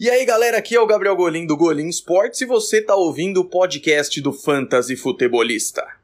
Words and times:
E 0.00 0.08
aí 0.08 0.24
galera, 0.24 0.58
aqui 0.58 0.76
é 0.76 0.80
o 0.80 0.86
Gabriel 0.86 1.16
Golim 1.16 1.44
do 1.44 1.56
Golim 1.56 1.88
Sports 1.88 2.40
e 2.40 2.46
você 2.46 2.80
tá 2.80 2.94
ouvindo 2.94 3.40
o 3.40 3.44
podcast 3.44 4.20
do 4.20 4.32
Fantasy 4.32 4.94
Futebolista. 4.94 5.97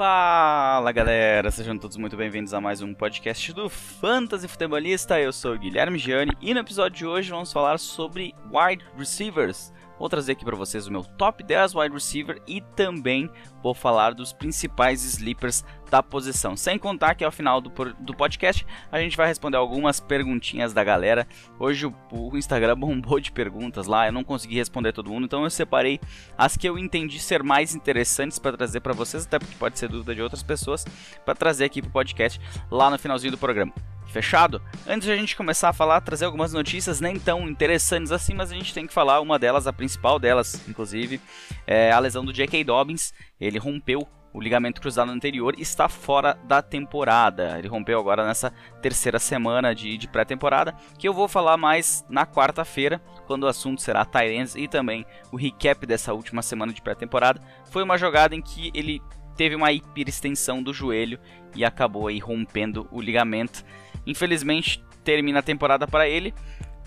Fala 0.00 0.90
galera, 0.92 1.50
sejam 1.50 1.76
todos 1.76 1.98
muito 1.98 2.16
bem-vindos 2.16 2.54
a 2.54 2.60
mais 2.60 2.80
um 2.80 2.94
podcast 2.94 3.52
do 3.52 3.68
Fantasy 3.68 4.48
Futebolista. 4.48 5.20
Eu 5.20 5.30
sou 5.30 5.52
o 5.52 5.58
Guilherme 5.58 5.98
Gianni 5.98 6.32
e 6.40 6.54
no 6.54 6.60
episódio 6.60 6.96
de 6.96 7.06
hoje 7.06 7.30
vamos 7.30 7.52
falar 7.52 7.78
sobre 7.78 8.34
wide 8.50 8.82
receivers. 8.96 9.70
Vou 9.98 10.08
trazer 10.08 10.32
aqui 10.32 10.42
para 10.42 10.56
vocês 10.56 10.86
o 10.86 10.90
meu 10.90 11.04
top 11.04 11.44
10 11.44 11.74
wide 11.74 11.92
receiver 11.92 12.40
e 12.46 12.62
também 12.74 13.28
vou 13.62 13.74
falar 13.74 14.14
dos 14.14 14.32
principais 14.32 15.04
sleepers 15.04 15.62
da 15.90 16.02
posição. 16.02 16.56
Sem 16.56 16.78
contar 16.78 17.14
que 17.14 17.24
ao 17.24 17.32
final 17.32 17.60
do, 17.60 17.70
do 17.98 18.14
podcast 18.14 18.64
a 18.90 18.98
gente 19.00 19.16
vai 19.16 19.26
responder 19.26 19.56
algumas 19.56 19.98
perguntinhas 19.98 20.72
da 20.72 20.84
galera. 20.84 21.26
Hoje 21.58 21.86
o, 21.86 21.94
o 22.10 22.38
Instagram 22.38 22.76
bombou 22.78 23.18
de 23.18 23.32
perguntas 23.32 23.86
lá, 23.86 24.06
eu 24.06 24.12
não 24.12 24.24
consegui 24.24 24.54
responder 24.54 24.92
todo 24.92 25.10
mundo, 25.10 25.24
então 25.24 25.42
eu 25.42 25.50
separei 25.50 26.00
as 26.38 26.56
que 26.56 26.68
eu 26.68 26.78
entendi 26.78 27.18
ser 27.18 27.42
mais 27.42 27.74
interessantes 27.74 28.38
para 28.38 28.56
trazer 28.56 28.80
para 28.80 28.92
vocês, 28.92 29.26
até 29.26 29.38
porque 29.38 29.56
pode 29.56 29.78
ser 29.78 29.88
dúvida 29.88 30.14
de 30.14 30.22
outras 30.22 30.42
pessoas, 30.42 30.84
para 31.24 31.34
trazer 31.34 31.64
aqui 31.64 31.82
pro 31.82 31.90
podcast 31.90 32.40
lá 32.70 32.88
no 32.88 32.98
finalzinho 32.98 33.32
do 33.32 33.38
programa. 33.38 33.72
Fechado? 34.10 34.60
Antes 34.88 35.06
de 35.06 35.12
a 35.12 35.16
gente 35.16 35.36
começar 35.36 35.68
a 35.68 35.72
falar, 35.72 36.00
trazer 36.00 36.24
algumas 36.24 36.52
notícias 36.52 37.00
nem 37.00 37.16
tão 37.16 37.48
interessantes 37.48 38.10
assim, 38.10 38.34
mas 38.34 38.50
a 38.50 38.54
gente 38.54 38.74
tem 38.74 38.86
que 38.86 38.92
falar 38.92 39.20
uma 39.20 39.38
delas, 39.38 39.68
a 39.68 39.72
principal 39.72 40.18
delas, 40.18 40.60
inclusive, 40.68 41.20
é 41.64 41.92
a 41.92 41.98
lesão 42.00 42.24
do 42.24 42.32
J.K. 42.32 42.64
Dobbins. 42.64 43.14
Ele 43.40 43.58
rompeu 43.58 44.08
o 44.32 44.40
ligamento 44.40 44.80
cruzado 44.80 45.10
anterior 45.10 45.54
está 45.58 45.88
fora 45.88 46.38
da 46.44 46.62
temporada. 46.62 47.58
Ele 47.58 47.68
rompeu 47.68 47.98
agora 47.98 48.26
nessa 48.26 48.52
terceira 48.80 49.18
semana 49.18 49.74
de, 49.74 49.96
de 49.96 50.08
pré-temporada, 50.08 50.74
que 50.98 51.08
eu 51.08 51.12
vou 51.12 51.28
falar 51.28 51.56
mais 51.56 52.04
na 52.08 52.26
quarta-feira, 52.26 53.00
quando 53.26 53.44
o 53.44 53.48
assunto 53.48 53.82
será 53.82 54.04
Tyrants 54.04 54.54
e 54.54 54.68
também 54.68 55.04
o 55.32 55.36
recap 55.36 55.84
dessa 55.84 56.12
última 56.12 56.42
semana 56.42 56.72
de 56.72 56.82
pré-temporada. 56.82 57.40
Foi 57.70 57.82
uma 57.82 57.98
jogada 57.98 58.34
em 58.34 58.42
que 58.42 58.70
ele 58.74 59.02
teve 59.36 59.54
uma 59.54 59.72
hiperextensão 59.72 60.62
do 60.62 60.72
joelho 60.72 61.18
e 61.54 61.64
acabou 61.64 62.06
aí 62.06 62.18
rompendo 62.18 62.86
o 62.90 63.00
ligamento. 63.00 63.64
Infelizmente, 64.06 64.84
termina 65.02 65.40
a 65.40 65.42
temporada 65.42 65.86
para 65.86 66.08
ele. 66.08 66.34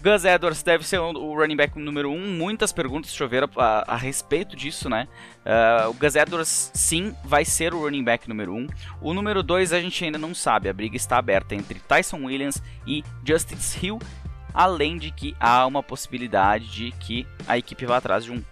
Gus 0.04 0.26
Edwards 0.26 0.62
deve 0.62 0.86
ser 0.86 1.00
o 1.00 1.34
running 1.34 1.56
back 1.56 1.80
número 1.80 2.12
1. 2.12 2.14
Um. 2.14 2.36
Muitas 2.36 2.74
perguntas 2.74 3.14
choveram 3.14 3.48
a, 3.56 3.94
a 3.94 3.96
respeito 3.96 4.54
disso, 4.54 4.90
né? 4.90 5.08
Uh, 5.46 5.92
o 5.92 5.94
Gus 5.94 6.18
Edwards, 6.18 6.72
sim, 6.74 7.16
vai 7.24 7.46
ser 7.46 7.74
o 7.74 7.80
running 7.84 8.04
back 8.04 8.28
número 8.28 8.54
1. 8.54 8.58
Um. 8.58 8.68
O 9.00 9.14
número 9.14 9.42
2 9.42 9.72
a 9.72 9.80
gente 9.80 10.04
ainda 10.04 10.18
não 10.18 10.36
sabe. 10.36 10.68
A 10.68 10.74
briga 10.74 10.98
está 10.98 11.18
aberta 11.18 11.56
entre 11.56 11.80
Tyson 11.80 12.18
Williams 12.26 12.62
e 12.86 13.02
Justice 13.26 13.80
Hill. 13.82 13.98
Além 14.54 14.98
de 14.98 15.10
que 15.10 15.34
há 15.40 15.66
uma 15.66 15.82
possibilidade 15.82 16.70
de 16.70 16.92
que 16.92 17.26
a 17.48 17.58
equipe 17.58 17.86
vá 17.86 17.96
atrás 17.96 18.26
de 18.26 18.32
um 18.34 18.44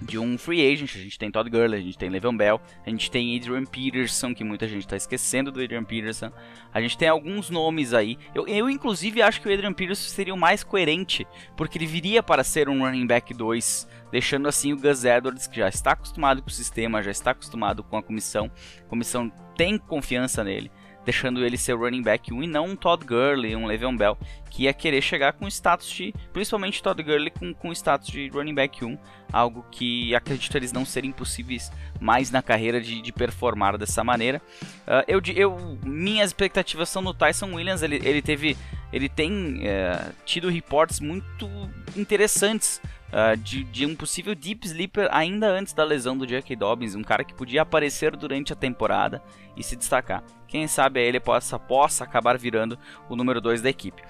de 0.00 0.18
um 0.18 0.38
free 0.38 0.72
agent. 0.72 0.94
A 0.94 0.98
gente 0.98 1.18
tem 1.18 1.30
Todd 1.30 1.48
Gurley, 1.50 1.78
a 1.78 1.82
gente 1.82 1.98
tem 1.98 2.08
Le'Veon 2.08 2.36
Bell, 2.36 2.60
a 2.84 2.90
gente 2.90 3.10
tem 3.10 3.36
Adrian 3.36 3.64
Peterson, 3.64 4.34
que 4.34 4.44
muita 4.44 4.68
gente 4.68 4.84
está 4.84 4.96
esquecendo 4.96 5.50
do 5.50 5.62
Adrian 5.62 5.84
Peterson. 5.84 6.30
A 6.72 6.80
gente 6.80 6.96
tem 6.96 7.08
alguns 7.08 7.50
nomes 7.50 7.92
aí. 7.92 8.18
Eu, 8.34 8.46
eu, 8.46 8.70
inclusive, 8.70 9.22
acho 9.22 9.40
que 9.40 9.48
o 9.48 9.52
Adrian 9.52 9.72
Peterson 9.72 10.08
seria 10.08 10.34
o 10.34 10.38
mais 10.38 10.62
coerente, 10.62 11.26
porque 11.56 11.78
ele 11.78 11.86
viria 11.86 12.22
para 12.22 12.44
ser 12.44 12.68
um 12.68 12.80
running 12.80 13.06
back 13.06 13.32
2, 13.34 13.88
deixando 14.10 14.48
assim 14.48 14.72
o 14.72 14.76
Gus 14.76 15.04
Edwards, 15.04 15.46
que 15.46 15.58
já 15.58 15.68
está 15.68 15.92
acostumado 15.92 16.42
com 16.42 16.48
o 16.48 16.52
sistema, 16.52 17.02
já 17.02 17.10
está 17.10 17.32
acostumado 17.32 17.82
com 17.82 17.96
a 17.96 18.02
comissão. 18.02 18.50
A 18.80 18.88
comissão 18.88 19.32
tem 19.56 19.78
confiança 19.78 20.44
nele 20.44 20.70
deixando 21.08 21.42
ele 21.42 21.56
ser 21.56 21.72
running 21.72 22.02
back 22.02 22.34
1 22.34 22.42
e 22.42 22.46
não 22.46 22.66
um 22.66 22.76
Todd 22.76 23.02
Gurley, 23.02 23.56
um 23.56 23.64
Le'Veon 23.64 23.96
Bell, 23.96 24.18
que 24.50 24.64
ia 24.64 24.74
querer 24.74 25.00
chegar 25.00 25.32
com 25.32 25.48
status 25.48 25.88
de, 25.88 26.14
principalmente 26.34 26.82
Todd 26.82 27.02
Gurley 27.02 27.30
com, 27.30 27.54
com 27.54 27.72
status 27.72 28.08
de 28.08 28.28
running 28.28 28.54
back 28.54 28.84
1, 28.84 28.98
algo 29.32 29.64
que 29.70 30.14
acredito 30.14 30.54
eles 30.54 30.70
não 30.70 30.84
serem 30.84 31.10
possíveis 31.10 31.72
mais 31.98 32.30
na 32.30 32.42
carreira 32.42 32.78
de, 32.78 33.00
de 33.00 33.10
performar 33.10 33.78
dessa 33.78 34.04
maneira. 34.04 34.42
Uh, 34.86 35.02
eu, 35.08 35.22
eu, 35.34 35.78
minhas 35.82 36.28
expectativas 36.28 36.90
são 36.90 37.00
no 37.00 37.14
Tyson 37.14 37.54
Williams, 37.54 37.82
ele, 37.82 38.02
ele 38.04 38.20
teve, 38.20 38.54
ele 38.92 39.08
tem 39.08 39.60
uh, 39.62 40.12
tido 40.26 40.50
reportes 40.50 41.00
muito 41.00 41.48
interessantes 41.96 42.82
uh, 43.12 43.36
de, 43.36 43.64
de, 43.64 43.86
um 43.86 43.94
possível 43.94 44.34
deep 44.34 44.66
sleeper 44.66 45.08
ainda 45.10 45.48
antes 45.48 45.72
da 45.72 45.84
lesão 45.84 46.16
do 46.16 46.26
J.K. 46.26 46.56
Dobbins, 46.56 46.94
um 46.94 47.02
cara 47.02 47.24
que 47.24 47.34
podia 47.34 47.62
aparecer 47.62 48.16
durante 48.16 48.52
a 48.52 48.56
temporada 48.56 49.22
e 49.56 49.62
se 49.62 49.76
destacar. 49.76 50.22
Quem 50.46 50.66
sabe 50.66 51.00
ele 51.00 51.20
possa, 51.20 51.58
possa 51.58 52.04
acabar 52.04 52.38
virando 52.38 52.78
o 53.08 53.16
número 53.16 53.40
2 53.40 53.60
da 53.60 53.68
equipe. 53.68 54.02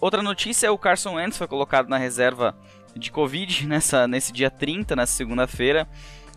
Outra 0.00 0.22
notícia 0.22 0.66
é 0.66 0.70
o 0.70 0.78
Carson 0.78 1.14
Wentz 1.14 1.36
foi 1.36 1.48
colocado 1.48 1.88
na 1.88 1.96
reserva 1.96 2.56
de 2.94 3.10
Covid 3.10 3.66
nessa, 3.66 4.06
nesse 4.06 4.32
dia 4.32 4.50
30, 4.50 4.94
na 4.94 5.06
segunda-feira. 5.06 5.88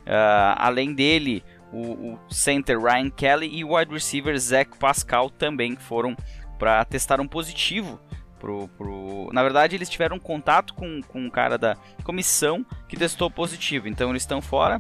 Uh, 0.02 0.56
além 0.58 0.94
dele, 0.94 1.44
o, 1.72 2.14
o, 2.14 2.20
center 2.30 2.80
Ryan 2.80 3.10
Kelly 3.10 3.50
e 3.52 3.64
o 3.64 3.76
wide 3.76 3.92
receiver 3.92 4.38
Zach 4.40 4.78
Pascal 4.78 5.30
também 5.30 5.76
foram 5.76 6.16
para 6.58 6.86
testar 6.86 7.20
um 7.20 7.28
positivo 7.28 8.00
pro, 8.46 8.68
pro... 8.78 9.30
Na 9.34 9.42
verdade, 9.42 9.76
eles 9.76 9.90
tiveram 9.90 10.20
contato 10.20 10.76
com, 10.76 11.02
com 11.02 11.20
um 11.20 11.30
cara 11.32 11.58
da 11.58 11.76
comissão 12.04 12.64
que 12.88 12.96
testou 12.96 13.32
positivo. 13.32 13.88
Então 13.88 14.12
eles 14.12 14.22
estão 14.22 14.40
fora, 14.40 14.80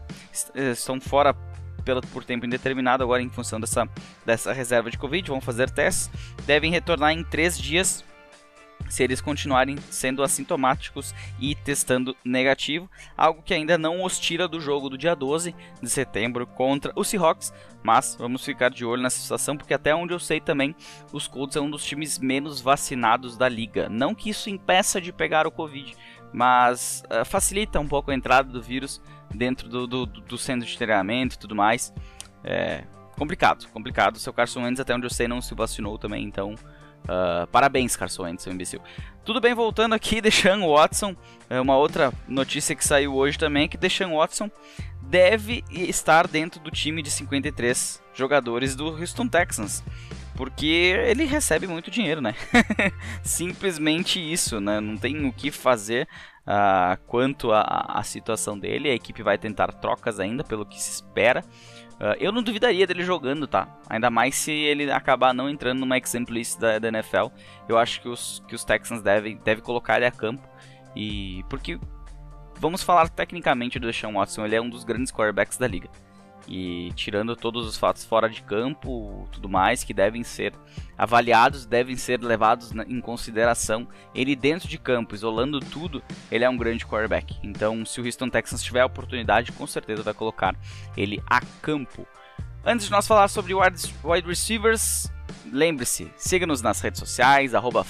eh, 0.53 0.71
estão 0.71 1.01
fora 1.01 1.33
pelo, 1.83 1.99
por 2.01 2.23
tempo 2.23 2.45
indeterminado 2.45 3.03
agora 3.03 3.23
em 3.23 3.29
função 3.29 3.59
dessa, 3.59 3.89
dessa 4.23 4.53
reserva 4.53 4.91
de 4.91 4.99
Covid. 4.99 5.27
Vão 5.27 5.41
fazer 5.41 5.71
testes, 5.71 6.11
devem 6.45 6.69
retornar 6.69 7.11
em 7.11 7.23
três 7.23 7.57
dias 7.57 8.05
se 8.95 9.03
eles 9.03 9.19
continuarem 9.19 9.77
sendo 9.89 10.23
assintomáticos 10.23 11.13
e 11.37 11.53
testando 11.53 12.15
negativo, 12.23 12.89
algo 13.17 13.41
que 13.41 13.53
ainda 13.53 13.77
não 13.77 14.05
os 14.05 14.17
tira 14.17 14.47
do 14.47 14.57
jogo 14.57 14.89
do 14.89 14.97
dia 14.97 15.13
12 15.13 15.53
de 15.81 15.89
setembro 15.89 16.47
contra 16.47 16.93
os 16.95 17.09
Seahawks, 17.09 17.53
mas 17.83 18.15
vamos 18.17 18.45
ficar 18.45 18.69
de 18.69 18.85
olho 18.85 19.03
nessa 19.03 19.19
situação 19.19 19.57
porque 19.57 19.73
até 19.73 19.93
onde 19.93 20.13
eu 20.13 20.19
sei 20.19 20.39
também, 20.39 20.73
os 21.11 21.27
Colts 21.27 21.57
é 21.57 21.59
um 21.59 21.69
dos 21.69 21.83
times 21.83 22.17
menos 22.17 22.61
vacinados 22.61 23.35
da 23.35 23.49
liga. 23.49 23.89
Não 23.89 24.15
que 24.15 24.29
isso 24.29 24.49
impeça 24.49 25.01
de 25.01 25.11
pegar 25.11 25.45
o 25.45 25.51
Covid, 25.51 25.93
mas 26.31 27.03
uh, 27.07 27.25
facilita 27.25 27.81
um 27.81 27.87
pouco 27.87 28.11
a 28.11 28.15
entrada 28.15 28.49
do 28.49 28.61
vírus 28.61 29.01
dentro 29.33 29.67
do, 29.67 29.85
do, 29.85 30.05
do 30.05 30.37
centro 30.37 30.65
de 30.65 30.77
treinamento 30.77 31.35
e 31.35 31.39
tudo 31.39 31.53
mais. 31.53 31.93
É 32.45 32.85
complicado, 33.17 33.67
complicado. 33.73 34.19
Seu 34.19 34.31
Carson 34.31 34.63
Wentz, 34.63 34.79
até 34.79 34.95
onde 34.95 35.05
eu 35.05 35.09
sei, 35.09 35.27
não 35.27 35.41
se 35.41 35.53
vacinou 35.53 35.97
também, 35.97 36.23
então 36.23 36.55
Uh, 37.05 37.47
parabéns, 37.47 37.95
Carson 37.95 38.23
Wentz, 38.23 38.43
seu 38.43 38.51
imbecil. 38.51 38.81
Tudo 39.23 39.39
bem, 39.39 39.53
voltando 39.53 39.93
aqui, 39.93 40.19
Deshaun 40.21 40.67
Watson, 40.67 41.15
é 41.49 41.59
uma 41.59 41.77
outra 41.77 42.11
notícia 42.27 42.75
que 42.75 42.85
saiu 42.85 43.15
hoje 43.15 43.37
também, 43.37 43.67
que 43.67 43.77
Deshaun 43.77 44.17
Watson 44.17 44.49
deve 45.01 45.63
estar 45.69 46.27
dentro 46.27 46.59
do 46.59 46.71
time 46.71 47.01
de 47.01 47.11
53 47.11 48.01
jogadores 48.13 48.75
do 48.75 48.87
Houston 48.87 49.27
Texans. 49.27 49.83
Porque 50.35 50.65
ele 51.07 51.23
recebe 51.23 51.65
muito 51.65 51.89
dinheiro, 51.89 52.19
né? 52.19 52.35
Simplesmente 53.23 54.19
isso, 54.19 54.59
né? 54.59 54.81
Não 54.81 54.97
tem 54.97 55.25
o 55.25 55.31
que 55.31 55.49
fazer 55.49 56.09
uh, 56.45 57.01
quanto 57.07 57.53
à 57.53 58.01
situação 58.03 58.59
dele. 58.59 58.89
A 58.89 58.93
equipe 58.93 59.23
vai 59.23 59.37
tentar 59.37 59.71
trocas 59.71 60.19
ainda, 60.19 60.43
pelo 60.43 60.65
que 60.65 60.81
se 60.81 60.91
espera. 60.91 61.41
Uh, 61.95 62.15
eu 62.19 62.31
não 62.31 62.43
duvidaria 62.43 62.85
dele 62.85 63.03
jogando, 63.03 63.47
tá? 63.47 63.67
Ainda 63.89 64.09
mais 64.09 64.35
se 64.35 64.51
ele 64.51 64.91
acabar 64.91 65.33
não 65.33 65.49
entrando 65.49 65.79
numa 65.79 65.97
exemplo 65.97 66.33
list 66.33 66.59
da, 66.59 66.77
da, 66.77 66.89
NFL. 66.89 67.27
Eu 67.69 67.77
acho 67.77 68.01
que 68.01 68.09
os, 68.09 68.43
que 68.47 68.55
os 68.55 68.65
Texans 68.65 69.01
devem, 69.01 69.37
devem 69.37 69.63
colocar 69.63 69.95
ele 69.95 70.05
a 70.05 70.11
campo. 70.11 70.47
E 70.95 71.43
porque 71.49 71.79
vamos 72.59 72.83
falar 72.83 73.07
tecnicamente 73.09 73.79
do 73.79 73.87
Deshaun 73.87 74.13
Watson, 74.13 74.45
ele 74.45 74.55
é 74.55 74.61
um 74.61 74.69
dos 74.69 74.83
grandes 74.83 75.11
quarterbacks 75.11 75.57
da 75.57 75.67
liga. 75.67 75.89
E 76.47 76.91
tirando 76.95 77.35
todos 77.35 77.65
os 77.65 77.75
fatos 77.75 78.05
fora 78.05 78.29
de 78.29 78.43
campo, 78.43 79.27
tudo 79.31 79.49
mais, 79.49 79.83
que 79.83 79.93
devem 79.93 80.23
ser 80.23 80.53
avaliados, 80.95 81.65
devem 81.65 81.97
ser 81.97 82.21
levados 82.21 82.71
em 82.87 83.01
consideração. 83.01 83.87
Ele 84.13 84.35
dentro 84.35 84.67
de 84.67 84.77
campo, 84.77 85.15
isolando 85.15 85.59
tudo, 85.59 86.03
ele 86.31 86.43
é 86.43 86.49
um 86.49 86.55
grande 86.55 86.85
quarterback. 86.85 87.35
Então, 87.41 87.83
se 87.83 87.99
o 87.99 88.05
Houston 88.05 88.29
Texans 88.29 88.61
tiver 88.61 88.81
a 88.81 88.85
oportunidade, 88.85 89.51
com 89.51 89.65
certeza 89.65 90.03
vai 90.03 90.13
colocar 90.13 90.55
ele 90.95 91.21
a 91.25 91.41
campo. 91.61 92.07
Antes 92.63 92.85
de 92.85 92.91
nós 92.91 93.07
falar 93.07 93.27
sobre 93.27 93.53
wide 93.53 94.27
receivers, 94.27 95.11
lembre-se, 95.51 96.11
siga-nos 96.15 96.61
nas 96.61 96.79
redes 96.79 96.99
sociais, 96.99 97.55
arroba 97.55 97.83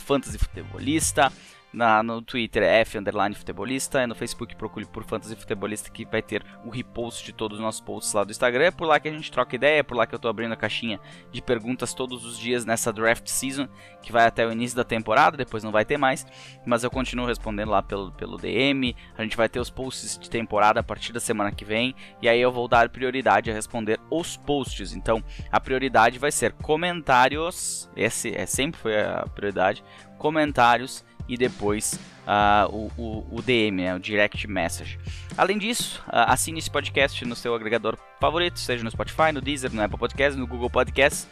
Na, 1.75 2.01
no 2.01 2.22
Twitter 2.22 2.63
é 2.63 2.80
F 2.80 2.98
underline 2.98 3.36
futebolista, 3.36 4.07
no 4.07 4.16
Facebook 4.16 4.56
procure 4.56 4.86
por 4.86 5.04
Fantasy 5.04 5.36
Futebolista 5.36 5.89
que 5.89 6.06
vai 6.06 6.22
ter 6.22 6.42
o 6.63 6.69
repost 6.69 7.25
de 7.25 7.33
todos 7.33 7.57
os 7.57 7.63
nossos 7.63 7.81
posts 7.81 8.13
lá 8.13 8.24
do 8.24 8.31
Instagram. 8.31 8.63
É 8.63 8.72
por 8.72 8.88
lá 8.88 8.98
que 8.98 9.10
a 9.10 9.12
gente 9.12 9.30
troca 9.30 9.57
ideia, 9.57 9.80
é 9.80 9.83
por 9.83 9.98
lá 9.98 10.07
que 10.07 10.16
eu 10.16 10.19
tô 10.19 10.30
abrindo 10.30 10.54
a 10.54 10.56
caixinha 10.56 11.01
de 11.33 11.42
perguntas 11.42 11.94
todos 11.94 12.24
os 12.24 12.39
dias 12.39 12.63
nessa 12.63 12.94
draft 12.94 13.27
season, 13.27 13.68
que 14.01 14.10
vai 14.10 14.25
até 14.25 14.48
o 14.48 14.54
início 14.54 14.77
da 14.77 14.86
temporada, 14.86 15.36
depois 15.36 15.66
não 15.66 15.72
vai 15.72 15.83
ter 15.83 15.98
mais, 15.98 16.25
mas 16.66 16.86
eu 16.86 16.89
continuo 16.89 17.25
respondendo 17.25 17.72
lá 17.72 17.83
pelo, 17.83 18.10
pelo 18.13 18.38
DM. 18.38 18.95
A 19.18 19.24
gente 19.24 19.36
vai 19.36 19.50
ter 19.50 19.60
os 19.60 19.69
posts 19.69 20.18
de 20.18 20.30
temporada 20.30 20.80
a 20.80 20.83
partir 20.83 21.12
da 21.12 21.19
semana 21.19 21.51
que 21.51 21.66
vem, 21.66 21.94
e 22.22 22.30
aí 22.30 22.39
eu 22.39 22.54
vou 22.54 22.69
dar 22.69 22.88
prioridade 22.88 23.51
a 23.51 23.54
responder 23.54 24.00
os 24.10 24.38
posts. 24.38 24.94
Então, 24.94 25.22
a 25.51 25.60
prioridade 25.60 26.18
vai 26.19 26.31
ser 26.31 26.54
comentários, 26.54 27.92
esse 27.98 28.33
é 28.33 28.45
sempre 28.45 28.80
foi 28.80 28.98
a 28.98 29.27
prioridade, 29.36 29.83
comentários 30.18 31.04
e 31.27 31.38
depois 31.38 32.00
uh, 32.25 32.69
o, 32.69 32.92
o, 32.98 33.38
o, 33.38 33.42
DM, 33.42 33.83
né, 33.83 33.95
o 33.95 34.00
Direct 34.00 34.48
Message. 34.48 35.00
Além 35.38 35.57
disso, 35.57 36.04
uh, 36.07 36.27
assine 36.27 36.60
esse 36.60 36.69
podcast 36.69 37.24
no 37.25 37.36
seu 37.36 37.56
agregador 37.56 37.98
favorito, 38.19 38.60
seja 38.60 38.83
no 38.83 38.92
Spotify, 38.92 39.31
no 39.33 39.42
Deezer, 39.42 39.74
no 39.74 39.81
Apple 39.81 39.98
Podcasts, 39.98 40.38
no 40.38 40.48
Google 40.48 40.69
Podcasts. 40.69 41.27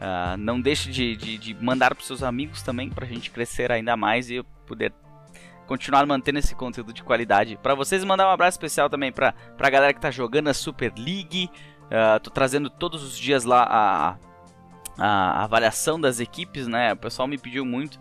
Uh, 0.00 0.36
não 0.36 0.60
deixe 0.60 0.90
de, 0.90 1.16
de, 1.16 1.38
de 1.38 1.54
mandar 1.54 1.94
para 1.94 2.04
seus 2.04 2.22
amigos 2.22 2.62
também, 2.62 2.90
para 2.90 3.04
a 3.04 3.08
gente 3.08 3.30
crescer 3.30 3.70
ainda 3.70 3.96
mais 3.96 4.30
e 4.30 4.42
poder 4.66 4.92
continuar 5.66 6.04
mantendo 6.06 6.38
esse 6.38 6.54
conteúdo 6.54 6.92
de 6.92 7.02
qualidade. 7.02 7.56
Para 7.62 7.74
vocês, 7.74 8.04
mandar 8.04 8.26
um 8.26 8.32
abraço 8.32 8.56
especial 8.56 8.90
também 8.90 9.12
para 9.12 9.34
a 9.58 9.70
galera 9.70 9.92
que 9.92 9.98
está 9.98 10.10
jogando 10.10 10.48
a 10.48 10.54
Super 10.54 10.92
League. 10.96 11.48
Uh, 11.84 12.18
tô 12.20 12.30
trazendo 12.30 12.68
todos 12.68 13.02
os 13.02 13.16
dias 13.16 13.44
lá 13.44 13.62
a, 13.68 14.16
a 14.98 15.44
avaliação 15.44 16.00
das 16.00 16.20
equipes, 16.20 16.66
né? 16.66 16.92
O 16.92 16.96
pessoal 16.96 17.28
me 17.28 17.38
pediu 17.38 17.64
muito. 17.64 17.98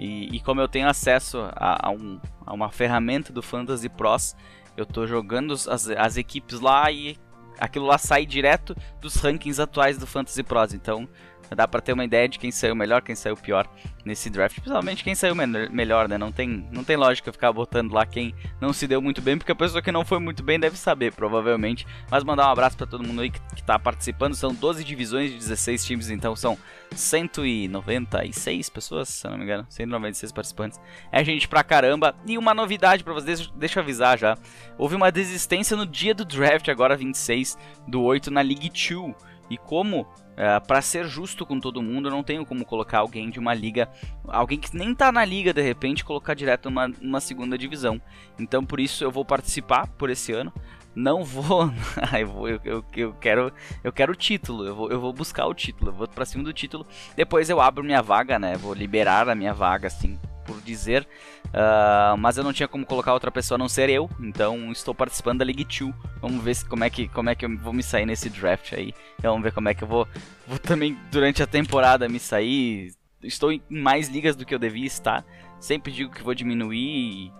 E, 0.00 0.34
e 0.34 0.40
como 0.40 0.62
eu 0.62 0.66
tenho 0.66 0.88
acesso 0.88 1.40
a, 1.54 1.88
a, 1.88 1.90
um, 1.90 2.18
a, 2.46 2.54
uma 2.54 2.70
ferramenta 2.70 3.34
do 3.34 3.42
Fantasy 3.42 3.90
Pros, 3.90 4.34
eu 4.74 4.86
tô 4.86 5.06
jogando 5.06 5.52
as, 5.52 5.68
as 5.90 6.16
equipes 6.16 6.58
lá 6.58 6.90
e 6.90 7.18
aquilo 7.58 7.84
lá 7.84 7.98
sai 7.98 8.24
direto 8.24 8.74
dos 8.98 9.16
rankings 9.16 9.60
atuais 9.60 9.98
do 9.98 10.06
Fantasy 10.06 10.42
Pros. 10.42 10.72
Então 10.72 11.06
dá 11.54 11.66
para 11.66 11.80
ter 11.80 11.92
uma 11.92 12.04
ideia 12.04 12.28
de 12.28 12.38
quem 12.38 12.50
saiu 12.50 12.74
melhor, 12.74 13.02
quem 13.02 13.14
saiu 13.14 13.36
pior 13.36 13.68
nesse 14.04 14.30
draft, 14.30 14.56
principalmente 14.56 15.04
quem 15.04 15.14
saiu 15.14 15.34
melhor, 15.34 16.08
né? 16.08 16.16
Não 16.16 16.32
tem, 16.32 16.66
não 16.70 16.84
tem 16.84 16.96
lógica 16.96 17.32
ficar 17.32 17.52
botando 17.52 17.92
lá 17.92 18.06
quem 18.06 18.34
não 18.60 18.72
se 18.72 18.86
deu 18.86 19.00
muito 19.02 19.20
bem, 19.20 19.36
porque 19.36 19.52
a 19.52 19.56
pessoa 19.56 19.82
que 19.82 19.92
não 19.92 20.04
foi 20.04 20.18
muito 20.18 20.42
bem 20.42 20.58
deve 20.58 20.76
saber, 20.76 21.12
provavelmente. 21.12 21.86
Mas 22.10 22.24
mandar 22.24 22.46
um 22.48 22.52
abraço 22.52 22.76
para 22.76 22.86
todo 22.86 23.06
mundo 23.06 23.20
aí 23.22 23.30
que, 23.30 23.40
que 23.56 23.62
tá 23.62 23.78
participando. 23.78 24.34
São 24.34 24.54
12 24.54 24.84
divisões 24.84 25.30
de 25.30 25.36
16 25.36 25.84
times, 25.84 26.10
então 26.10 26.34
são 26.34 26.56
196 26.94 28.68
pessoas, 28.68 29.08
se 29.08 29.26
eu 29.26 29.30
não 29.30 29.38
me 29.38 29.44
engano, 29.44 29.66
196 29.68 30.32
participantes. 30.32 30.80
É 31.12 31.22
gente 31.24 31.48
pra 31.48 31.62
caramba. 31.62 32.14
E 32.26 32.38
uma 32.38 32.54
novidade 32.54 33.04
para 33.04 33.12
vocês, 33.12 33.46
deixa 33.56 33.78
eu 33.78 33.82
avisar 33.82 34.18
já. 34.18 34.36
Houve 34.78 34.94
uma 34.94 35.12
desistência 35.12 35.76
no 35.76 35.86
dia 35.86 36.14
do 36.14 36.24
draft, 36.24 36.68
agora 36.68 36.96
26 36.96 37.58
do 37.86 38.02
8 38.02 38.30
na 38.30 38.40
League 38.40 38.70
2. 38.70 39.30
E 39.50 39.58
como 39.58 40.06
Uh, 40.40 40.56
é, 40.56 40.60
para 40.60 40.80
ser 40.80 41.06
justo 41.06 41.44
com 41.44 41.60
todo 41.60 41.82
mundo, 41.82 42.08
eu 42.08 42.12
não 42.12 42.22
tenho 42.22 42.46
como 42.46 42.64
colocar 42.64 43.00
alguém 43.00 43.28
de 43.28 43.38
uma 43.38 43.52
liga, 43.52 43.90
alguém 44.26 44.58
que 44.58 44.74
nem 44.74 44.94
tá 44.94 45.12
na 45.12 45.22
liga 45.22 45.52
de 45.52 45.60
repente, 45.60 46.02
colocar 46.02 46.32
direto 46.32 46.70
numa, 46.70 46.88
numa 46.88 47.20
segunda 47.20 47.58
divisão. 47.58 48.00
Então 48.38 48.64
por 48.64 48.80
isso 48.80 49.04
eu 49.04 49.10
vou 49.10 49.22
participar 49.22 49.86
por 49.86 50.08
esse 50.08 50.32
ano. 50.32 50.50
Não 50.94 51.22
vou, 51.24 51.70
eu, 52.18 52.26
vou 52.26 52.48
eu, 52.48 52.60
eu, 52.64 52.84
eu, 52.96 53.12
quero, 53.14 53.52
eu 53.84 53.92
quero 53.92 54.12
o 54.12 54.16
título. 54.16 54.64
Eu 54.64 54.74
vou, 54.74 54.90
eu 54.90 55.00
vou 55.00 55.12
buscar 55.12 55.46
o 55.46 55.54
título. 55.54 55.90
Eu 55.90 55.94
vou 55.94 56.08
para 56.08 56.24
cima 56.24 56.42
do 56.42 56.52
título. 56.52 56.86
Depois 57.14 57.50
eu 57.50 57.60
abro 57.60 57.84
minha 57.84 58.02
vaga, 58.02 58.38
né? 58.38 58.56
Vou 58.56 58.72
liberar 58.72 59.28
a 59.28 59.34
minha 59.34 59.52
vaga, 59.52 59.88
assim, 59.88 60.18
por 60.50 60.60
dizer. 60.62 61.06
Uh, 61.46 62.16
mas 62.18 62.36
eu 62.36 62.44
não 62.44 62.52
tinha 62.52 62.66
como 62.66 62.84
colocar 62.84 63.12
outra 63.12 63.30
pessoa 63.30 63.56
a 63.56 63.58
não 63.58 63.68
ser 63.68 63.88
eu, 63.88 64.10
então 64.20 64.72
estou 64.72 64.94
participando 64.94 65.38
da 65.38 65.44
League 65.44 65.64
2. 65.64 65.94
Vamos 66.20 66.42
ver 66.42 66.54
se, 66.54 66.64
como, 66.64 66.82
é 66.82 66.90
que, 66.90 67.08
como 67.08 67.30
é 67.30 67.34
que 67.34 67.44
eu 67.44 67.58
vou 67.58 67.72
me 67.72 67.82
sair 67.82 68.06
nesse 68.06 68.28
draft 68.28 68.72
aí. 68.72 68.92
Então, 69.18 69.32
vamos 69.32 69.44
ver 69.44 69.52
como 69.52 69.68
é 69.68 69.74
que 69.74 69.84
eu 69.84 69.88
vou, 69.88 70.08
vou 70.46 70.58
também 70.58 70.98
durante 71.10 71.42
a 71.42 71.46
temporada 71.46 72.08
me 72.08 72.18
sair. 72.18 72.92
Estou 73.22 73.52
em 73.52 73.62
mais 73.68 74.08
ligas 74.08 74.34
do 74.34 74.44
que 74.44 74.54
eu 74.54 74.58
devia 74.58 74.86
estar. 74.86 75.24
Sempre 75.60 75.92
digo 75.92 76.10
que 76.10 76.22
vou 76.22 76.34
diminuir 76.34 77.32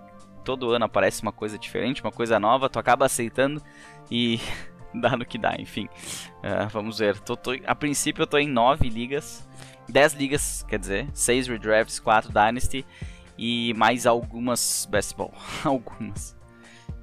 todo 0.45 0.71
ano 0.71 0.85
aparece 0.85 1.23
uma 1.23 1.33
coisa 1.33 1.59
diferente, 1.59 2.03
uma 2.03 2.11
coisa 2.11 2.41
nova, 2.41 2.69
tu 2.69 2.79
acaba 2.79 3.07
aceitando 3.07 3.62
e 4.11 4.41
dá 4.95 5.17
no 5.17 5.25
que 5.25 5.39
dá, 5.39 5.55
enfim. 5.59 5.89
Uh, 6.39 6.69
vamos 6.71 6.99
ver. 6.99 7.19
Tô, 7.21 7.37
tô, 7.37 7.53
a 7.67 7.75
princípio 7.75 8.23
eu 8.23 8.27
tô 8.27 8.39
em 8.39 8.49
9 8.49 8.89
ligas. 8.89 9.47
10 9.90 10.14
ligas, 10.14 10.64
quer 10.69 10.78
dizer, 10.78 11.08
6 11.12 11.48
redrafts, 11.48 11.98
4 11.98 12.31
Dynasty 12.32 12.84
e 13.37 13.75
mais 13.75 14.06
algumas 14.06 14.87
Best 14.90 15.16
Ball. 15.16 15.32
algumas. 15.64 16.37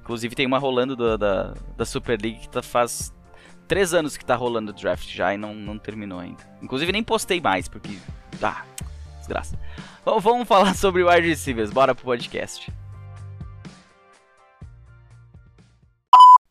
Inclusive 0.01 0.35
tem 0.35 0.45
uma 0.45 0.57
rolando 0.57 0.95
do, 0.95 1.17
da, 1.17 1.53
da 1.75 1.85
Super 1.85 2.21
League 2.21 2.39
que 2.39 2.49
tá, 2.49 2.61
faz 2.61 3.13
3 3.67 3.93
anos 3.93 4.15
que 4.15 4.23
tá 4.23 4.35
rolando 4.35 4.71
o 4.71 4.73
draft 4.73 5.09
já 5.09 5.33
e 5.33 5.37
não, 5.37 5.53
não 5.53 5.77
terminou 5.77 6.19
ainda. 6.19 6.43
Inclusive 6.61 6.91
nem 6.91 7.03
postei 7.03 7.41
mais, 7.41 7.67
porque. 7.67 7.97
Ah, 8.41 8.63
desgraça. 9.17 9.59
Bom, 10.05 10.19
vamos 10.19 10.47
falar 10.49 10.75
sobre 10.75 11.03
wide 11.03 11.27
receivers, 11.27 11.71
bora 11.71 11.93
pro 11.93 12.05
podcast. 12.05 12.71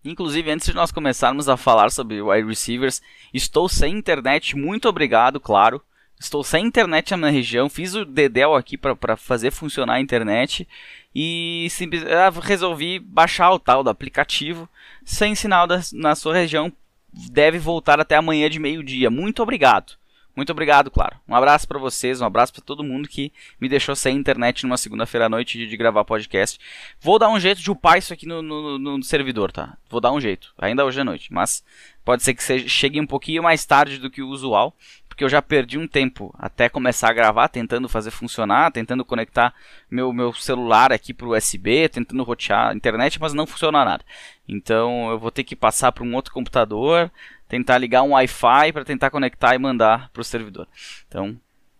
Inclusive, 0.05 0.51
antes 0.51 0.69
de 0.69 0.75
nós 0.75 0.93
começarmos 0.93 1.49
a 1.49 1.57
falar 1.57 1.91
sobre 1.91 2.23
wide 2.23 2.47
receivers, 2.47 3.03
estou 3.35 3.69
sem 3.69 3.97
internet, 3.97 4.57
muito 4.57 4.89
obrigado, 4.89 5.41
claro. 5.41 5.83
Estou 6.19 6.43
sem 6.43 6.65
internet 6.65 7.11
na 7.11 7.17
minha 7.19 7.31
região, 7.31 7.69
fiz 7.69 7.95
o 7.95 8.05
Dedel 8.05 8.55
aqui 8.55 8.79
para 8.79 9.17
fazer 9.17 9.51
funcionar 9.51 9.95
a 9.95 10.01
internet 10.01 10.67
e 11.15 11.69
ah, 12.11 12.33
resolvi 12.43 12.99
baixar 12.99 13.51
o 13.53 13.59
tal 13.59 13.85
do 13.85 13.91
aplicativo 13.91 14.69
sem 15.05 15.35
sinal 15.35 15.67
da, 15.67 15.81
na 15.93 16.15
sua 16.15 16.35
região. 16.35 16.73
Deve 17.13 17.59
voltar 17.59 18.01
até 18.01 18.17
amanhã 18.17 18.49
de 18.49 18.59
meio-dia. 18.59 19.11
Muito 19.11 19.43
obrigado. 19.43 19.95
Muito 20.37 20.53
obrigado, 20.53 20.91
claro. 20.91 21.17
Um 21.27 21.35
abraço 21.35 21.67
para 21.67 21.79
vocês, 21.79 22.21
um 22.21 22.27
abraço 22.27 22.53
para 22.53 22.63
todo 22.63 22.85
mundo 22.85 23.09
que 23.09 23.33
me 23.59 23.71
deixou 23.71 23.97
sem 23.97 24.15
internet 24.15 24.65
numa 24.65 24.77
segunda-feira 24.77 25.25
à 25.25 25.29
noite 25.31 25.57
de, 25.57 25.67
de, 25.67 25.77
gravar 25.79 26.05
podcast. 26.05 26.61
Vou 27.01 27.19
dar 27.19 27.31
um 27.31 27.41
jeito 27.41 27.63
de 27.63 27.71
upar 27.71 27.97
isso 27.97 28.13
aqui 28.13 28.27
no, 28.27 28.43
no, 28.43 28.79
no, 28.79 29.03
servidor, 29.03 29.51
tá? 29.51 29.79
Vou 29.89 29.99
dar 29.99 30.13
um 30.13 30.21
jeito, 30.21 30.53
ainda 30.59 30.85
hoje 30.85 31.01
à 31.01 31.05
noite, 31.05 31.33
mas 31.33 31.65
pode 32.05 32.23
ser 32.23 32.35
que 32.35 32.45
seja, 32.45 32.69
chegue 32.69 33.01
um 33.01 33.07
pouquinho 33.07 33.43
mais 33.43 33.65
tarde 33.65 33.97
do 33.97 34.11
que 34.11 34.21
o 34.21 34.29
usual, 34.29 34.77
porque 35.17 35.25
eu 35.25 35.31
já 35.31 35.41
perdi 35.41 35.79
um 35.79 35.89
tempo 35.89 36.31
até 36.39 36.69
começar 36.69 37.09
a 37.09 37.13
gravar, 37.15 37.49
tentando 37.49 37.89
fazer 37.89 38.11
funcionar, 38.11 38.71
tentando 38.71 39.03
conectar 39.03 39.55
meu, 39.91 40.13
meu 40.13 40.31
celular 40.35 40.93
aqui 40.93 41.15
para 41.15 41.27
o 41.27 41.35
USB, 41.35 41.89
tentando 41.89 42.23
rotear 42.23 42.69
a 42.69 42.75
internet, 42.75 43.19
mas 43.19 43.33
não 43.33 43.47
funciona 43.47 43.83
nada. 43.83 44.05
Então 44.47 45.09
eu 45.09 45.19
vou 45.19 45.31
ter 45.31 45.43
que 45.43 45.57
passar 45.57 45.91
para 45.91 46.05
um 46.05 46.15
outro 46.15 46.35
computador, 46.35 47.11
tentar 47.49 47.79
ligar 47.79 48.03
um 48.03 48.11
Wi-Fi 48.11 48.73
para 48.75 48.85
tentar 48.85 49.09
conectar 49.09 49.55
e 49.55 49.59
mandar 49.59 50.11
para 50.11 50.21
o 50.21 50.25
servidor. 50.25 50.69
Então, 51.09 51.35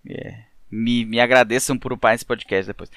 é, 0.09 0.45
me, 0.77 1.05
me 1.07 1.19
agradeçam 1.19 1.79
por 1.79 1.93
upar 1.93 2.15
esse 2.15 2.25
podcast 2.25 2.67
depois. 2.67 2.91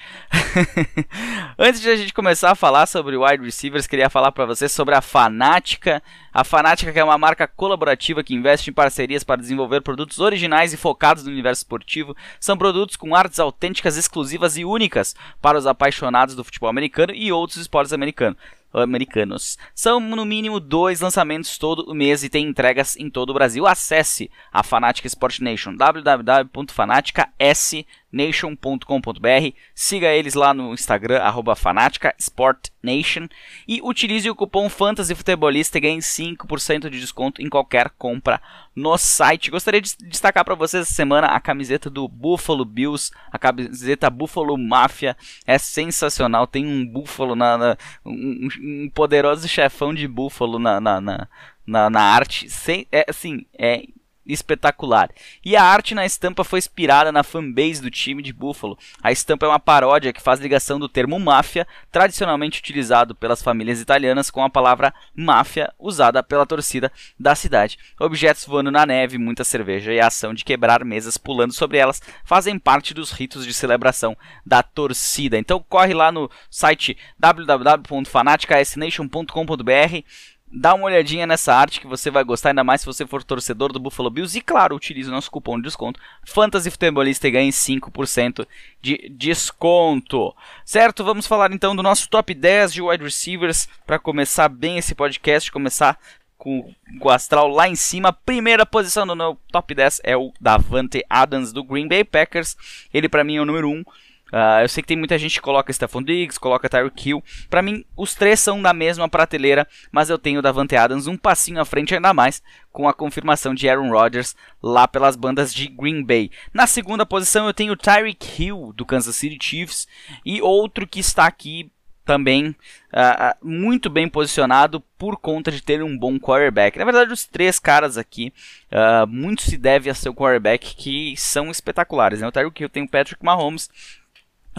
Antes 1.58 1.80
de 1.80 1.88
a 1.88 1.96
gente 1.96 2.12
começar 2.12 2.50
a 2.50 2.54
falar 2.54 2.86
sobre 2.86 3.16
wide 3.16 3.42
receivers, 3.42 3.86
queria 3.86 4.10
falar 4.10 4.32
para 4.32 4.44
vocês 4.44 4.70
sobre 4.70 4.94
a 4.94 5.00
Fanática. 5.00 6.02
A 6.32 6.44
Fanática 6.44 6.98
é 6.98 7.02
uma 7.02 7.16
marca 7.16 7.48
colaborativa 7.48 8.22
que 8.22 8.34
investe 8.34 8.70
em 8.70 8.72
parcerias 8.72 9.24
para 9.24 9.40
desenvolver 9.40 9.80
produtos 9.80 10.20
originais 10.20 10.72
e 10.72 10.76
focados 10.76 11.24
no 11.24 11.30
universo 11.30 11.60
esportivo. 11.60 12.14
São 12.38 12.56
produtos 12.56 12.96
com 12.96 13.14
artes 13.14 13.40
autênticas, 13.40 13.96
exclusivas 13.96 14.56
e 14.56 14.64
únicas 14.64 15.16
para 15.40 15.58
os 15.58 15.66
apaixonados 15.66 16.34
do 16.34 16.44
futebol 16.44 16.68
americano 16.68 17.14
e 17.14 17.32
outros 17.32 17.58
esportes 17.58 17.92
americanos 17.92 18.36
americanos. 18.72 19.58
São 19.74 20.00
no 20.00 20.24
mínimo 20.24 20.60
dois 20.60 21.00
lançamentos 21.00 21.58
todo 21.58 21.90
o 21.90 21.94
mês 21.94 22.24
e 22.24 22.28
tem 22.28 22.46
entregas 22.46 22.96
em 22.96 23.10
todo 23.10 23.30
o 23.30 23.34
Brasil. 23.34 23.66
Acesse 23.66 24.30
a 24.52 24.62
Fanatic 24.62 25.06
Sport 25.06 25.40
Nation 25.40 25.74
www.fanaticasnation.com 25.74 28.00
nation.com.br. 28.12 29.54
Siga 29.74 30.08
eles 30.08 30.34
lá 30.34 30.52
no 30.52 30.72
Instagram, 30.74 31.18
arroba 31.18 31.54
Fanatica 31.54 32.14
Sport 32.18 32.68
Nation. 32.82 33.28
E 33.66 33.80
utilize 33.82 34.28
o 34.28 34.34
cupom 34.34 34.68
Fantasy 34.68 35.14
Futebolista 35.14 35.78
e 35.78 35.80
ganhe 35.80 35.98
5% 35.98 36.88
de 36.88 37.00
desconto 37.00 37.40
em 37.40 37.48
qualquer 37.48 37.90
compra 37.90 38.40
no 38.74 38.96
site. 38.96 39.50
Gostaria 39.50 39.80
de 39.80 39.96
destacar 40.02 40.44
para 40.44 40.54
vocês 40.54 40.82
essa 40.82 40.92
semana 40.92 41.28
a 41.28 41.40
camiseta 41.40 41.88
do 41.88 42.08
Buffalo 42.08 42.64
Bills, 42.64 43.12
a 43.30 43.38
camiseta 43.38 44.10
Buffalo 44.10 44.56
Mafia. 44.56 45.16
É 45.46 45.58
sensacional. 45.58 46.46
Tem 46.46 46.66
um 46.66 46.86
búfalo 46.86 47.36
na. 47.36 47.56
na 47.56 47.76
um, 48.04 48.48
um, 48.60 48.90
poderoso 48.94 49.46
chefão 49.46 49.94
de 49.94 50.08
búfalo 50.08 50.58
na, 50.58 50.80
na, 50.80 51.00
na, 51.00 51.28
na, 51.66 51.90
na 51.90 52.02
arte. 52.02 52.48
Sem, 52.48 52.86
é, 52.90 53.04
assim, 53.08 53.46
é 53.56 53.84
espetacular. 54.32 55.10
E 55.44 55.54
a 55.56 55.62
arte 55.62 55.94
na 55.94 56.06
estampa 56.06 56.44
foi 56.44 56.58
inspirada 56.58 57.12
na 57.12 57.22
fanbase 57.22 57.82
do 57.82 57.90
time 57.90 58.22
de 58.22 58.32
Buffalo. 58.32 58.78
A 59.02 59.12
estampa 59.12 59.44
é 59.46 59.48
uma 59.48 59.58
paródia 59.58 60.12
que 60.12 60.20
faz 60.20 60.38
ligação 60.40 60.78
do 60.78 60.86
termo 60.88 61.18
máfia, 61.18 61.66
tradicionalmente 61.90 62.60
utilizado 62.60 63.14
pelas 63.14 63.42
famílias 63.42 63.80
italianas, 63.80 64.30
com 64.30 64.42
a 64.42 64.50
palavra 64.50 64.92
máfia 65.14 65.72
usada 65.78 66.22
pela 66.22 66.46
torcida 66.46 66.90
da 67.18 67.34
cidade. 67.34 67.78
Objetos 67.98 68.44
voando 68.44 68.70
na 68.70 68.84
neve, 68.86 69.18
muita 69.18 69.44
cerveja 69.44 69.92
e 69.92 70.00
a 70.00 70.06
ação 70.06 70.32
de 70.34 70.44
quebrar 70.44 70.84
mesas 70.84 71.16
pulando 71.16 71.52
sobre 71.52 71.78
elas 71.78 72.02
fazem 72.24 72.58
parte 72.58 72.94
dos 72.94 73.10
ritos 73.10 73.46
de 73.46 73.54
celebração 73.54 74.16
da 74.44 74.62
torcida. 74.62 75.38
Então 75.38 75.64
corre 75.68 75.94
lá 75.94 76.12
no 76.12 76.30
site 76.50 76.96
www.fanaticasnation.com.br 77.18 80.04
Dá 80.52 80.74
uma 80.74 80.86
olhadinha 80.86 81.28
nessa 81.28 81.54
arte 81.54 81.80
que 81.80 81.86
você 81.86 82.10
vai 82.10 82.24
gostar, 82.24 82.48
ainda 82.48 82.64
mais 82.64 82.80
se 82.80 82.86
você 82.86 83.06
for 83.06 83.22
torcedor 83.22 83.72
do 83.72 83.78
Buffalo 83.78 84.10
Bills. 84.10 84.36
E 84.36 84.40
claro, 84.40 84.74
utilize 84.74 85.08
o 85.08 85.12
nosso 85.12 85.30
cupom 85.30 85.56
de 85.56 85.62
desconto 85.62 86.00
Fantasy 86.24 86.70
Futebolista 86.70 87.28
e 87.28 87.30
ganhe 87.30 87.50
5% 87.50 88.44
de 88.82 89.08
desconto. 89.10 90.34
Certo? 90.64 91.04
Vamos 91.04 91.26
falar 91.26 91.52
então 91.52 91.76
do 91.76 91.84
nosso 91.84 92.08
top 92.08 92.34
10 92.34 92.72
de 92.72 92.82
wide 92.82 93.04
receivers 93.04 93.68
para 93.86 93.98
começar 93.98 94.48
bem 94.48 94.76
esse 94.76 94.92
podcast, 94.92 95.52
começar 95.52 95.96
com 96.36 96.74
o 97.00 97.10
astral 97.10 97.48
lá 97.48 97.68
em 97.68 97.76
cima. 97.76 98.12
Primeira 98.12 98.66
posição 98.66 99.06
do 99.06 99.14
meu 99.14 99.38
top 99.52 99.72
10 99.72 100.00
é 100.02 100.16
o 100.16 100.32
Davante 100.40 101.04
Adams 101.08 101.52
do 101.52 101.62
Green 101.62 101.86
Bay 101.86 102.02
Packers. 102.02 102.56
Ele 102.92 103.08
para 103.08 103.22
mim 103.22 103.36
é 103.36 103.40
o 103.40 103.46
número 103.46 103.68
1. 103.68 103.84
Uh, 104.32 104.62
eu 104.62 104.68
sei 104.68 104.82
que 104.82 104.88
tem 104.88 104.96
muita 104.96 105.18
gente 105.18 105.34
que 105.34 105.40
coloca 105.40 105.72
Stephon 105.72 106.02
Diggs, 106.02 106.38
coloca 106.38 106.68
Tyreek 106.68 107.08
Hill. 107.08 107.24
Para 107.48 107.62
mim, 107.62 107.84
os 107.96 108.14
três 108.14 108.40
são 108.40 108.60
da 108.60 108.72
mesma 108.72 109.08
prateleira, 109.08 109.66
mas 109.90 110.10
eu 110.10 110.18
tenho 110.18 110.38
o 110.38 110.42
Davante 110.42 110.76
Adams 110.76 111.06
um 111.06 111.16
passinho 111.16 111.60
à 111.60 111.64
frente 111.64 111.94
ainda 111.94 112.14
mais, 112.14 112.42
com 112.72 112.88
a 112.88 112.94
confirmação 112.94 113.54
de 113.54 113.68
Aaron 113.68 113.90
Rodgers 113.90 114.36
lá 114.62 114.86
pelas 114.86 115.16
bandas 115.16 115.52
de 115.52 115.66
Green 115.66 116.02
Bay. 116.02 116.30
Na 116.52 116.66
segunda 116.66 117.04
posição, 117.04 117.46
eu 117.46 117.54
tenho 117.54 117.76
Tyreek 117.76 118.42
Hill 118.42 118.72
do 118.76 118.86
Kansas 118.86 119.16
City 119.16 119.38
Chiefs 119.40 119.88
e 120.24 120.40
outro 120.40 120.86
que 120.86 121.00
está 121.00 121.26
aqui 121.26 121.70
também 122.10 122.48
uh, 122.48 123.36
muito 123.40 123.88
bem 123.88 124.08
posicionado 124.08 124.80
por 124.98 125.16
conta 125.16 125.52
de 125.52 125.62
ter 125.62 125.80
um 125.80 125.96
bom 125.96 126.18
quarterback. 126.18 126.76
Na 126.76 126.84
verdade, 126.84 127.12
os 127.12 127.24
três 127.24 127.60
caras 127.60 127.96
aqui, 127.96 128.32
uh, 128.72 129.06
muito 129.06 129.42
se 129.42 129.56
deve 129.56 129.88
a 129.88 129.94
seu 129.94 130.12
quarterback, 130.12 130.74
que 130.74 131.14
são 131.16 131.52
espetaculares. 131.52 132.20
Né? 132.20 132.26
O 132.26 132.32
Tyreek 132.32 132.62
Hill 132.62 132.68
tem 132.68 132.82
o 132.82 132.88
Patrick 132.88 133.24
Mahomes, 133.24 133.70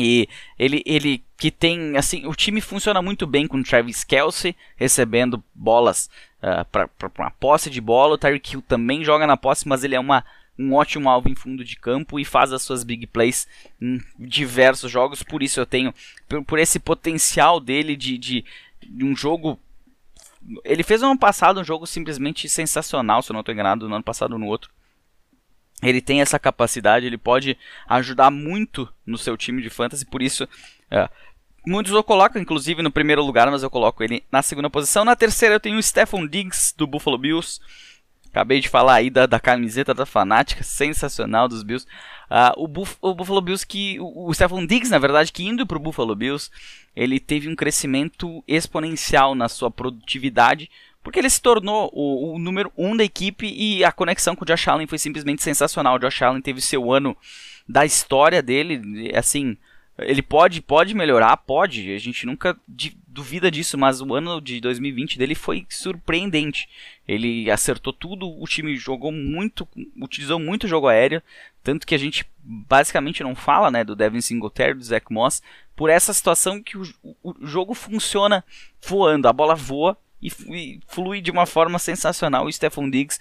e 0.01 0.29
ele, 0.57 0.81
ele 0.85 1.23
que 1.37 1.51
tem, 1.51 1.95
assim, 1.95 2.25
o 2.25 2.33
time 2.33 2.59
funciona 2.59 3.01
muito 3.01 3.27
bem 3.27 3.47
com 3.47 3.57
o 3.57 3.63
Travis 3.63 4.03
Kelsey 4.03 4.55
recebendo 4.75 5.43
bolas 5.53 6.09
uh, 6.41 6.65
para 6.71 6.89
uma 7.19 7.31
posse 7.31 7.69
de 7.69 7.79
bola. 7.79 8.15
O 8.15 8.17
Tyreek 8.17 8.53
Hill 8.53 8.63
também 8.63 9.03
joga 9.03 9.27
na 9.27 9.37
posse, 9.37 9.67
mas 9.67 9.83
ele 9.83 9.95
é 9.95 9.99
uma, 9.99 10.25
um 10.57 10.73
ótimo 10.73 11.07
alvo 11.07 11.29
em 11.29 11.35
fundo 11.35 11.63
de 11.63 11.75
campo 11.75 12.19
e 12.19 12.25
faz 12.25 12.51
as 12.51 12.63
suas 12.63 12.83
big 12.83 13.05
plays 13.05 13.47
em 13.79 14.01
diversos 14.17 14.91
jogos. 14.91 15.21
Por 15.21 15.43
isso 15.43 15.59
eu 15.59 15.65
tenho, 15.65 15.93
por, 16.27 16.43
por 16.43 16.59
esse 16.59 16.79
potencial 16.79 17.59
dele 17.59 17.95
de, 17.95 18.17
de, 18.17 18.45
de 18.81 19.05
um 19.05 19.15
jogo 19.15 19.59
ele 20.65 20.81
fez 20.81 21.01
no 21.01 21.09
ano 21.09 21.19
passado 21.19 21.59
um 21.59 21.63
jogo 21.63 21.85
simplesmente 21.85 22.49
sensacional, 22.49 23.21
se 23.21 23.31
eu 23.31 23.33
não 23.35 23.41
estou 23.41 23.53
enganado, 23.53 23.87
no 23.87 23.93
ano 23.93 24.03
passado 24.03 24.39
no 24.39 24.47
outro 24.47 24.71
ele 25.81 26.01
tem 26.01 26.21
essa 26.21 26.37
capacidade, 26.37 27.05
ele 27.05 27.17
pode 27.17 27.57
ajudar 27.87 28.29
muito 28.29 28.87
no 29.05 29.17
seu 29.17 29.35
time 29.35 29.61
de 29.61 29.69
fantasy, 29.69 30.05
por 30.05 30.21
isso 30.21 30.47
é, 30.89 31.09
muitos 31.65 31.93
eu 31.93 32.03
coloco, 32.03 32.37
inclusive 32.37 32.81
no 32.81 32.91
primeiro 32.91 33.23
lugar, 33.23 33.49
mas 33.49 33.63
eu 33.63 33.69
coloco 33.69 34.03
ele 34.03 34.23
na 34.31 34.41
segunda 34.41 34.69
posição. 34.69 35.05
Na 35.05 35.15
terceira 35.15 35.55
eu 35.55 35.59
tenho 35.59 35.77
o 35.77 35.83
Stephon 35.83 36.27
Diggs 36.27 36.73
do 36.75 36.87
Buffalo 36.87 37.17
Bills. 37.17 37.59
Acabei 38.29 38.61
de 38.61 38.69
falar 38.69 38.95
aí 38.95 39.09
da, 39.09 39.25
da 39.25 39.39
camiseta 39.39 39.93
da 39.93 40.05
fanática, 40.05 40.63
sensacional 40.63 41.47
dos 41.47 41.63
Bills. 41.63 41.85
Uh, 42.29 42.63
o, 42.63 42.67
Buff, 42.67 42.95
o, 43.01 43.13
Buffalo 43.13 43.41
Bills 43.41 43.67
que. 43.67 43.99
O, 43.99 44.29
o 44.29 44.33
Stephon 44.33 44.65
Diggs, 44.65 44.89
na 44.89 44.97
verdade, 44.97 45.33
que 45.33 45.43
indo 45.43 45.67
para 45.67 45.77
o 45.77 45.81
Buffalo 45.81 46.15
Bills, 46.15 46.49
ele 46.95 47.19
teve 47.19 47.49
um 47.49 47.55
crescimento 47.55 48.41
exponencial 48.47 49.35
na 49.35 49.49
sua 49.49 49.69
produtividade 49.69 50.69
porque 51.03 51.19
ele 51.19 51.29
se 51.29 51.41
tornou 51.41 51.89
o, 51.93 52.35
o, 52.35 52.39
número 52.39 52.71
um 52.77 52.95
da 52.95 53.03
equipe 53.03 53.47
e 53.47 53.83
a 53.83 53.91
conexão 53.91 54.35
com 54.35 54.43
o 54.43 54.47
Josh 54.47 54.67
Allen 54.67 54.87
foi 54.87 54.97
simplesmente 54.97 55.41
sensacional. 55.41 55.95
O 55.95 55.99
Josh 55.99 56.21
Allen 56.21 56.41
teve 56.41 56.61
seu 56.61 56.91
ano 56.91 57.17
da 57.67 57.85
história 57.85 58.41
dele, 58.41 59.11
assim, 59.15 59.57
ele 59.97 60.21
pode, 60.21 60.61
pode 60.61 60.93
melhorar, 60.93 61.35
pode, 61.37 61.93
a 61.93 61.97
gente 61.97 62.25
nunca 62.25 62.57
duvida 63.07 63.51
disso, 63.51 63.77
mas 63.77 64.01
o 64.01 64.13
ano 64.13 64.41
de 64.41 64.59
2020 64.59 65.17
dele 65.17 65.35
foi 65.35 65.65
surpreendente. 65.69 66.67
Ele 67.07 67.49
acertou 67.51 67.91
tudo, 67.93 68.27
o 68.29 68.45
time 68.45 68.75
jogou 68.77 69.11
muito, 69.11 69.67
utilizou 70.01 70.39
muito 70.39 70.67
jogo 70.67 70.87
aéreo, 70.87 71.21
tanto 71.63 71.85
que 71.85 71.95
a 71.95 71.97
gente 71.97 72.25
basicamente 72.39 73.23
não 73.23 73.35
fala 73.35 73.69
né, 73.69 73.83
do 73.83 73.95
Devin 73.95 74.21
Singletary, 74.21 74.75
do 74.75 74.83
Zach 74.83 75.05
Moss, 75.11 75.41
por 75.75 75.89
essa 75.89 76.13
situação 76.13 76.61
que 76.61 76.77
o, 76.77 76.83
o, 77.03 77.15
o 77.23 77.47
jogo 77.47 77.73
funciona 77.73 78.43
voando, 78.81 79.27
a 79.27 79.33
bola 79.33 79.55
voa 79.55 79.97
e, 80.21 80.31
e 80.49 80.79
flui 80.87 81.21
de 81.21 81.31
uma 81.31 81.45
forma 81.45 81.79
sensacional. 81.79 82.45
O 82.45 82.51
Stephon 82.51 82.89
Diggs 82.89 83.19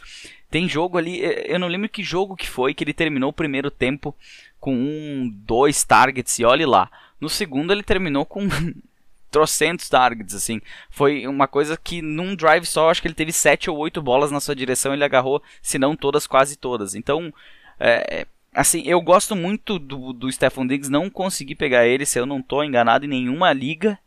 tem 0.50 0.68
jogo 0.68 0.98
ali, 0.98 1.20
eu 1.46 1.58
não 1.58 1.68
lembro 1.68 1.88
que 1.88 2.02
jogo 2.02 2.36
que 2.36 2.48
foi, 2.48 2.74
que 2.74 2.82
ele 2.84 2.92
terminou 2.92 3.30
o 3.30 3.34
primeiro 3.34 3.70
tempo 3.70 4.14
com 4.58 4.74
um, 4.74 5.30
dois 5.32 5.82
targets 5.84 6.38
e 6.38 6.44
olhe 6.44 6.66
lá. 6.66 6.90
No 7.20 7.28
segundo 7.28 7.72
ele 7.72 7.82
terminou 7.82 8.26
com 8.26 8.48
trocentos 9.30 9.88
targets, 9.88 10.34
assim. 10.34 10.60
Foi 10.90 11.26
uma 11.26 11.46
coisa 11.46 11.76
que 11.76 12.02
num 12.02 12.34
drive 12.34 12.66
só, 12.66 12.90
acho 12.90 13.00
que 13.00 13.08
ele 13.08 13.14
teve 13.14 13.32
sete 13.32 13.70
ou 13.70 13.78
oito 13.78 14.02
bolas 14.02 14.30
na 14.30 14.40
sua 14.40 14.54
direção, 14.54 14.92
ele 14.92 15.04
agarrou, 15.04 15.42
se 15.62 15.78
não 15.78 15.96
todas, 15.96 16.26
quase 16.26 16.56
todas. 16.56 16.94
Então, 16.94 17.32
é, 17.78 18.26
assim, 18.52 18.82
eu 18.84 19.00
gosto 19.00 19.36
muito 19.36 19.78
do, 19.78 20.12
do 20.12 20.30
Stephon 20.30 20.66
Diggs, 20.66 20.90
não 20.90 21.08
consegui 21.08 21.54
pegar 21.54 21.86
ele, 21.86 22.04
se 22.04 22.18
eu 22.18 22.26
não 22.26 22.40
estou 22.40 22.64
enganado 22.64 23.04
em 23.04 23.08
nenhuma 23.08 23.52
liga. 23.52 23.98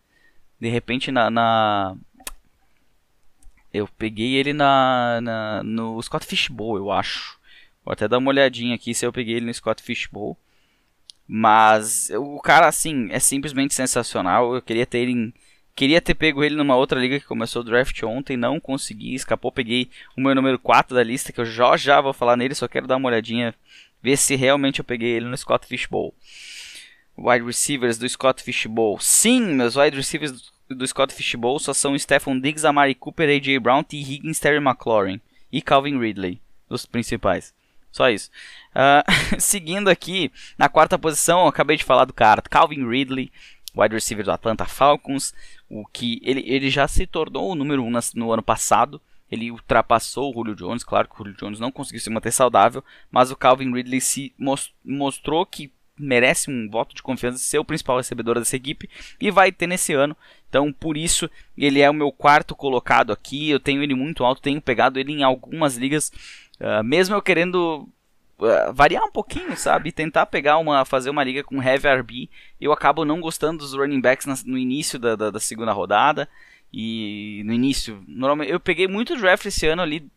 De 0.59 0.69
repente 0.69 1.11
na, 1.11 1.29
na 1.29 1.97
eu 3.73 3.87
peguei 3.97 4.35
ele 4.35 4.53
na, 4.53 5.19
na, 5.21 5.63
no 5.63 6.01
Scott 6.01 6.25
Fishbowl, 6.25 6.77
eu 6.77 6.91
acho. 6.91 7.39
Vou 7.83 7.91
até 7.91 8.07
dar 8.07 8.19
uma 8.19 8.29
olhadinha 8.29 8.75
aqui 8.75 8.93
se 8.93 9.05
eu 9.05 9.11
peguei 9.11 9.35
ele 9.35 9.47
no 9.47 9.53
Scott 9.53 9.81
Fishbowl. 9.81 10.37
Mas 11.27 12.09
o 12.11 12.39
cara, 12.39 12.67
assim, 12.67 13.09
é 13.11 13.19
simplesmente 13.19 13.73
sensacional. 13.73 14.53
Eu 14.55 14.61
queria 14.61 14.85
ter 14.85 14.99
ele 14.99 15.33
Queria 15.75 15.99
ter 15.99 16.13
pego 16.13 16.43
ele 16.43 16.55
numa 16.55 16.75
outra 16.75 16.99
liga 16.99 17.19
que 17.19 17.25
começou 17.25 17.63
o 17.63 17.65
draft 17.65 18.03
ontem, 18.03 18.37
não 18.37 18.59
consegui, 18.59 19.15
escapou. 19.15 19.51
Peguei 19.51 19.89
o 20.15 20.21
meu 20.21 20.35
número 20.35 20.59
4 20.59 20.95
da 20.95 21.03
lista, 21.03 21.33
que 21.33 21.41
eu 21.41 21.45
já 21.45 21.75
já 21.75 21.99
vou 21.99 22.13
falar 22.13 22.37
nele, 22.37 22.53
só 22.53 22.67
quero 22.67 22.85
dar 22.85 22.97
uma 22.97 23.09
olhadinha, 23.09 23.55
ver 24.01 24.15
se 24.15 24.35
realmente 24.35 24.79
eu 24.79 24.85
peguei 24.85 25.09
ele 25.09 25.25
no 25.25 25.35
Scott 25.35 25.65
Fishbowl. 25.65 26.13
Wide 27.17 27.43
receivers 27.43 27.97
do 27.97 28.07
Scott 28.07 28.43
Fishbowl. 28.43 28.99
Sim, 28.99 29.41
meus 29.55 29.75
wide 29.75 29.97
receivers 29.97 30.52
do 30.69 30.87
Scott 30.87 31.13
Fishbowl 31.13 31.59
só 31.59 31.73
são 31.73 31.97
Stephon 31.97 32.39
Diggs, 32.39 32.65
Amari 32.65 32.95
Cooper, 32.95 33.29
A.J. 33.29 33.59
Brown, 33.59 33.83
T. 33.83 33.97
Higgins, 33.97 34.39
Terry 34.39 34.57
McLaurin 34.57 35.19
e 35.51 35.61
Calvin 35.61 35.99
Ridley, 35.99 36.41
os 36.69 36.85
principais. 36.85 37.53
Só 37.91 38.09
isso. 38.09 38.31
Uh, 38.71 39.05
seguindo 39.39 39.87
aqui, 39.87 40.31
na 40.57 40.67
quarta 40.67 40.97
posição, 40.97 41.47
acabei 41.47 41.77
de 41.77 41.83
falar 41.83 42.05
do 42.05 42.13
cara, 42.13 42.41
Calvin 42.41 42.87
Ridley, 42.87 43.31
wide 43.75 43.93
receiver 43.93 44.25
do 44.25 44.31
Atlanta 44.31 44.65
Falcons, 44.65 45.33
o 45.69 45.85
que 45.85 46.19
ele, 46.23 46.43
ele 46.45 46.69
já 46.69 46.87
se 46.87 47.05
tornou 47.05 47.51
o 47.51 47.55
número 47.55 47.83
1 47.83 47.87
um 47.87 47.99
no 48.15 48.31
ano 48.31 48.43
passado. 48.43 49.01
Ele 49.31 49.49
ultrapassou 49.49 50.29
o 50.29 50.33
Julio 50.33 50.55
Jones, 50.55 50.83
claro 50.83 51.07
que 51.07 51.15
o 51.15 51.17
Julio 51.17 51.35
Jones 51.35 51.59
não 51.59 51.71
conseguiu 51.71 51.99
se 51.99 52.09
manter 52.09 52.31
saudável, 52.31 52.83
mas 53.09 53.31
o 53.31 53.35
Calvin 53.35 53.73
Ridley 53.73 53.99
se 53.99 54.31
mostrou 54.85 55.43
que 55.43 55.71
merece 55.97 56.49
um 56.49 56.69
voto 56.69 56.95
de 56.95 57.03
confiança 57.03 57.37
ser 57.37 57.59
o 57.59 57.65
principal 57.65 57.97
recebedor 57.97 58.39
dessa 58.39 58.55
equipe 58.55 58.89
e 59.19 59.29
vai 59.29 59.51
ter 59.51 59.67
nesse 59.67 59.93
ano. 59.93 60.15
Então, 60.49 60.71
por 60.71 60.97
isso, 60.97 61.29
ele 61.57 61.81
é 61.81 61.89
o 61.89 61.93
meu 61.93 62.11
quarto 62.11 62.55
colocado 62.55 63.11
aqui. 63.11 63.49
Eu 63.49 63.59
tenho 63.59 63.81
ele 63.81 63.95
muito 63.95 64.23
alto, 64.23 64.41
tenho 64.41 64.61
pegado 64.61 64.99
ele 64.99 65.11
em 65.11 65.23
algumas 65.23 65.75
ligas, 65.75 66.11
uh, 66.59 66.83
mesmo 66.83 67.15
eu 67.15 67.21
querendo 67.21 67.87
uh, 68.39 68.73
variar 68.73 69.03
um 69.03 69.11
pouquinho, 69.11 69.55
sabe? 69.55 69.91
Tentar 69.91 70.25
pegar 70.27 70.57
uma, 70.57 70.85
fazer 70.85 71.09
uma 71.09 71.23
liga 71.23 71.43
com 71.43 71.61
heavy 71.61 71.87
RB. 71.87 72.29
Eu 72.59 72.71
acabo 72.71 73.05
não 73.05 73.19
gostando 73.19 73.59
dos 73.59 73.73
running 73.73 74.01
backs 74.01 74.25
na, 74.25 74.35
no 74.45 74.57
início 74.57 74.99
da, 74.99 75.15
da, 75.15 75.31
da 75.31 75.39
segunda 75.39 75.71
rodada. 75.71 76.27
E 76.75 77.43
no 77.45 77.53
início, 77.53 78.03
normalmente 78.07 78.51
eu 78.51 78.59
peguei 78.59 78.87
muito 78.87 79.15
draft 79.15 79.45
esse 79.45 79.67
ano 79.67 79.83
ali, 79.83 80.09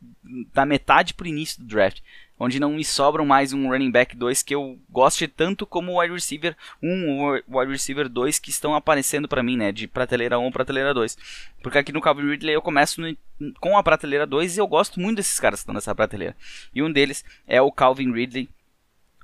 da 0.55 0.65
metade 0.65 1.13
pro 1.13 1.27
início 1.27 1.61
do 1.61 1.67
draft 1.67 2.01
onde 2.39 2.61
não 2.61 2.73
me 2.73 2.85
sobram 2.85 3.25
mais 3.25 3.53
um 3.53 3.69
running 3.69 3.91
back 3.91 4.17
2 4.17 4.43
que 4.43 4.55
eu 4.55 4.79
goste 4.91 5.27
tanto 5.27 5.67
como 5.67 5.93
o 5.93 6.01
wide 6.01 6.13
receiver 6.13 6.57
1 6.83 7.21
ou 7.21 7.61
wide 7.61 7.73
receiver 7.73 8.09
2 8.09 8.39
que 8.39 8.51
estão 8.51 8.75
aparecendo 8.75 9.27
para 9.27 9.43
mim, 9.43 9.57
né, 9.57 9.73
de 9.73 9.87
prateleira 9.87 10.39
1 10.39 10.45
ou 10.45 10.53
prateleira 10.53 10.93
2. 10.93 11.17
Porque 11.63 11.79
aqui 11.79 11.93
no 11.93 12.01
Calvin 12.01 12.31
Ridley 12.31 12.55
eu 12.55 12.63
começo 12.63 13.01
no, 13.01 13.17
com 13.61 13.77
a 13.77 13.83
prateleira 13.83 14.27
2 14.27 14.57
e 14.57 14.61
eu 14.61 14.67
gosto 14.67 15.01
muito 15.01 15.17
desses 15.17 15.41
caras 15.41 15.61
que 15.61 15.63
estão 15.63 15.75
nessa 15.75 15.95
prateleira. 15.95 16.37
E 16.75 16.83
um 16.83 16.93
deles 16.93 17.25
é 17.47 17.61
o 17.61 17.73
Calvin 17.73 18.13
Ridley, 18.13 18.49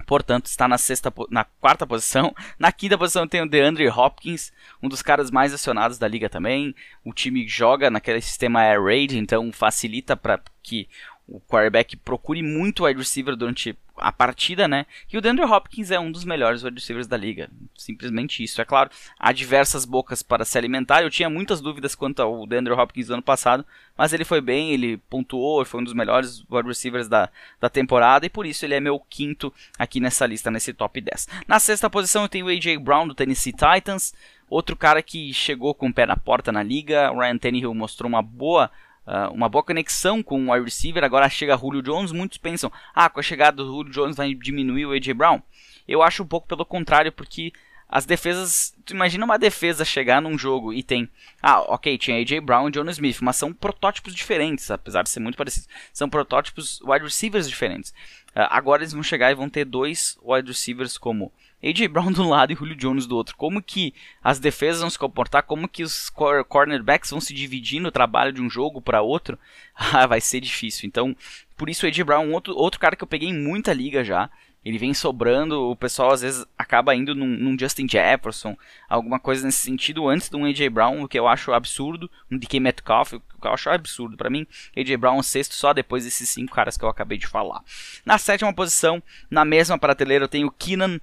portanto 0.02 0.46
está 0.46 0.66
na 0.66 0.78
sexta 0.78 1.12
na 1.30 1.44
quarta 1.44 1.86
posição 1.86 2.34
na 2.58 2.72
quinta 2.72 2.98
posição 2.98 3.26
tem 3.26 3.42
o 3.42 3.48
DeAndre 3.48 3.88
Hopkins 3.88 4.52
um 4.82 4.88
dos 4.88 5.02
caras 5.02 5.30
mais 5.30 5.54
acionados 5.54 5.98
da 5.98 6.08
liga 6.08 6.28
também 6.28 6.74
o 7.04 7.12
time 7.12 7.46
joga 7.46 7.90
naquele 7.90 8.20
sistema 8.20 8.60
Air 8.60 8.82
Raid 8.82 9.18
então 9.18 9.52
facilita 9.52 10.16
para 10.16 10.40
que 10.62 10.88
o 11.28 11.40
quarterback 11.40 11.96
procure 11.96 12.42
muito 12.42 12.84
wide 12.84 12.98
receiver 12.98 13.36
durante 13.36 13.76
a 13.96 14.10
partida, 14.10 14.66
né? 14.66 14.86
E 15.10 15.16
o 15.16 15.20
DeAndre 15.20 15.44
Hopkins 15.44 15.90
é 15.90 15.98
um 15.98 16.10
dos 16.10 16.24
melhores 16.24 16.62
wide 16.62 16.74
receivers 16.74 17.06
da 17.06 17.16
liga. 17.16 17.48
Simplesmente 17.76 18.42
isso. 18.42 18.60
É 18.60 18.64
claro, 18.64 18.90
há 19.18 19.32
diversas 19.32 19.84
bocas 19.84 20.22
para 20.22 20.44
se 20.44 20.58
alimentar. 20.58 21.02
Eu 21.02 21.10
tinha 21.10 21.30
muitas 21.30 21.60
dúvidas 21.60 21.94
quanto 21.94 22.20
ao 22.20 22.46
DeAndre 22.46 22.72
Hopkins 22.72 23.06
do 23.06 23.14
ano 23.14 23.22
passado, 23.22 23.64
mas 23.96 24.12
ele 24.12 24.24
foi 24.24 24.40
bem, 24.40 24.72
ele 24.72 24.96
pontuou, 25.08 25.64
foi 25.64 25.80
um 25.80 25.84
dos 25.84 25.94
melhores 25.94 26.44
wide 26.50 26.68
receivers 26.68 27.08
da, 27.08 27.28
da 27.60 27.68
temporada 27.68 28.26
e 28.26 28.30
por 28.30 28.44
isso 28.44 28.64
ele 28.64 28.74
é 28.74 28.80
meu 28.80 28.98
quinto 28.98 29.52
aqui 29.78 30.00
nessa 30.00 30.26
lista, 30.26 30.50
nesse 30.50 30.72
top 30.72 31.00
10. 31.00 31.28
Na 31.46 31.58
sexta 31.58 31.88
posição 31.88 32.22
eu 32.22 32.28
tenho 32.28 32.46
o 32.46 32.48
AJ 32.48 32.78
Brown 32.78 33.06
do 33.06 33.14
Tennessee 33.14 33.52
Titans. 33.52 34.14
Outro 34.50 34.76
cara 34.76 35.02
que 35.02 35.32
chegou 35.32 35.74
com 35.74 35.88
o 35.88 35.94
pé 35.94 36.04
na 36.04 36.16
porta 36.16 36.52
na 36.52 36.62
liga, 36.62 37.10
o 37.10 37.20
Ryan 37.20 37.38
Tannehill 37.38 37.74
mostrou 37.74 38.08
uma 38.08 38.20
boa 38.20 38.70
Uh, 39.06 39.32
uma 39.32 39.48
boa 39.48 39.64
conexão 39.64 40.22
com 40.22 40.46
o 40.46 40.52
wide 40.52 40.64
receiver. 40.64 41.02
Agora 41.02 41.28
chega 41.28 41.56
Julio 41.56 41.82
Jones. 41.82 42.12
Muitos 42.12 42.38
pensam, 42.38 42.70
ah, 42.94 43.10
com 43.10 43.20
a 43.20 43.22
chegada 43.22 43.56
do 43.56 43.66
Julio 43.66 43.92
Jones 43.92 44.16
vai 44.16 44.32
diminuir 44.34 44.86
o 44.86 44.92
AJ 44.92 45.12
Brown. 45.14 45.40
Eu 45.86 46.02
acho 46.02 46.22
um 46.22 46.26
pouco 46.26 46.46
pelo 46.46 46.64
contrário, 46.64 47.10
porque 47.10 47.52
as 47.92 48.06
defesas. 48.06 48.74
Tu 48.86 48.94
imagina 48.94 49.24
uma 49.24 49.38
defesa 49.38 49.84
chegar 49.84 50.22
num 50.22 50.38
jogo 50.38 50.72
e 50.72 50.82
tem. 50.82 51.08
Ah, 51.42 51.60
ok, 51.60 51.98
tinha 51.98 52.18
AJ 52.18 52.40
Brown 52.40 52.68
e 52.68 52.72
John 52.72 52.88
Smith, 52.88 53.18
mas 53.20 53.36
são 53.36 53.52
protótipos 53.52 54.14
diferentes, 54.14 54.70
apesar 54.70 55.02
de 55.02 55.10
ser 55.10 55.20
muito 55.20 55.36
parecidos. 55.36 55.68
São 55.92 56.08
protótipos 56.08 56.80
wide 56.82 57.04
receivers 57.04 57.46
diferentes. 57.46 57.90
Uh, 58.30 58.48
agora 58.48 58.82
eles 58.82 58.94
vão 58.94 59.02
chegar 59.02 59.30
e 59.30 59.34
vão 59.34 59.50
ter 59.50 59.66
dois 59.66 60.16
wide 60.22 60.48
receivers 60.48 60.96
como 60.96 61.30
AJ 61.62 61.86
Brown 61.88 62.10
de 62.10 62.20
um 62.20 62.28
lado 62.28 62.52
e 62.52 62.56
Julio 62.56 62.74
Jones 62.74 63.06
do 63.06 63.16
outro. 63.16 63.36
Como 63.36 63.62
que 63.62 63.94
as 64.22 64.40
defesas 64.40 64.80
vão 64.80 64.90
se 64.90 64.98
comportar? 64.98 65.44
Como 65.44 65.68
que 65.68 65.84
os 65.84 66.10
cornerbacks 66.48 67.10
vão 67.10 67.20
se 67.20 67.32
dividir 67.32 67.80
no 67.80 67.92
trabalho 67.92 68.32
de 68.32 68.42
um 68.42 68.50
jogo 68.50 68.80
para 68.80 69.02
outro? 69.02 69.38
Ah, 69.74 70.06
vai 70.06 70.20
ser 70.20 70.38
difícil. 70.40 70.86
Então, 70.86 71.16
por 71.56 71.70
isso 71.70 71.86
o 71.86 71.88
AJ 71.88 72.02
Brown, 72.02 72.26
um 72.26 72.34
outro, 72.34 72.54
outro 72.54 72.78
cara 72.78 72.94
que 72.94 73.02
eu 73.02 73.08
peguei 73.08 73.30
em 73.30 73.38
muita 73.38 73.72
liga 73.72 74.04
já. 74.04 74.28
Ele 74.64 74.78
vem 74.78 74.94
sobrando, 74.94 75.70
o 75.70 75.74
pessoal 75.74 76.12
às 76.12 76.20
vezes 76.20 76.46
acaba 76.56 76.94
indo 76.94 77.14
num, 77.14 77.26
num, 77.26 77.58
Justin 77.58 77.88
Jefferson, 77.88 78.56
alguma 78.88 79.18
coisa 79.18 79.44
nesse 79.44 79.58
sentido, 79.58 80.08
antes 80.08 80.28
de 80.28 80.36
um 80.36 80.44
AJ 80.44 80.68
Brown, 80.68 81.02
o 81.02 81.08
que 81.08 81.18
eu 81.18 81.26
acho 81.26 81.52
absurdo, 81.52 82.08
um 82.30 82.38
DK 82.38 82.60
Metcalf, 82.60 83.14
o 83.14 83.20
que 83.20 83.46
eu 83.46 83.52
acho 83.52 83.70
absurdo. 83.70 84.16
para 84.16 84.30
mim, 84.30 84.46
AJ 84.76 84.96
Brown 84.96 85.18
é 85.18 85.22
sexto 85.22 85.54
só 85.54 85.72
depois 85.72 86.04
desses 86.04 86.28
cinco 86.28 86.54
caras 86.54 86.76
que 86.76 86.84
eu 86.84 86.88
acabei 86.88 87.18
de 87.18 87.26
falar. 87.26 87.60
Na 88.06 88.18
sétima 88.18 88.52
posição, 88.52 89.02
na 89.28 89.44
mesma 89.44 89.78
prateleira, 89.78 90.24
eu 90.24 90.28
tenho 90.28 90.50
Keenan 90.50 91.00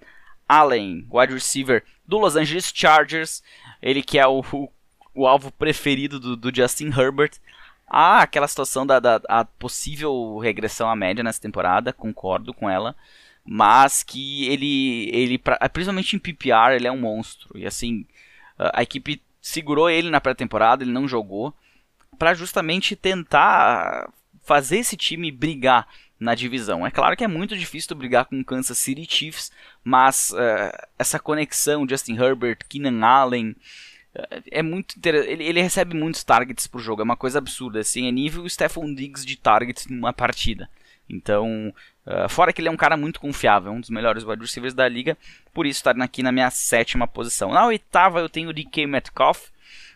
Allen, 0.49 1.05
wide 1.11 1.31
receiver 1.31 1.83
do 2.07 2.17
Los 2.17 2.35
Angeles 2.35 2.71
Chargers, 2.73 3.43
ele 3.79 4.01
que 4.01 4.17
é 4.17 4.27
o, 4.27 4.43
o, 4.51 4.69
o 5.13 5.27
alvo 5.27 5.51
preferido 5.51 6.19
do, 6.19 6.35
do, 6.35 6.53
Justin 6.53 6.87
Herbert. 6.87 7.33
Há 7.87 8.23
aquela 8.23 8.47
situação 8.47 8.85
da, 8.85 8.99
da 8.99 9.45
possível 9.59 10.39
regressão 10.39 10.89
à 10.89 10.95
média 10.95 11.23
nessa 11.23 11.41
temporada, 11.41 11.93
concordo 11.93 12.53
com 12.53 12.69
ela, 12.69 12.95
mas 13.45 14.03
que 14.03 14.47
ele, 14.47 15.09
ele 15.13 15.37
principalmente 15.71 16.15
em 16.15 16.19
PPR, 16.19 16.73
ele 16.75 16.87
é 16.87 16.91
um 16.91 16.99
monstro. 16.99 17.57
E 17.57 17.65
assim, 17.65 18.05
a 18.57 18.83
equipe 18.83 19.21
segurou 19.41 19.89
ele 19.89 20.09
na 20.09 20.21
pré-temporada, 20.21 20.83
ele 20.83 20.91
não 20.91 21.07
jogou, 21.07 21.53
para 22.17 22.33
justamente 22.33 22.95
tentar 22.95 24.11
fazer 24.43 24.79
esse 24.79 24.97
time 24.97 25.31
brigar 25.31 25.87
na 26.19 26.35
divisão. 26.35 26.85
É 26.85 26.91
claro 26.91 27.15
que 27.15 27.23
é 27.23 27.27
muito 27.27 27.57
difícil 27.57 27.95
brigar 27.95 28.25
com 28.25 28.39
o 28.39 28.45
Kansas 28.45 28.77
City 28.77 29.07
Chiefs, 29.09 29.51
mas 29.83 30.31
uh, 30.31 30.87
essa 30.97 31.17
conexão 31.17 31.87
Justin 31.87 32.15
Herbert, 32.15 32.59
Keenan 32.67 33.05
Allen 33.05 33.55
uh, 34.15 34.43
é 34.51 34.61
muito 34.61 34.95
ele, 35.03 35.43
ele, 35.43 35.61
recebe 35.61 35.95
muitos 35.95 36.23
targets 36.23 36.67
por 36.67 36.81
jogo, 36.81 37.01
é 37.01 37.05
uma 37.05 37.15
coisa 37.15 37.37
absurda, 37.37 37.79
assim, 37.79 38.07
é 38.07 38.11
nível 38.11 38.47
Stephon 38.49 38.93
Diggs 38.93 39.25
de 39.25 39.37
targets 39.37 39.87
numa 39.87 40.11
partida. 40.11 40.69
Então, 41.09 41.73
uh, 42.05 42.29
fora 42.29 42.51
que 42.51 42.61
ele 42.61 42.67
é 42.67 42.71
um 42.71 42.77
cara 42.77 42.97
muito 42.97 43.19
confiável, 43.19 43.71
um 43.71 43.79
dos 43.79 43.89
melhores 43.89 44.23
wide 44.23 44.41
receivers 44.41 44.73
da 44.73 44.87
liga, 44.87 45.17
por 45.53 45.65
isso 45.65 45.79
está 45.79 45.91
aqui 46.03 46.21
na 46.21 46.31
minha 46.31 46.51
sétima 46.51 47.07
posição. 47.07 47.51
Na 47.51 47.65
oitava 47.65 48.19
eu 48.19 48.29
tenho 48.29 48.49
o 48.49 48.53
DK 48.53 48.85
Metcalf, 48.85 49.47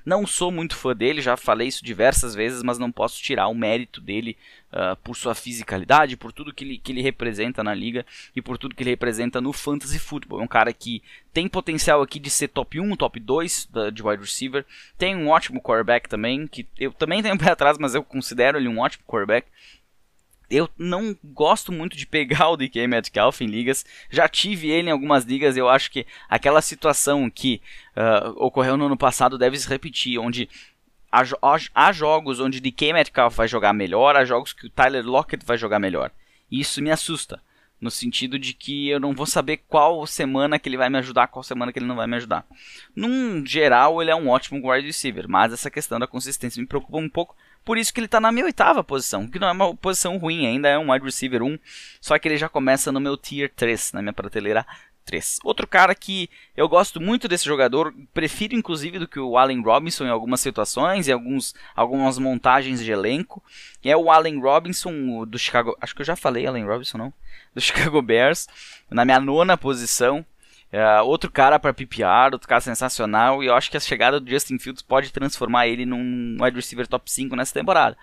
não 0.05 0.27
sou 0.27 0.51
muito 0.51 0.75
fã 0.75 0.95
dele, 0.95 1.22
já 1.22 1.38
falei 1.38 1.67
isso 1.67 1.83
diversas 1.83 2.36
vezes, 2.36 2.62
mas 2.62 2.77
não 2.77 2.91
posso 2.91 3.22
tirar 3.22 3.48
o 3.48 3.55
mérito 3.55 4.01
dele 4.01 4.38
uh, 4.72 4.95
por 4.98 5.15
sua 5.15 5.33
fisicalidade, 5.33 6.17
por 6.17 6.31
tudo 6.31 6.53
que 6.53 6.63
ele, 6.63 6.77
que 6.77 6.91
ele 6.91 7.01
representa 7.01 7.63
na 7.63 7.74
liga 7.74 8.05
e 8.36 8.41
por 8.41 8.57
tudo 8.57 8.75
que 8.75 8.83
ele 8.83 8.89
representa 8.89 9.39
no 9.39 9.53
fantasy 9.53 10.00
football. 10.00 10.41
É 10.41 10.43
um 10.43 10.48
cara 10.48 10.74
que 10.74 11.01
tem 11.33 11.48
potencial 11.48 12.01
aqui 12.01 12.19
de 12.19 12.29
ser 12.29 12.50
top 12.50 12.79
1, 12.79 12.95
top 12.95 13.19
2 13.19 13.69
da, 13.72 13.89
de 13.89 14.03
wide 14.03 14.22
receiver. 14.22 14.65
Tem 14.98 15.15
um 15.15 15.29
ótimo 15.29 15.62
quarterback 15.62 16.10
também, 16.10 16.48
que 16.48 16.67
eu 16.77 16.91
também 16.91 17.22
tenho 17.22 17.36
um 17.36 17.38
pé 17.38 17.51
atrás, 17.51 17.77
mas 17.77 17.95
eu 17.95 18.03
considero 18.03 18.57
ele 18.57 18.67
um 18.67 18.79
ótimo 18.79 19.03
quarterback 19.05 19.48
eu 20.50 20.69
não 20.77 21.17
gosto 21.23 21.71
muito 21.71 21.97
de 21.97 22.05
pegar 22.05 22.50
o 22.51 22.57
DK 22.57 22.88
Metcalf 22.88 23.41
em 23.41 23.47
ligas. 23.47 23.85
Já 24.09 24.27
tive 24.27 24.69
ele 24.69 24.89
em 24.89 24.91
algumas 24.91 25.23
ligas. 25.23 25.57
Eu 25.57 25.69
acho 25.69 25.91
que 25.91 26.05
aquela 26.29 26.62
situação 26.62 27.29
que 27.29 27.62
uh, 27.95 28.29
ocorreu 28.38 28.77
no 28.77 28.85
ano 28.85 28.97
passado 28.97 29.38
deve 29.38 29.57
se 29.57 29.67
repetir, 29.67 30.19
onde 30.19 30.50
há, 31.12 31.23
há 31.73 31.91
jogos 31.91 32.39
onde 32.39 32.60
DK 32.60 32.93
Metcalf 32.93 33.36
vai 33.36 33.47
jogar 33.47 33.73
melhor, 33.73 34.15
há 34.15 34.25
jogos 34.25 34.53
que 34.53 34.67
o 34.67 34.69
Tyler 34.69 35.06
Lockett 35.06 35.45
vai 35.45 35.58
jogar 35.58 35.79
melhor. 35.79 36.12
E 36.49 36.60
isso 36.60 36.82
me 36.82 36.91
assusta. 36.91 37.41
No 37.84 37.91
sentido 37.91 38.39
de 38.39 38.54
que 38.54 38.89
eu 38.89 39.00
não 39.00 39.13
vou 39.13 39.26
saber 39.26 39.58
qual 39.67 40.08
semana 40.08 40.58
que 40.58 40.69
ele 40.69 40.78
vai 40.78 40.89
me 40.89 40.98
ajudar, 40.98 41.28
qual 41.28 41.43
semana 41.43 41.72
que 41.72 41.80
ele 41.80 41.86
não 41.86 41.96
vai 41.96 42.08
me 42.08 42.15
ajudar. 42.15 42.46
Num 42.96 43.46
geral, 43.46 44.02
ele 44.02 44.10
é 44.10 44.15
um 44.15 44.30
ótimo 44.30 44.72
wide 44.72 44.88
receiver, 44.88 45.28
mas 45.28 45.52
essa 45.52 45.69
questão 45.69 46.00
da 46.00 46.08
consistência 46.08 46.62
me 46.62 46.67
preocupa 46.67 46.98
um 46.98 47.10
pouco 47.10 47.36
por 47.63 47.78
isso 47.78 47.93
que 47.93 48.00
ele 48.00 48.08
está 48.08 48.19
na 48.19 48.32
minha 48.32 48.46
oitava 48.46 48.84
posição, 48.84 49.28
que 49.28 49.39
não 49.39 49.48
é 49.48 49.52
uma 49.52 49.76
posição 49.76 50.17
ruim, 50.17 50.46
ainda 50.46 50.67
é 50.67 50.78
um 50.78 50.91
wide 50.91 51.06
receiver 51.06 51.41
1, 51.41 51.58
só 52.02 52.19
que 52.19 52.28
ele 52.28 52.38
já 52.38 52.50
começa 52.50 52.91
no 52.91 53.00
meu 53.00 53.15
tier 53.15 53.50
3, 53.56 53.93
na 53.93 54.02
minha 54.02 54.13
prateleira 54.13 54.65
3. 55.05 55.39
Outro 55.43 55.67
cara 55.67 55.93
que 55.93 56.29
eu 56.55 56.67
gosto 56.67 56.99
muito 56.99 57.27
desse 57.27 57.45
jogador, 57.45 57.93
prefiro 58.13 58.55
inclusive 58.55 58.99
do 58.99 59.07
que 59.07 59.19
o 59.19 59.37
Allen 59.37 59.61
Robinson 59.61 60.05
em 60.05 60.09
algumas 60.09 60.39
situações, 60.39 61.07
em 61.07 61.11
alguns, 61.11 61.53
algumas 61.75 62.17
montagens 62.17 62.83
de 62.83 62.91
elenco, 62.91 63.43
é 63.83 63.95
o 63.95 64.11
Allen 64.11 64.39
Robinson 64.39 65.25
do 65.25 65.37
Chicago, 65.37 65.77
acho 65.81 65.95
que 65.95 66.01
eu 66.01 66.05
já 66.05 66.15
falei 66.15 66.45
Allen 66.45 66.65
Robinson 66.65 66.97
não, 66.97 67.13
do 67.53 67.59
Chicago 67.61 68.01
Bears, 68.01 68.47
na 68.89 69.05
minha 69.05 69.19
nona 69.19 69.57
posição. 69.57 70.25
É, 70.71 71.01
outro 71.01 71.29
cara 71.29 71.59
para 71.59 71.71
PPR, 71.71 72.33
outro 72.33 72.49
cara 72.49 72.59
sensacional, 72.59 73.43
e 73.43 73.45
eu 73.45 73.53
acho 73.53 73.69
que 73.69 73.77
a 73.77 73.79
chegada 73.79 74.19
do 74.19 74.27
Justin 74.27 74.57
Fields 74.57 74.81
pode 74.81 75.13
transformar 75.13 75.67
ele 75.67 75.85
num 75.85 76.35
wide 76.41 76.55
receiver 76.55 76.87
top 76.87 77.11
5 77.11 77.35
nessa 77.35 77.53
temporada. 77.53 77.95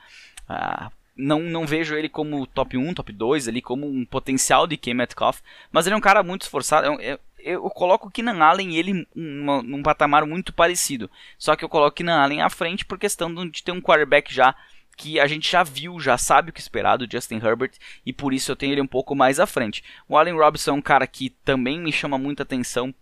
Uh, 0.49 0.89
não, 1.21 1.41
não 1.41 1.67
vejo 1.67 1.95
ele 1.95 2.09
como 2.09 2.47
top 2.47 2.77
1, 2.77 2.95
top 2.95 3.13
2, 3.13 3.49
ali 3.49 3.61
como 3.63 3.87
um 3.87 4.05
potencial 4.05 4.67
de 4.67 4.77
K. 4.77 4.95
Metcalf, 4.95 5.41
mas 5.71 5.87
ele 5.87 5.95
é 5.95 5.99
um 5.99 6.01
cara 6.01 6.23
muito 6.23 6.43
esforçado. 6.43 6.87
Eu, 6.87 7.01
eu, 7.01 7.19
eu 7.39 7.71
coloco 7.71 8.09
o 8.09 8.11
Keenan 8.11 8.43
Allen 8.43 8.77
ele 8.77 9.07
numa, 9.15 9.63
num 9.63 9.83
patamar 9.83 10.27
muito 10.27 10.53
parecido, 10.53 11.11
só 11.39 11.55
que 11.55 11.65
eu 11.65 11.69
coloco 11.69 11.91
o 11.91 11.97
Keenan 11.97 12.21
Allen 12.21 12.43
à 12.43 12.51
frente 12.51 12.85
por 12.85 12.99
questão 12.99 13.33
de 13.49 13.63
ter 13.63 13.73
um 13.73 13.81
quarterback 13.81 14.33
já 14.33 14.55
que 14.97 15.19
a 15.19 15.27
gente 15.27 15.51
já 15.51 15.63
viu, 15.63 15.99
já 15.99 16.19
sabe 16.19 16.51
o 16.51 16.53
que 16.53 16.61
esperar 16.61 16.99
do 16.99 17.11
Justin 17.11 17.37
Herbert 17.37 17.73
e 18.05 18.13
por 18.13 18.35
isso 18.35 18.53
eu 18.53 18.57
tenho 18.57 18.73
ele 18.73 18.83
um 18.83 18.87
pouco 18.87 19.15
mais 19.15 19.41
à 19.41 19.47
frente. 19.47 19.83
O 20.07 20.17
Allen 20.17 20.35
Robinson 20.35 20.73
é 20.73 20.75
um 20.75 20.83
cara 20.83 21.07
que 21.07 21.31
também 21.43 21.81
me 21.81 21.91
chama 21.91 22.19
muita 22.19 22.43
atenção 22.43 22.95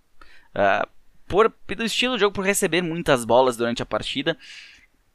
uh, 0.54 0.88
por, 1.26 1.50
pelo 1.66 1.82
estilo 1.82 2.14
de 2.14 2.20
jogo, 2.20 2.34
por 2.34 2.44
receber 2.44 2.82
muitas 2.82 3.24
bolas 3.24 3.56
durante 3.56 3.82
a 3.82 3.86
partida. 3.86 4.36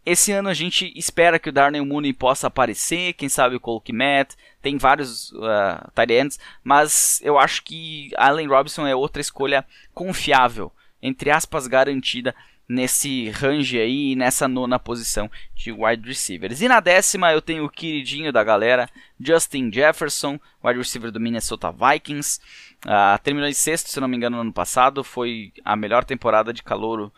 Esse 0.06 0.34
ano 0.34 0.50
a 0.50 0.54
gente 0.54 0.92
espera 0.98 1.40
que 1.40 1.50
o 1.50 1.52
Darnell 1.52 1.86
Mooney 1.86 2.12
possa 2.12 2.48
aparecer, 2.48 3.14
quem 3.14 3.30
sabe 3.30 3.56
o 3.56 3.60
Cole 3.60 3.82
Kmet, 3.82 4.36
tem 4.62 4.78
vários 4.78 5.32
uh, 5.32 5.92
tight 5.96 6.38
mas 6.64 7.22
eu 7.24 7.40
acho 7.40 7.64
que 7.64 8.12
Allen 8.18 8.48
Robinson 8.48 8.86
é 8.86 8.94
outra 8.94 9.22
escolha 9.22 9.66
confiável, 9.94 10.72
entre 11.02 11.32
aspas 11.32 11.68
garantida 11.68 12.36
nesse 12.68 13.30
range 13.30 13.80
aí, 13.80 14.16
nessa 14.16 14.48
nona 14.48 14.80
posição 14.80 15.30
de 15.56 15.72
wide 15.72 16.08
receivers. 16.08 16.62
E 16.62 16.68
na 16.68 16.80
décima 16.80 17.32
eu 17.32 17.42
tenho 17.42 17.66
o 17.66 17.70
queridinho 17.70 18.32
da 18.32 18.44
galera, 18.44 18.90
Justin 19.20 19.72
Jefferson, 19.72 20.40
wide 20.64 20.80
receiver 20.80 21.12
do 21.12 21.20
Minnesota 21.20 21.72
Vikings. 21.72 22.40
Uh, 22.86 23.22
terminou 23.24 23.48
em 23.48 23.54
sexto, 23.54 23.90
se 23.90 24.00
não 24.00 24.08
me 24.08 24.18
engano, 24.18 24.38
no 24.38 24.42
ano 24.42 24.54
passado. 24.54 25.04
Foi 25.04 25.54
a 25.64 25.76
melhor 25.76 26.04
temporada 26.04 26.52
de 26.52 26.64
calouro, 26.64 27.12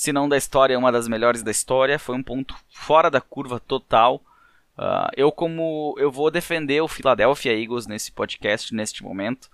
se 0.00 0.14
não 0.14 0.26
da 0.26 0.38
história, 0.38 0.78
uma 0.78 0.90
das 0.90 1.06
melhores 1.06 1.42
da 1.42 1.50
história. 1.50 1.98
Foi 1.98 2.16
um 2.16 2.22
ponto 2.22 2.56
fora 2.70 3.10
da 3.10 3.20
curva 3.20 3.60
total. 3.60 4.24
Uh, 4.78 5.12
eu 5.14 5.30
como 5.30 5.94
eu 5.98 6.10
vou 6.10 6.30
defender 6.30 6.80
o 6.80 6.88
Philadelphia 6.88 7.52
Eagles 7.52 7.86
nesse 7.86 8.10
podcast, 8.10 8.74
neste 8.74 9.02
momento, 9.02 9.50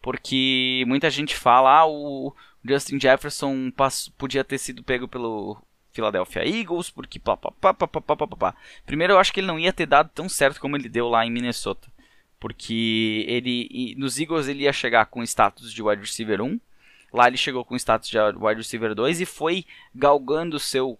porque 0.00 0.84
muita 0.86 1.10
gente 1.10 1.36
fala, 1.36 1.80
ah, 1.80 1.86
o 1.86 2.34
Justin 2.64 2.98
Jefferson 2.98 3.70
podia 4.16 4.42
ter 4.42 4.56
sido 4.56 4.82
pego 4.82 5.06
pelo 5.06 5.60
Philadelphia 5.92 6.48
Eagles, 6.48 6.88
porque 6.88 7.18
pá, 7.18 7.36
pá, 7.36 7.50
pá, 7.50 7.74
pá, 7.74 7.86
pá, 7.86 8.16
pá, 8.16 8.26
pá. 8.26 8.54
Primeiro 8.86 9.12
eu 9.12 9.18
acho 9.18 9.34
que 9.34 9.40
ele 9.40 9.48
não 9.48 9.58
ia 9.58 9.70
ter 9.70 9.84
dado 9.84 10.08
tão 10.14 10.30
certo 10.30 10.62
como 10.62 10.78
ele 10.78 10.88
deu 10.88 11.10
lá 11.10 11.26
em 11.26 11.30
Minnesota. 11.30 11.92
Porque 12.38 13.26
ele 13.28 13.94
nos 13.98 14.18
Eagles 14.18 14.48
ele 14.48 14.62
ia 14.62 14.72
chegar 14.72 15.04
com 15.04 15.22
status 15.22 15.70
de 15.70 15.82
wide 15.82 16.00
receiver 16.00 16.40
1. 16.40 16.58
Lá 17.12 17.28
ele 17.28 17.36
chegou 17.36 17.64
com 17.64 17.76
status 17.76 18.08
de 18.08 18.18
wide 18.18 18.60
receiver 18.60 18.94
2 18.94 19.20
e 19.20 19.26
foi 19.26 19.64
galgando 19.94 20.58
seu, 20.58 20.98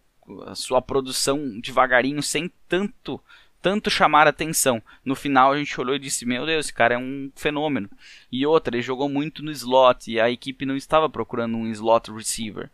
sua 0.54 0.82
produção 0.82 1.60
devagarinho, 1.60 2.22
sem 2.22 2.50
tanto 2.68 3.20
tanto 3.62 3.90
chamar 3.90 4.26
atenção. 4.26 4.82
No 5.04 5.14
final 5.14 5.52
a 5.52 5.58
gente 5.58 5.78
olhou 5.80 5.94
e 5.94 5.98
disse: 5.98 6.24
Meu 6.24 6.46
Deus, 6.46 6.66
esse 6.66 6.72
cara 6.72 6.94
é 6.94 6.98
um 6.98 7.30
fenômeno. 7.36 7.90
E 8.32 8.46
outra, 8.46 8.74
ele 8.74 8.82
jogou 8.82 9.08
muito 9.08 9.42
no 9.42 9.50
slot 9.50 10.10
e 10.10 10.18
a 10.18 10.30
equipe 10.30 10.64
não 10.64 10.76
estava 10.76 11.08
procurando 11.08 11.56
um 11.56 11.66
slot 11.66 12.10
receiver. 12.10 12.70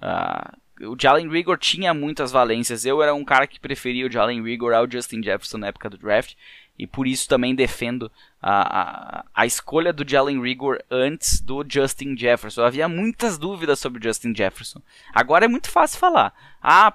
Uh, 0.00 0.90
o 0.90 0.96
Jalen 0.98 1.28
Rigor 1.30 1.58
tinha 1.58 1.94
muitas 1.94 2.30
valências. 2.30 2.84
Eu 2.84 3.02
era 3.02 3.14
um 3.14 3.24
cara 3.24 3.46
que 3.46 3.58
preferia 3.58 4.06
o 4.06 4.12
Jalen 4.12 4.42
Rigor 4.42 4.74
ao 4.74 4.90
Justin 4.90 5.22
Jefferson 5.22 5.58
na 5.58 5.68
época 5.68 5.88
do 5.88 5.96
draft 5.96 6.34
e 6.78 6.86
por 6.86 7.06
isso 7.06 7.28
também 7.28 7.54
defendo 7.54 8.10
a, 8.40 8.80
a, 8.80 9.24
a 9.34 9.46
escolha 9.46 9.92
do 9.92 10.08
Jalen 10.08 10.40
Rigor 10.40 10.78
antes 10.90 11.40
do 11.40 11.64
Justin 11.66 12.16
Jefferson. 12.16 12.62
Havia 12.62 12.88
muitas 12.88 13.38
dúvidas 13.38 13.78
sobre 13.78 13.98
o 13.98 14.02
Justin 14.02 14.34
Jefferson. 14.34 14.80
Agora 15.12 15.46
é 15.46 15.48
muito 15.48 15.70
fácil 15.70 15.98
falar. 15.98 16.34
Ah, 16.62 16.92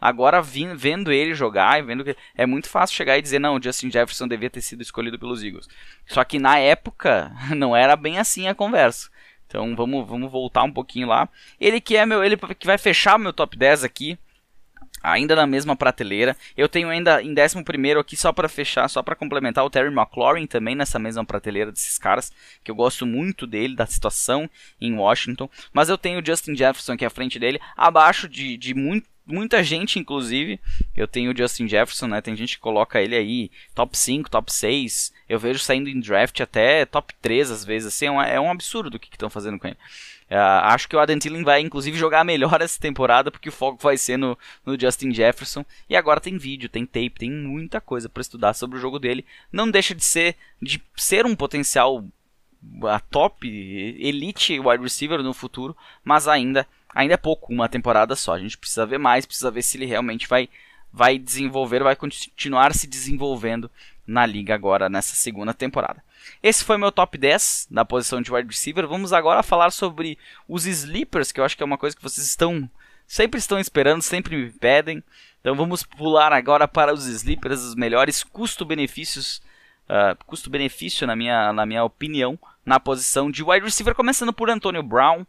agora 0.00 0.40
vendo 0.40 1.12
ele 1.12 1.34
jogar, 1.34 1.82
vendo 1.82 2.04
que 2.04 2.16
é 2.36 2.46
muito 2.46 2.68
fácil 2.68 2.96
chegar 2.96 3.18
e 3.18 3.22
dizer 3.22 3.38
não, 3.38 3.56
o 3.56 3.62
Justin 3.62 3.90
Jefferson 3.90 4.28
devia 4.28 4.50
ter 4.50 4.60
sido 4.60 4.82
escolhido 4.82 5.18
pelos 5.18 5.42
Eagles. 5.42 5.68
Só 6.06 6.22
que 6.24 6.38
na 6.38 6.58
época 6.58 7.32
não 7.56 7.74
era 7.74 7.96
bem 7.96 8.18
assim 8.18 8.46
a 8.46 8.54
conversa. 8.54 9.10
Então 9.46 9.74
vamos, 9.74 10.06
vamos 10.06 10.30
voltar 10.30 10.62
um 10.62 10.72
pouquinho 10.72 11.08
lá. 11.08 11.28
Ele 11.60 11.80
que 11.80 11.96
é 11.96 12.06
meu, 12.06 12.22
ele 12.22 12.36
que 12.36 12.66
vai 12.66 12.78
fechar 12.78 13.18
meu 13.18 13.32
top 13.32 13.56
10 13.56 13.82
aqui 13.82 14.18
ainda 15.02 15.34
na 15.36 15.46
mesma 15.46 15.76
prateleira. 15.76 16.36
Eu 16.56 16.68
tenho 16.68 16.88
ainda 16.88 17.22
em 17.22 17.34
11 17.34 17.98
aqui, 17.98 18.16
só 18.16 18.32
para 18.32 18.48
fechar, 18.48 18.88
só 18.88 19.02
para 19.02 19.16
complementar, 19.16 19.64
o 19.64 19.70
Terry 19.70 19.92
McLaurin 19.92 20.46
também 20.46 20.74
nessa 20.74 20.98
mesma 20.98 21.24
prateleira 21.24 21.72
desses 21.72 21.98
caras, 21.98 22.32
que 22.62 22.70
eu 22.70 22.74
gosto 22.74 23.06
muito 23.06 23.46
dele, 23.46 23.74
da 23.74 23.86
situação 23.86 24.48
em 24.80 24.94
Washington. 24.94 25.48
Mas 25.72 25.88
eu 25.88 25.98
tenho 25.98 26.20
o 26.20 26.24
Justin 26.24 26.56
Jefferson 26.56 26.92
aqui 26.92 27.04
à 27.04 27.10
frente 27.10 27.38
dele, 27.38 27.60
abaixo 27.76 28.28
de, 28.28 28.56
de 28.56 28.74
muito 28.74 29.08
muita 29.28 29.62
gente, 29.62 29.98
inclusive, 29.98 30.58
eu 30.96 31.06
tenho 31.06 31.32
o 31.32 31.36
Justin 31.36 31.68
Jefferson, 31.68 32.06
né? 32.06 32.20
Tem 32.20 32.34
gente 32.34 32.56
que 32.56 32.62
coloca 32.62 33.00
ele 33.00 33.14
aí 33.14 33.50
top 33.74 33.96
5, 33.96 34.30
top 34.30 34.52
6. 34.52 35.12
Eu 35.28 35.38
vejo 35.38 35.58
saindo 35.58 35.88
em 35.88 36.00
draft 36.00 36.40
até 36.40 36.86
top 36.86 37.14
3 37.20 37.50
às 37.50 37.64
vezes. 37.64 37.88
Assim, 37.88 38.06
é, 38.06 38.10
um, 38.10 38.22
é 38.22 38.40
um 38.40 38.50
absurdo 38.50 38.96
o 38.96 38.98
que 38.98 39.08
estão 39.12 39.28
fazendo 39.30 39.58
com 39.58 39.68
ele. 39.68 39.76
Uh, 40.30 40.60
acho 40.64 40.86
que 40.88 40.94
o 40.94 41.00
Adam 41.00 41.18
Thielen 41.18 41.42
vai 41.42 41.60
inclusive 41.62 41.96
jogar 41.96 42.22
melhor 42.22 42.60
essa 42.60 42.78
temporada 42.78 43.30
porque 43.30 43.48
o 43.48 43.52
foco 43.52 43.82
vai 43.82 43.96
ser 43.96 44.18
no, 44.18 44.36
no 44.64 44.78
Justin 44.78 45.12
Jefferson. 45.12 45.64
E 45.88 45.96
agora 45.96 46.20
tem 46.20 46.36
vídeo, 46.36 46.68
tem 46.68 46.84
tape, 46.84 47.18
tem 47.18 47.30
muita 47.30 47.80
coisa 47.80 48.08
para 48.08 48.20
estudar 48.20 48.54
sobre 48.54 48.78
o 48.78 48.80
jogo 48.80 48.98
dele. 48.98 49.24
Não 49.52 49.70
deixa 49.70 49.94
de 49.94 50.04
ser 50.04 50.36
de 50.60 50.82
ser 50.96 51.24
um 51.24 51.36
potencial 51.36 52.04
a 52.84 52.98
top 52.98 53.46
elite 53.46 54.58
wide 54.58 54.82
receiver 54.82 55.22
no 55.22 55.32
futuro, 55.32 55.76
mas 56.04 56.26
ainda 56.26 56.66
ainda 56.94 57.14
é 57.14 57.16
pouco, 57.16 57.52
uma 57.52 57.68
temporada 57.68 58.14
só. 58.16 58.34
A 58.34 58.38
gente 58.38 58.58
precisa 58.58 58.86
ver 58.86 58.98
mais, 58.98 59.26
precisa 59.26 59.50
ver 59.50 59.62
se 59.62 59.76
ele 59.76 59.86
realmente 59.86 60.28
vai 60.28 60.48
vai 60.90 61.18
desenvolver, 61.18 61.82
vai 61.82 61.94
continuar 61.94 62.74
se 62.74 62.86
desenvolvendo 62.86 63.70
na 64.06 64.24
liga 64.24 64.54
agora 64.54 64.88
nessa 64.88 65.14
segunda 65.14 65.52
temporada. 65.52 66.02
Esse 66.42 66.64
foi 66.64 66.78
meu 66.78 66.90
top 66.90 67.18
10 67.18 67.68
da 67.70 67.84
posição 67.84 68.22
de 68.22 68.32
wide 68.32 68.48
receiver. 68.48 68.86
Vamos 68.86 69.12
agora 69.12 69.42
falar 69.42 69.70
sobre 69.70 70.18
os 70.48 70.66
sleepers, 70.66 71.30
que 71.30 71.40
eu 71.40 71.44
acho 71.44 71.56
que 71.56 71.62
é 71.62 71.66
uma 71.66 71.76
coisa 71.76 71.94
que 71.94 72.02
vocês 72.02 72.26
estão 72.26 72.68
sempre 73.06 73.38
estão 73.38 73.58
esperando, 73.58 74.02
sempre 74.02 74.36
me 74.36 74.50
pedem. 74.50 75.02
Então 75.40 75.54
vamos 75.54 75.82
pular 75.82 76.32
agora 76.32 76.68
para 76.68 76.92
os 76.92 77.06
sleepers, 77.06 77.62
os 77.62 77.74
melhores 77.74 78.22
custo-benefícios, 78.22 79.40
uh, 79.88 80.16
custo-benefício 80.26 81.06
na 81.06 81.16
minha, 81.16 81.52
na 81.52 81.64
minha 81.64 81.84
opinião, 81.84 82.38
na 82.64 82.78
posição 82.78 83.30
de 83.30 83.42
wide 83.42 83.64
receiver, 83.64 83.94
começando 83.94 84.32
por 84.32 84.50
Antonio 84.50 84.82
Brown, 84.82 85.24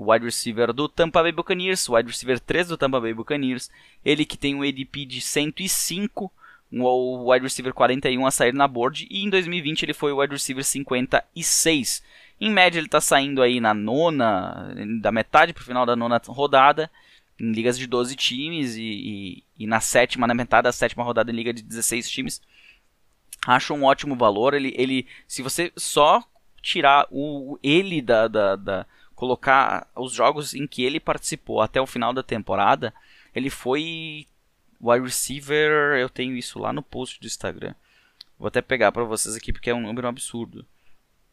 o 0.00 0.10
wide 0.10 0.24
receiver 0.24 0.72
do 0.72 0.88
Tampa 0.88 1.22
Bay 1.22 1.30
Buccaneers, 1.30 1.86
wide 1.86 2.08
receiver 2.08 2.40
3 2.40 2.68
do 2.68 2.78
Tampa 2.78 2.98
Bay 2.98 3.12
Buccaneers, 3.12 3.70
ele 4.02 4.24
que 4.24 4.38
tem 4.38 4.54
um 4.54 4.62
ADP 4.62 5.04
de 5.04 5.20
105 5.20 6.32
o 6.72 7.30
wide 7.30 7.42
receiver 7.42 7.74
41 7.74 8.24
a 8.24 8.30
sair 8.30 8.54
na 8.54 8.66
board 8.68 9.06
e 9.10 9.24
em 9.24 9.28
2020 9.28 9.82
ele 9.82 9.92
foi 9.92 10.12
o 10.12 10.20
wide 10.20 10.32
receiver 10.32 10.64
56. 10.64 12.02
Em 12.40 12.50
média 12.50 12.78
ele 12.78 12.86
está 12.86 13.00
saindo 13.00 13.42
aí 13.42 13.60
na 13.60 13.74
nona, 13.74 14.72
da 15.00 15.12
metade 15.12 15.52
para 15.52 15.60
o 15.60 15.64
final 15.64 15.84
da 15.84 15.96
nona 15.96 16.22
rodada, 16.28 16.90
em 17.38 17.52
ligas 17.52 17.76
de 17.76 17.86
12 17.86 18.14
times 18.16 18.76
e, 18.76 18.82
e, 18.82 19.44
e, 19.58 19.66
na 19.66 19.80
sétima, 19.80 20.26
na 20.26 20.32
metade 20.32 20.64
da 20.64 20.72
sétima 20.72 21.02
rodada 21.02 21.30
em 21.30 21.34
liga 21.34 21.52
de 21.52 21.60
16 21.60 22.08
times. 22.08 22.40
Acho 23.46 23.74
um 23.74 23.84
ótimo 23.84 24.14
valor. 24.14 24.54
Ele, 24.54 24.72
ele 24.76 25.06
se 25.26 25.42
você 25.42 25.72
só 25.76 26.22
tirar 26.62 27.06
o 27.10 27.58
ele 27.62 28.00
da, 28.00 28.28
da, 28.28 28.56
da 28.56 28.86
colocar 29.20 29.86
os 29.94 30.14
jogos 30.14 30.54
em 30.54 30.66
que 30.66 30.82
ele 30.82 30.98
participou 30.98 31.60
até 31.60 31.78
o 31.78 31.86
final 31.86 32.10
da 32.10 32.22
temporada, 32.22 32.90
ele 33.34 33.50
foi 33.50 34.26
Wide 34.80 35.04
receiver, 35.04 35.98
eu 35.98 36.08
tenho 36.08 36.34
isso 36.34 36.58
lá 36.58 36.72
no 36.72 36.82
post 36.82 37.20
do 37.20 37.26
Instagram. 37.26 37.74
Vou 38.38 38.48
até 38.48 38.62
pegar 38.62 38.90
para 38.90 39.04
vocês 39.04 39.36
aqui 39.36 39.52
porque 39.52 39.68
é 39.68 39.74
um 39.74 39.82
número 39.82 40.08
absurdo. 40.08 40.64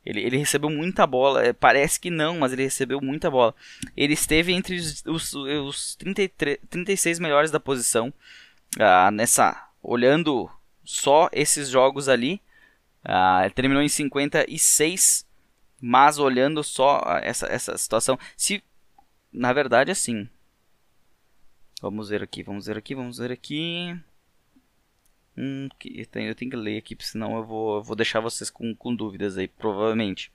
Ele, 0.06 0.20
ele 0.20 0.36
recebeu 0.36 0.70
muita 0.70 1.08
bola, 1.08 1.46
é, 1.46 1.54
parece 1.54 1.98
que 1.98 2.10
não, 2.10 2.40
mas 2.40 2.52
ele 2.52 2.64
recebeu 2.64 3.00
muita 3.00 3.32
bola. 3.32 3.56
Ele 3.96 4.14
esteve 4.14 4.52
entre 4.52 4.76
os, 4.76 5.06
os, 5.06 5.34
os 5.34 5.96
33, 5.96 6.58
36 6.70 7.20
melhores 7.20 7.52
da 7.52 7.60
posição. 7.60 8.14
Ah, 8.78 9.10
nessa, 9.12 9.70
olhando 9.82 10.50
só 10.84 11.30
esses 11.32 11.70
jogos 11.70 12.10
ali, 12.10 12.42
ah, 13.02 13.44
ele 13.44 13.54
terminou 13.54 13.82
em 13.82 13.88
56, 13.88 15.26
mas 15.82 16.18
olhando 16.18 16.64
só 16.64 17.02
essa, 17.22 17.48
essa 17.48 17.78
situação, 17.78 18.18
se 18.36 18.64
na 19.32 19.54
verdade 19.54 19.92
assim, 19.92 20.28
Vamos 21.80 22.10
ver 22.10 22.24
aqui, 22.24 22.42
vamos 22.42 22.66
ver 22.66 22.78
aqui, 22.78 22.96
vamos 22.96 23.20
ver 23.20 23.32
aqui. 23.32 23.96
Hum, 25.38 25.70
eu, 25.86 26.06
tenho, 26.08 26.30
eu 26.30 26.36
tenho 26.36 26.50
que 26.50 26.58
ler 26.58 26.80
aqui, 26.80 26.98
senão 27.02 27.38
eu 27.38 27.44
vou, 27.44 27.76
eu 27.78 27.84
vou 27.84 27.96
deixar 27.96 28.20
vocês 28.20 28.50
com, 28.50 28.74
com 28.76 28.96
dúvidas 28.96 29.38
aí, 29.38 29.48
provavelmente. 29.48 30.32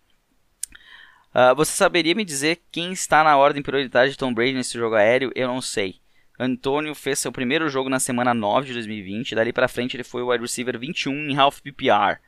Uh, 1.34 1.54
você 1.56 1.72
saberia 1.72 2.14
me 2.14 2.24
dizer 2.24 2.62
quem 2.70 2.92
está 2.92 3.24
na 3.24 3.36
ordem 3.36 3.62
prioritária 3.62 4.08
de 4.08 4.16
Tom 4.16 4.32
Brady 4.32 4.52
nesse 4.52 4.78
jogo 4.78 4.94
aéreo? 4.94 5.32
Eu 5.34 5.48
não 5.48 5.60
sei. 5.60 5.96
Antônio 6.38 6.94
fez 6.94 7.18
seu 7.18 7.32
primeiro 7.32 7.68
jogo 7.68 7.88
na 7.88 7.98
semana 7.98 8.32
9 8.32 8.68
de 8.68 8.74
2020. 8.74 9.34
Dali 9.34 9.52
para 9.52 9.66
frente 9.66 9.96
ele 9.96 10.04
foi 10.04 10.22
o 10.22 10.30
wide 10.30 10.42
receiver 10.42 10.78
21 10.78 11.30
em 11.30 11.36
half 11.36 11.60
PPR. 11.60 12.20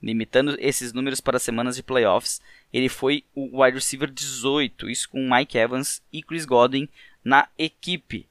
Limitando 0.00 0.56
esses 0.60 0.92
números 0.92 1.20
para 1.20 1.38
semanas 1.38 1.76
de 1.76 1.82
playoffs, 1.82 2.40
ele 2.72 2.88
foi 2.88 3.24
o 3.34 3.62
wide 3.62 3.76
receiver 3.76 4.10
18, 4.10 4.88
isso 4.88 5.08
com 5.08 5.28
Mike 5.28 5.58
Evans 5.58 6.02
e 6.12 6.22
Chris 6.22 6.44
Godwin 6.44 6.88
na 7.24 7.48
equipe. 7.58 8.28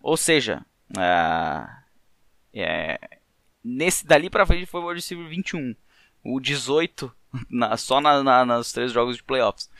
Ou 0.00 0.16
seja, 0.16 0.64
uh, 0.92 1.68
é, 2.54 3.00
nesse 3.64 4.06
dali 4.06 4.30
para 4.30 4.46
frente 4.46 4.66
foi 4.66 4.80
o 4.80 4.86
wide 4.86 5.00
receiver 5.00 5.28
21. 5.28 5.74
O 6.22 6.40
18 6.40 7.12
na, 7.50 7.76
só 7.76 8.00
na, 8.00 8.22
na, 8.22 8.44
nos 8.44 8.72
três 8.72 8.92
jogos 8.92 9.16
de 9.16 9.22
playoffs. 9.22 9.70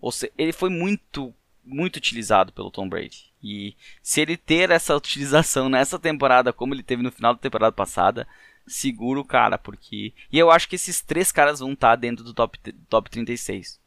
Ou 0.00 0.12
seja, 0.12 0.32
ele 0.36 0.52
foi 0.52 0.70
muito, 0.70 1.34
muito 1.64 1.96
utilizado 1.96 2.52
pelo 2.52 2.70
Tom 2.70 2.88
Brady. 2.88 3.32
E 3.42 3.76
se 4.02 4.20
ele 4.20 4.36
ter 4.36 4.70
essa 4.70 4.96
utilização 4.96 5.68
nessa 5.68 5.98
temporada, 5.98 6.52
como 6.52 6.74
ele 6.74 6.82
teve 6.82 7.02
no 7.02 7.12
final 7.12 7.34
da 7.34 7.40
temporada 7.40 7.72
passada, 7.72 8.26
seguro 8.66 9.20
o 9.20 9.24
cara, 9.24 9.58
porque. 9.58 10.12
E 10.32 10.38
eu 10.38 10.50
acho 10.50 10.68
que 10.68 10.76
esses 10.76 11.00
três 11.00 11.30
caras 11.32 11.60
vão 11.60 11.72
estar 11.72 11.96
dentro 11.96 12.24
do 12.24 12.34
top, 12.34 12.58
top 12.88 13.10
36. 13.10 13.80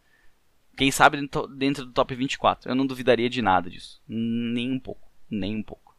Quem 0.76 0.92
sabe 0.92 1.28
dentro 1.56 1.86
do 1.86 1.92
top 1.92 2.14
24. 2.14 2.70
Eu 2.70 2.76
não 2.76 2.86
duvidaria 2.86 3.30
de 3.30 3.42
nada 3.42 3.70
disso. 3.70 4.02
Nem 4.08 4.72
um 4.72 4.80
pouco 4.80 5.08
nem 5.30 5.56
um 5.56 5.64
pouco. 5.64 5.96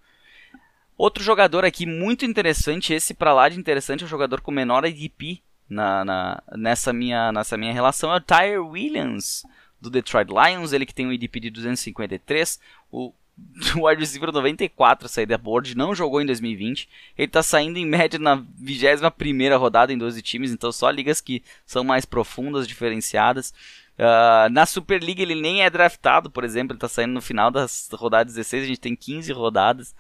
Outro 0.97 1.23
jogador 1.23 1.65
aqui 1.65 1.87
muito 1.87 2.25
interessante, 2.25 2.93
esse 2.93 3.15
para 3.15 3.33
lá 3.33 3.49
de 3.49 3.59
interessante, 3.59 4.03
é 4.03 4.07
o 4.07 4.09
jogador 4.09 4.41
com 4.41 4.51
menor 4.51 4.85
IDP 4.85 5.43
na, 5.69 6.05
na, 6.05 6.43
nessa, 6.57 6.93
minha, 6.93 7.31
nessa 7.31 7.57
minha 7.57 7.73
relação, 7.73 8.13
é 8.13 8.17
o 8.17 8.21
Tyre 8.21 8.59
Williams, 8.59 9.45
do 9.81 9.91
Detroit 9.91 10.29
Lions, 10.29 10.73
ele 10.73 10.87
que 10.87 10.95
tem 10.95 11.07
um 11.07 11.13
IDP 11.13 11.39
de 11.39 11.51
253, 11.51 12.59
o 12.91 13.13
o 13.77 13.87
wide 13.87 14.01
receiver 14.01 14.33
94 14.33 15.07
a 15.07 15.09
sair 15.09 15.27
da 15.27 15.39
board, 15.39 15.77
não 15.77 15.95
jogou 15.95 16.21
em 16.21 16.27
2020. 16.27 16.89
Ele 17.17 17.27
está 17.27 17.43
saindo 17.43 17.79
em 17.79 17.87
média 17.87 18.19
na 18.19 18.43
21 18.59 19.59
rodada 19.59 19.93
em 19.93 19.99
12 19.99 20.23
times, 20.23 20.53
então 20.53 20.71
só 20.71 20.91
ligas 20.91 21.21
que 21.21 21.43
são 21.67 21.83
mais 21.83 22.05
profundas, 22.05 22.67
diferenciadas. 22.67 23.53
Uh, 23.99 24.49
na 24.53 24.65
Superliga 24.65 25.23
ele 25.23 25.35
nem 25.35 25.63
é 25.63 25.71
draftado, 25.71 26.31
por 26.31 26.45
exemplo, 26.45 26.73
ele 26.73 26.81
tá 26.81 26.89
saindo 26.89 27.15
no 27.15 27.21
final 27.21 27.51
das 27.51 27.89
rodadas 27.93 28.35
16, 28.35 28.63
a 28.63 28.67
gente 28.67 28.81
tem 28.81 28.95
15 28.95 29.33
rodadas. 29.33 29.95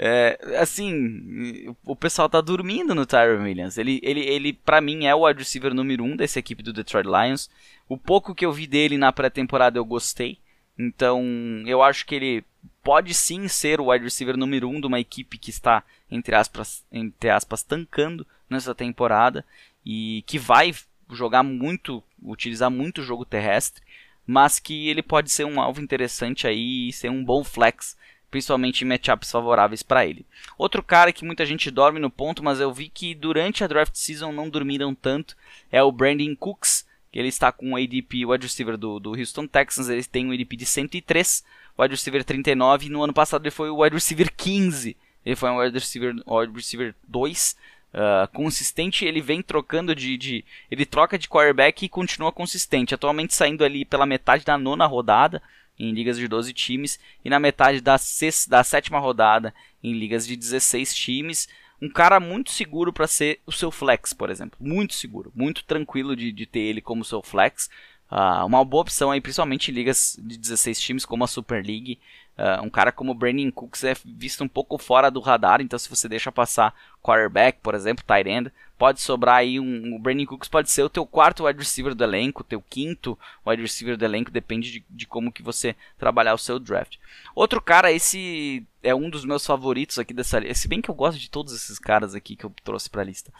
É, 0.00 0.38
assim, 0.60 1.74
o 1.84 1.96
pessoal 1.96 2.28
tá 2.28 2.40
dormindo 2.40 2.94
no 2.94 3.04
Tyron 3.04 3.42
Williams. 3.42 3.78
Ele, 3.78 4.00
ele, 4.02 4.20
ele 4.20 4.52
para 4.52 4.80
mim, 4.80 5.06
é 5.06 5.14
o 5.14 5.26
wide 5.26 5.40
receiver 5.40 5.74
número 5.74 6.04
1 6.04 6.06
um 6.06 6.16
dessa 6.16 6.38
equipe 6.38 6.62
do 6.62 6.72
Detroit 6.72 7.06
Lions. 7.06 7.50
O 7.88 7.98
pouco 7.98 8.34
que 8.34 8.46
eu 8.46 8.52
vi 8.52 8.66
dele 8.66 8.96
na 8.96 9.12
pré-temporada 9.12 9.78
eu 9.78 9.84
gostei. 9.84 10.38
Então, 10.78 11.22
eu 11.66 11.82
acho 11.82 12.06
que 12.06 12.14
ele 12.14 12.44
pode 12.82 13.12
sim 13.12 13.48
ser 13.48 13.80
o 13.80 13.90
wide 13.90 14.04
receiver 14.04 14.36
número 14.36 14.68
1 14.68 14.76
um 14.76 14.80
de 14.80 14.86
uma 14.86 15.00
equipe 15.00 15.36
que 15.36 15.50
está, 15.50 15.82
entre 16.10 16.34
aspas, 16.34 16.84
entre 16.92 17.30
aspas, 17.30 17.62
tancando 17.62 18.26
nessa 18.48 18.74
temporada 18.74 19.44
e 19.84 20.22
que 20.26 20.38
vai 20.38 20.74
jogar 21.10 21.42
muito, 21.42 22.02
utilizar 22.22 22.70
muito 22.70 23.00
o 23.00 23.04
jogo 23.04 23.24
terrestre, 23.24 23.82
mas 24.26 24.58
que 24.58 24.88
ele 24.88 25.02
pode 25.02 25.30
ser 25.30 25.44
um 25.44 25.60
alvo 25.60 25.80
interessante 25.80 26.46
aí 26.46 26.88
e 26.88 26.92
ser 26.92 27.10
um 27.10 27.24
bom 27.24 27.42
flex 27.42 27.96
principalmente 28.30 28.84
em 28.84 28.86
matchups 28.86 29.30
favoráveis 29.30 29.82
para 29.82 30.06
ele. 30.06 30.26
Outro 30.56 30.82
cara 30.82 31.12
que 31.12 31.24
muita 31.24 31.46
gente 31.46 31.70
dorme 31.70 31.98
no 31.98 32.10
ponto, 32.10 32.42
mas 32.42 32.60
eu 32.60 32.72
vi 32.72 32.88
que 32.88 33.14
durante 33.14 33.64
a 33.64 33.66
draft 33.66 33.94
season 33.94 34.32
não 34.32 34.48
dormiram 34.48 34.94
tanto, 34.94 35.36
é 35.72 35.82
o 35.82 35.92
Brandon 35.92 36.34
Cooks, 36.36 36.86
que 37.10 37.18
ele 37.18 37.28
está 37.28 37.50
com 37.50 37.72
o 37.72 37.76
ADP, 37.76 38.24
o 38.24 38.30
wide 38.30 38.46
receiver 38.46 38.76
do, 38.76 38.98
do 38.98 39.10
Houston 39.10 39.46
Texans, 39.46 39.88
ele 39.88 40.04
tem 40.04 40.26
um 40.26 40.32
ADP 40.32 40.56
de 40.56 40.66
103, 40.66 41.44
wide 41.78 41.94
receiver 41.94 42.24
39, 42.24 42.86
e 42.86 42.88
no 42.88 43.02
ano 43.02 43.12
passado 43.12 43.42
ele 43.42 43.50
foi 43.50 43.70
o 43.70 43.82
wide 43.82 43.94
receiver 43.94 44.32
15, 44.36 44.96
ele 45.24 45.36
foi 45.36 45.50
um 45.50 45.58
wide 45.58 45.74
receiver, 45.74 46.14
wide 46.26 46.52
receiver 46.52 46.94
2, 47.06 47.56
Uh, 47.88 48.28
consistente, 48.34 49.06
ele 49.06 49.22
vem 49.22 49.40
trocando 49.40 49.94
de, 49.94 50.18
de, 50.18 50.44
Ele 50.70 50.84
troca 50.84 51.18
de 51.18 51.26
quarterback 51.26 51.86
e 51.86 51.88
continua 51.88 52.30
consistente. 52.30 52.94
Atualmente 52.94 53.34
saindo 53.34 53.64
ali 53.64 53.82
pela 53.82 54.04
metade 54.04 54.44
da 54.44 54.58
nona 54.58 54.84
rodada 54.84 55.42
em 55.78 55.92
ligas 55.92 56.18
de 56.18 56.28
12 56.28 56.52
times 56.52 57.00
e 57.24 57.30
na 57.30 57.38
metade 57.38 57.80
da, 57.80 57.96
sexta, 57.96 58.50
da 58.50 58.62
sétima 58.62 58.98
rodada 58.98 59.54
em 59.82 59.94
ligas 59.94 60.26
de 60.26 60.36
16 60.36 60.94
times. 60.94 61.48
Um 61.80 61.88
cara 61.88 62.18
muito 62.18 62.50
seguro 62.50 62.92
para 62.92 63.06
ser 63.06 63.40
o 63.46 63.52
seu 63.52 63.70
flex, 63.70 64.12
por 64.12 64.30
exemplo. 64.30 64.58
Muito 64.60 64.94
seguro, 64.94 65.32
muito 65.34 65.64
tranquilo 65.64 66.16
de, 66.16 66.32
de 66.32 66.46
ter 66.46 66.60
ele 66.60 66.80
como 66.80 67.04
seu 67.04 67.22
flex. 67.22 67.70
Uh, 68.10 68.46
uma 68.46 68.64
boa 68.64 68.82
opção 68.82 69.10
aí, 69.10 69.20
principalmente 69.20 69.70
em 69.70 69.74
ligas 69.74 70.18
de 70.18 70.38
16 70.38 70.80
times 70.80 71.04
como 71.04 71.24
a 71.24 71.26
Super 71.26 71.64
League. 71.64 72.00
Uh, 72.38 72.64
um 72.64 72.70
cara 72.70 72.90
como 72.90 73.12
o 73.12 73.14
Brandon 73.14 73.50
Cooks 73.50 73.84
é 73.84 73.94
visto 74.04 74.42
um 74.42 74.48
pouco 74.48 74.78
fora 74.78 75.10
do 75.10 75.20
radar, 75.20 75.60
então 75.60 75.78
se 75.78 75.90
você 75.90 76.08
deixa 76.08 76.32
passar 76.32 76.74
quarterback, 77.02 77.58
por 77.60 77.74
exemplo, 77.74 78.04
tight 78.06 78.28
end, 78.28 78.52
pode 78.78 79.00
sobrar 79.00 79.38
aí 79.38 79.58
um, 79.58 79.96
o 79.96 79.98
Brandon 79.98 80.24
Cooks 80.24 80.48
pode 80.48 80.70
ser 80.70 80.84
o 80.84 80.88
teu 80.88 81.04
quarto 81.04 81.44
wide 81.44 81.58
receiver 81.58 81.94
do 81.94 82.04
elenco, 82.04 82.44
teu 82.44 82.62
quinto 82.62 83.18
wide 83.44 83.60
receiver 83.60 83.96
do 83.96 84.04
elenco, 84.04 84.30
depende 84.30 84.70
de, 84.70 84.84
de 84.88 85.06
como 85.06 85.32
que 85.32 85.42
você 85.42 85.74
trabalhar 85.98 86.34
o 86.34 86.38
seu 86.38 86.58
draft. 86.58 86.96
Outro 87.34 87.60
cara, 87.60 87.90
esse 87.90 88.64
é 88.82 88.94
um 88.94 89.10
dos 89.10 89.24
meus 89.24 89.44
favoritos 89.44 89.98
aqui 89.98 90.14
dessa 90.14 90.38
lista, 90.38 90.54
se 90.54 90.68
bem 90.68 90.80
que 90.80 90.88
eu 90.88 90.94
gosto 90.94 91.18
de 91.18 91.28
todos 91.28 91.52
esses 91.52 91.78
caras 91.78 92.14
aqui 92.14 92.36
que 92.36 92.44
eu 92.44 92.52
trouxe 92.62 92.88
para 92.88 93.02
a 93.02 93.04
lista. 93.04 93.32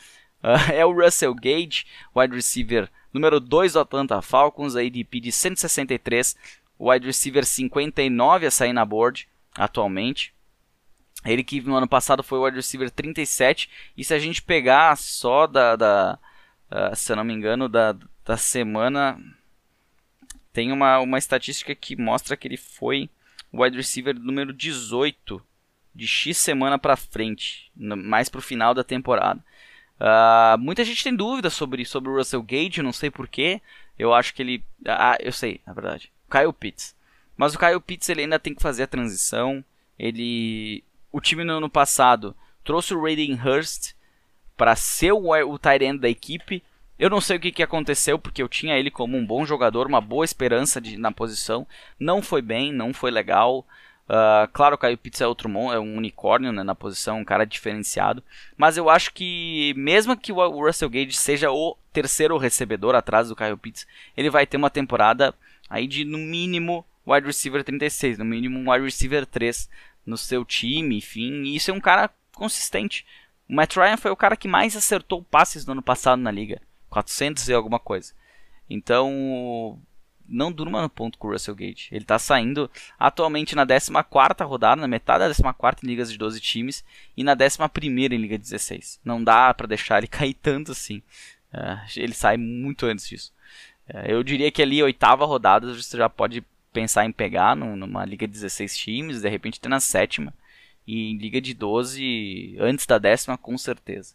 Uh, 0.42 0.72
é 0.74 0.84
o 0.84 0.92
Russell 0.92 1.34
Gage, 1.34 1.86
wide 2.14 2.34
receiver 2.34 2.90
número 3.12 3.38
2 3.38 3.74
do 3.74 3.80
Atlanta 3.80 4.20
Falcons, 4.20 4.74
ADP 4.74 5.20
de 5.20 5.32
163, 5.32 6.36
wide 6.78 7.06
receiver 7.06 7.44
59 7.44 8.46
a 8.46 8.50
sair 8.50 8.72
na 8.72 8.84
board 8.84 9.28
atualmente. 9.54 10.32
Ele 11.24 11.42
que 11.42 11.60
no 11.60 11.74
ano 11.74 11.88
passado 11.88 12.22
foi 12.22 12.38
o 12.38 12.44
wide 12.44 12.56
receiver 12.56 12.90
37. 12.90 13.68
E 13.96 14.04
se 14.04 14.14
a 14.14 14.18
gente 14.18 14.42
pegar 14.42 14.96
só 14.96 15.46
da. 15.46 15.76
da 15.76 16.18
uh, 16.70 16.94
se 16.96 17.12
eu 17.12 17.16
não 17.16 17.24
me 17.24 17.34
engano, 17.34 17.68
da, 17.68 17.96
da 18.24 18.36
semana. 18.36 19.18
Tem 20.52 20.72
uma, 20.72 20.98
uma 20.98 21.18
estatística 21.18 21.74
que 21.74 21.94
mostra 21.94 22.36
que 22.36 22.48
ele 22.48 22.56
foi 22.56 23.08
o 23.52 23.62
wide 23.62 23.76
receiver 23.76 24.18
número 24.18 24.52
18 24.52 25.42
de 25.94 26.06
X 26.06 26.36
semana 26.38 26.78
para 26.78 26.96
frente, 26.96 27.70
no, 27.76 27.96
mais 27.96 28.28
para 28.28 28.38
o 28.38 28.42
final 28.42 28.72
da 28.72 28.84
temporada. 28.84 29.42
Uh, 29.98 30.56
muita 30.58 30.84
gente 30.84 31.02
tem 31.02 31.14
dúvidas 31.14 31.52
sobre, 31.52 31.84
sobre 31.84 32.08
o 32.08 32.16
Russell 32.16 32.42
Gage, 32.42 32.82
não 32.82 32.92
sei 32.92 33.10
porquê. 33.10 33.60
Eu 33.98 34.14
acho 34.14 34.32
que 34.32 34.42
ele. 34.42 34.64
Ah, 34.86 35.16
eu 35.20 35.32
sei, 35.32 35.60
na 35.66 35.72
verdade. 35.72 36.12
Kyle 36.30 36.52
Pitts. 36.52 36.94
Mas 37.36 37.54
o 37.54 37.58
Kyle 37.58 37.80
Pitts 37.80 38.08
ele 38.08 38.22
ainda 38.22 38.38
tem 38.38 38.54
que 38.54 38.62
fazer 38.62 38.84
a 38.84 38.88
transição. 38.88 39.64
Ele, 39.98 40.84
o 41.12 41.20
time 41.20 41.44
no 41.44 41.54
ano 41.54 41.70
passado 41.70 42.34
trouxe 42.64 42.94
o 42.94 43.02
Raiden 43.02 43.34
Hurst 43.34 43.94
para 44.56 44.76
ser 44.76 45.12
o, 45.12 45.30
o 45.30 45.58
tight 45.58 45.84
end 45.84 45.98
da 45.98 46.08
equipe. 46.08 46.62
Eu 46.98 47.08
não 47.08 47.20
sei 47.20 47.36
o 47.36 47.40
que, 47.40 47.52
que 47.52 47.62
aconteceu, 47.62 48.18
porque 48.18 48.42
eu 48.42 48.48
tinha 48.48 48.76
ele 48.76 48.90
como 48.90 49.16
um 49.16 49.24
bom 49.24 49.46
jogador, 49.46 49.86
uma 49.86 50.00
boa 50.00 50.24
esperança 50.24 50.80
de, 50.80 50.96
na 50.96 51.12
posição. 51.12 51.66
Não 51.98 52.20
foi 52.20 52.42
bem, 52.42 52.72
não 52.72 52.92
foi 52.92 53.10
legal. 53.10 53.64
Uh, 54.08 54.48
claro, 54.52 54.74
o 54.74 54.78
Kyle 54.78 54.96
Pitts 54.96 55.20
é 55.20 55.26
outro 55.26 55.48
é 55.70 55.78
um 55.78 55.96
unicórnio 55.96 56.50
né, 56.50 56.62
na 56.62 56.74
posição, 56.74 57.20
um 57.20 57.24
cara 57.24 57.44
diferenciado. 57.44 58.22
Mas 58.56 58.76
eu 58.76 58.90
acho 58.90 59.12
que, 59.12 59.72
mesmo 59.76 60.16
que 60.16 60.32
o 60.32 60.66
Russell 60.66 60.90
Gage 60.90 61.12
seja 61.12 61.50
o 61.50 61.76
terceiro 61.92 62.36
recebedor 62.36 62.94
atrás 62.94 63.28
do 63.28 63.36
Kyle 63.36 63.56
Pitts, 63.56 63.86
ele 64.16 64.30
vai 64.30 64.46
ter 64.46 64.56
uma 64.56 64.70
temporada 64.70 65.34
aí 65.70 65.86
de 65.86 66.04
no 66.04 66.18
mínimo 66.18 66.84
wide 67.06 67.26
receiver 67.26 67.62
36, 67.62 68.18
no 68.18 68.24
mínimo 68.24 68.70
wide 68.70 68.84
receiver 68.84 69.24
3 69.24 69.68
no 70.08 70.16
seu 70.16 70.44
time, 70.44 70.96
enfim, 70.96 71.42
e 71.44 71.56
isso 71.56 71.70
é 71.70 71.74
um 71.74 71.80
cara 71.80 72.10
consistente. 72.34 73.04
O 73.48 73.54
Matt 73.54 73.76
Ryan 73.76 73.96
foi 73.96 74.10
o 74.10 74.16
cara 74.16 74.36
que 74.36 74.48
mais 74.48 74.76
acertou 74.76 75.22
passes 75.22 75.66
no 75.66 75.72
ano 75.72 75.82
passado 75.82 76.20
na 76.20 76.30
liga, 76.30 76.60
400 76.88 77.48
e 77.48 77.52
alguma 77.52 77.78
coisa. 77.78 78.12
Então, 78.70 79.78
não 80.28 80.52
durma 80.52 80.82
no 80.82 80.88
ponto 80.88 81.18
com 81.18 81.28
o 81.28 81.32
Russell 81.32 81.54
Gage. 81.54 81.88
Ele 81.90 82.04
está 82.04 82.18
saindo 82.18 82.70
atualmente 82.98 83.54
na 83.54 83.64
14 83.64 84.44
rodada, 84.44 84.80
na 84.80 84.88
metade 84.88 85.26
da 85.26 85.52
14 85.52 85.84
em 85.84 85.86
ligas 85.86 86.10
de 86.10 86.18
12 86.18 86.40
times 86.40 86.84
e 87.16 87.24
na 87.24 87.32
11 87.32 87.86
em 87.86 88.16
liga 88.18 88.38
16. 88.38 89.00
Não 89.04 89.22
dá 89.22 89.52
para 89.54 89.66
deixar 89.66 89.98
ele 89.98 90.06
cair 90.08 90.34
tanto 90.34 90.72
assim. 90.72 91.02
Uh, 91.52 91.80
ele 91.96 92.14
sai 92.14 92.36
muito 92.36 92.86
antes 92.86 93.08
disso. 93.08 93.32
É, 93.88 94.12
eu 94.12 94.22
diria 94.22 94.52
que 94.52 94.60
ali, 94.60 94.82
oitava 94.82 95.24
rodada, 95.24 95.74
você 95.74 95.96
já 95.96 96.10
pode 96.10 96.44
pensar 96.78 97.04
em 97.04 97.10
pegar 97.10 97.56
numa 97.56 98.04
liga 98.04 98.24
de 98.24 98.32
16 98.32 98.76
times, 98.76 99.20
de 99.20 99.28
repente 99.28 99.60
ter 99.60 99.68
na 99.68 99.80
sétima. 99.80 100.32
E 100.86 101.10
em 101.10 101.18
liga 101.18 101.40
de 101.40 101.52
12, 101.52 102.56
antes 102.60 102.86
da 102.86 102.98
décima, 102.98 103.36
com 103.36 103.58
certeza. 103.58 104.14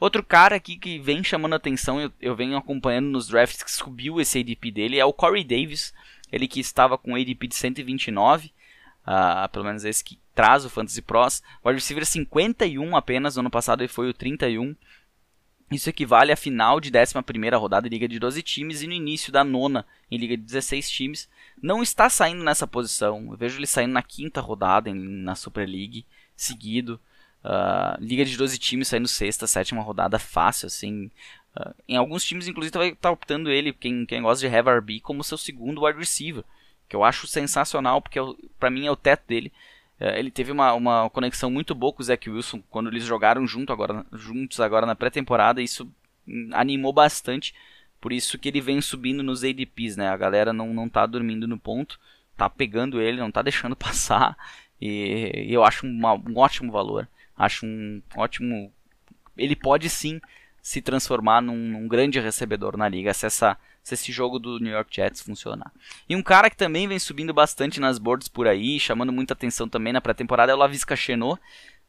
Outro 0.00 0.22
cara 0.22 0.54
aqui 0.54 0.76
que 0.76 0.96
vem 0.96 1.24
chamando 1.24 1.56
atenção, 1.56 2.00
eu, 2.00 2.12
eu 2.20 2.36
venho 2.36 2.56
acompanhando 2.56 3.08
nos 3.08 3.26
drafts 3.26 3.64
que 3.64 3.70
subiu 3.70 4.20
esse 4.20 4.38
ADP 4.38 4.70
dele, 4.70 4.98
é 4.98 5.04
o 5.04 5.12
Corey 5.12 5.42
Davis. 5.42 5.92
Ele 6.30 6.46
que 6.46 6.60
estava 6.60 6.96
com 6.96 7.16
ADP 7.16 7.48
de 7.48 7.56
129, 7.56 8.46
uh, 8.46 8.50
ah, 9.04 9.50
pelo 9.52 9.64
menos 9.64 9.84
esse 9.84 10.02
que 10.02 10.18
traz 10.36 10.64
o 10.64 10.70
Fantasy 10.70 11.02
Pros. 11.02 11.42
O 11.64 11.68
wide 11.68 11.80
receiver 11.80 12.06
51 12.06 12.96
apenas, 12.96 13.34
no 13.34 13.40
ano 13.40 13.50
passado 13.50 13.82
ele 13.82 13.88
foi 13.88 14.08
o 14.08 14.14
31. 14.14 14.74
Isso 15.70 15.90
equivale 15.90 16.30
à 16.30 16.36
final 16.36 16.78
de 16.78 16.92
11 16.96 17.56
rodada 17.56 17.88
em 17.88 17.90
Liga 17.90 18.06
de 18.06 18.20
12 18.20 18.40
times 18.42 18.82
e 18.82 18.86
no 18.86 18.92
início 18.92 19.32
da 19.32 19.42
nona 19.42 19.84
em 20.10 20.16
Liga 20.16 20.36
de 20.36 20.44
16 20.44 20.88
times. 20.88 21.28
Não 21.64 21.82
está 21.82 22.10
saindo 22.10 22.44
nessa 22.44 22.66
posição. 22.66 23.26
Eu 23.30 23.38
vejo 23.38 23.58
ele 23.58 23.66
saindo 23.66 23.94
na 23.94 24.02
quinta 24.02 24.38
rodada 24.38 24.90
em, 24.90 24.94
na 24.94 25.34
Super 25.34 25.66
League, 25.66 26.04
seguido. 26.36 27.00
Uh, 27.42 27.98
Liga 28.04 28.22
de 28.22 28.36
12 28.36 28.58
times 28.58 28.88
saindo 28.88 29.08
sexta, 29.08 29.46
sétima 29.46 29.80
rodada 29.80 30.18
fácil, 30.18 30.66
assim. 30.66 31.10
Uh, 31.56 31.74
em 31.88 31.96
alguns 31.96 32.22
times, 32.22 32.46
inclusive, 32.46 32.76
vai 32.76 32.88
estar 32.88 33.08
tá 33.08 33.10
optando 33.10 33.50
ele, 33.50 33.72
quem, 33.72 34.04
quem 34.04 34.20
gosta 34.20 34.46
de 34.46 34.54
have 34.54 34.68
RB, 34.68 35.00
como 35.00 35.24
seu 35.24 35.38
segundo 35.38 35.86
wide 35.86 35.98
receiver. 35.98 36.44
Que 36.86 36.94
eu 36.94 37.02
acho 37.02 37.26
sensacional, 37.26 38.02
porque 38.02 38.18
é 38.18 38.22
para 38.60 38.68
mim 38.68 38.86
é 38.86 38.90
o 38.90 38.96
teto 38.96 39.26
dele. 39.26 39.50
É, 39.98 40.18
ele 40.18 40.30
teve 40.30 40.52
uma, 40.52 40.74
uma 40.74 41.08
conexão 41.08 41.50
muito 41.50 41.74
boa 41.74 41.94
com 41.94 42.02
o 42.02 42.04
Zach 42.04 42.28
Wilson 42.28 42.62
quando 42.68 42.90
eles 42.90 43.04
jogaram 43.04 43.46
junto 43.46 43.72
agora, 43.72 44.04
juntos 44.12 44.60
agora 44.60 44.84
na 44.84 44.94
pré-temporada. 44.94 45.62
Isso 45.62 45.90
animou 46.52 46.92
bastante. 46.92 47.54
Por 48.04 48.12
isso 48.12 48.38
que 48.38 48.50
ele 48.50 48.60
vem 48.60 48.82
subindo 48.82 49.22
nos 49.22 49.42
ADPs, 49.42 49.96
né? 49.96 50.10
A 50.10 50.16
galera 50.18 50.52
não, 50.52 50.74
não 50.74 50.90
tá 50.90 51.06
dormindo 51.06 51.48
no 51.48 51.58
ponto, 51.58 51.98
tá 52.36 52.50
pegando 52.50 53.00
ele, 53.00 53.16
não 53.16 53.30
tá 53.30 53.40
deixando 53.40 53.74
passar. 53.74 54.36
E, 54.78 55.46
eu 55.48 55.64
acho 55.64 55.86
uma, 55.86 56.12
um 56.12 56.36
ótimo 56.36 56.70
valor. 56.70 57.08
Acho 57.34 57.64
um 57.64 58.02
ótimo. 58.14 58.70
Ele 59.38 59.56
pode 59.56 59.88
sim 59.88 60.20
se 60.60 60.82
transformar 60.82 61.40
num, 61.40 61.56
num 61.56 61.88
grande 61.88 62.20
recebedor 62.20 62.76
na 62.76 62.90
liga. 62.90 63.14
Se 63.14 63.24
essa 63.24 63.56
se 63.82 63.94
esse 63.94 64.12
jogo 64.12 64.38
do 64.38 64.58
New 64.58 64.72
York 64.72 64.94
Jets 64.94 65.22
funcionar. 65.22 65.72
E 66.06 66.14
um 66.14 66.22
cara 66.22 66.50
que 66.50 66.56
também 66.56 66.86
vem 66.86 66.98
subindo 66.98 67.32
bastante 67.32 67.80
nas 67.80 67.98
boards 67.98 68.28
por 68.28 68.46
aí, 68.46 68.78
chamando 68.78 69.12
muita 69.12 69.32
atenção 69.32 69.66
também 69.66 69.94
na 69.94 70.00
pré-temporada, 70.00 70.52
é 70.52 70.54
o 70.54 70.58
Lavisca 70.58 70.94
Chenot. 70.94 71.40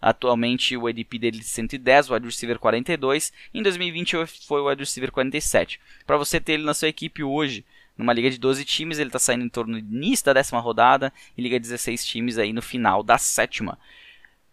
Atualmente 0.02 0.78
o 0.78 0.88
ADP 0.88 1.18
dele 1.18 1.38
é 1.38 1.40
de 1.40 1.46
110, 1.46 2.10
o 2.10 2.14
wide 2.14 2.26
receiver 2.26 2.60
42. 2.60 3.34
Em 3.54 3.64
2020 3.64 4.26
foi 4.48 4.62
o 4.62 4.68
wide 4.68 4.82
receiver 4.82 5.12
47. 5.12 5.80
Para 6.06 6.18
você 6.18 6.40
ter 6.40 6.54
ele 6.54 6.64
na 6.64 6.74
sua 6.74 6.90
equipe 6.90 7.24
hoje, 7.24 7.66
numa 7.98 8.14
liga 8.14 8.30
de 8.30 8.38
12 8.38 8.66
times, 8.66 9.00
ele 9.00 9.10
está 9.10 9.20
saindo 9.20 9.46
em 9.46 9.50
torno 9.50 9.74
do 9.74 9.80
início 9.80 10.26
da 10.26 10.34
décima 10.34 10.60
rodada 10.60 11.14
e 11.38 11.42
liga 11.42 11.60
16 11.60 12.06
times 12.06 12.38
aí 12.38 12.52
no 12.52 12.62
final 12.62 13.02
da 13.02 13.18
sétima. 13.18 13.78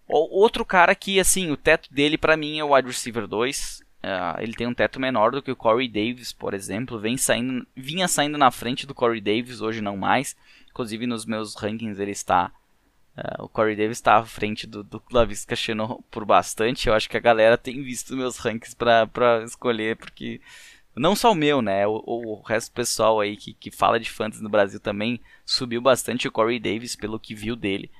Outro 0.07 0.65
cara 0.65 0.95
que, 0.95 1.19
assim, 1.19 1.51
o 1.51 1.57
teto 1.57 1.93
dele 1.93 2.19
para 2.19 2.37
mim 2.37 2.59
é 2.59 2.65
o 2.65 2.75
wide 2.75 2.89
receiver 2.89 3.27
2. 3.27 3.83
Uh, 4.03 4.41
ele 4.41 4.53
tem 4.53 4.67
um 4.67 4.75
teto 4.75 5.01
menor 5.01 5.31
do 5.31 5.41
que 5.41 5.51
o 5.51 5.57
Corey 5.57 5.89
Davis, 5.89 6.33
por 6.33 6.55
exemplo. 6.55 6.99
Vem 6.99 7.17
saindo, 7.17 7.67
vinha 7.75 8.07
saindo 8.09 8.37
na 8.37 8.51
frente 8.51 8.87
do 8.87 8.95
Corey 8.95 9.21
Davis, 9.21 9.61
hoje 9.61 9.81
não 9.81 9.97
mais. 9.97 10.37
Inclusive 10.71 11.07
nos 11.07 11.25
meus 11.25 11.55
rankings 11.55 12.01
ele 12.01 12.11
está. 12.11 12.53
Uh, 13.17 13.45
o 13.45 13.49
Corey 13.49 13.77
Davis 13.77 13.99
está 13.99 14.17
à 14.17 14.25
frente 14.25 14.67
do, 14.67 14.83
do 14.83 14.99
Clavis 14.99 15.45
Cachino 15.45 16.03
por 16.11 16.25
bastante. 16.25 16.89
Eu 16.89 16.95
acho 16.95 17.11
que 17.11 17.17
a 17.17 17.21
galera 17.21 17.59
tem 17.59 17.83
visto 17.83 18.17
meus 18.17 18.39
rankings 18.39 18.75
para 18.75 19.43
escolher, 19.45 19.97
porque. 19.97 20.41
Não 20.95 21.17
só 21.17 21.33
o 21.33 21.35
meu, 21.35 21.63
né? 21.63 21.87
O, 21.87 22.03
o 22.05 22.43
resto 22.43 22.71
do 22.71 22.75
pessoal 22.75 23.19
aí 23.19 23.35
que, 23.35 23.55
que 23.55 23.71
fala 23.71 23.99
de 23.99 24.11
fantasy 24.11 24.43
no 24.43 24.51
Brasil 24.51 24.79
também 24.79 25.21
subiu 25.45 25.81
bastante 25.81 26.29
o 26.29 26.33
Corey 26.33 26.61
Davis 26.61 26.95
pelo 26.95 27.19
que 27.19 27.35
viu 27.35 27.57
dele. 27.57 27.91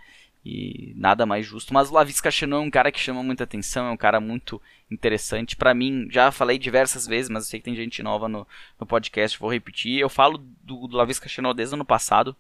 E 0.45 0.93
nada 0.97 1.25
mais 1.25 1.47
justo. 1.47 1.73
Mas 1.73 1.89
o 1.89 1.95
Lavis 1.95 2.21
Cachenot 2.21 2.63
é 2.63 2.67
um 2.67 2.71
cara 2.71 2.91
que 2.93 3.01
chama 3.01 3.23
muita 3.23 3.45
atenção, 3.45 3.87
é 3.87 3.91
um 3.91 3.97
cara 3.97 4.21
muito 4.21 4.61
interessante. 4.91 5.57
para 5.57 5.73
mim, 5.73 6.09
já 6.11 6.31
falei 6.31 6.59
diversas 6.59 7.07
vezes, 7.07 7.31
mas 7.31 7.45
eu 7.45 7.51
sei 7.51 7.61
que 7.61 7.65
tem 7.65 7.77
gente 7.77 8.03
nova 8.03 8.29
no, 8.29 8.47
no 8.79 8.87
podcast, 8.87 9.39
vou 9.39 9.51
repetir. 9.51 9.99
Eu 9.99 10.09
falo 10.09 10.39
do, 10.39 10.87
do 10.87 10.97
Lavis 10.97 11.19
Cachenot 11.19 11.57
desde 11.57 11.75
o 11.75 11.77
ano 11.77 11.85
passado. 11.85 12.37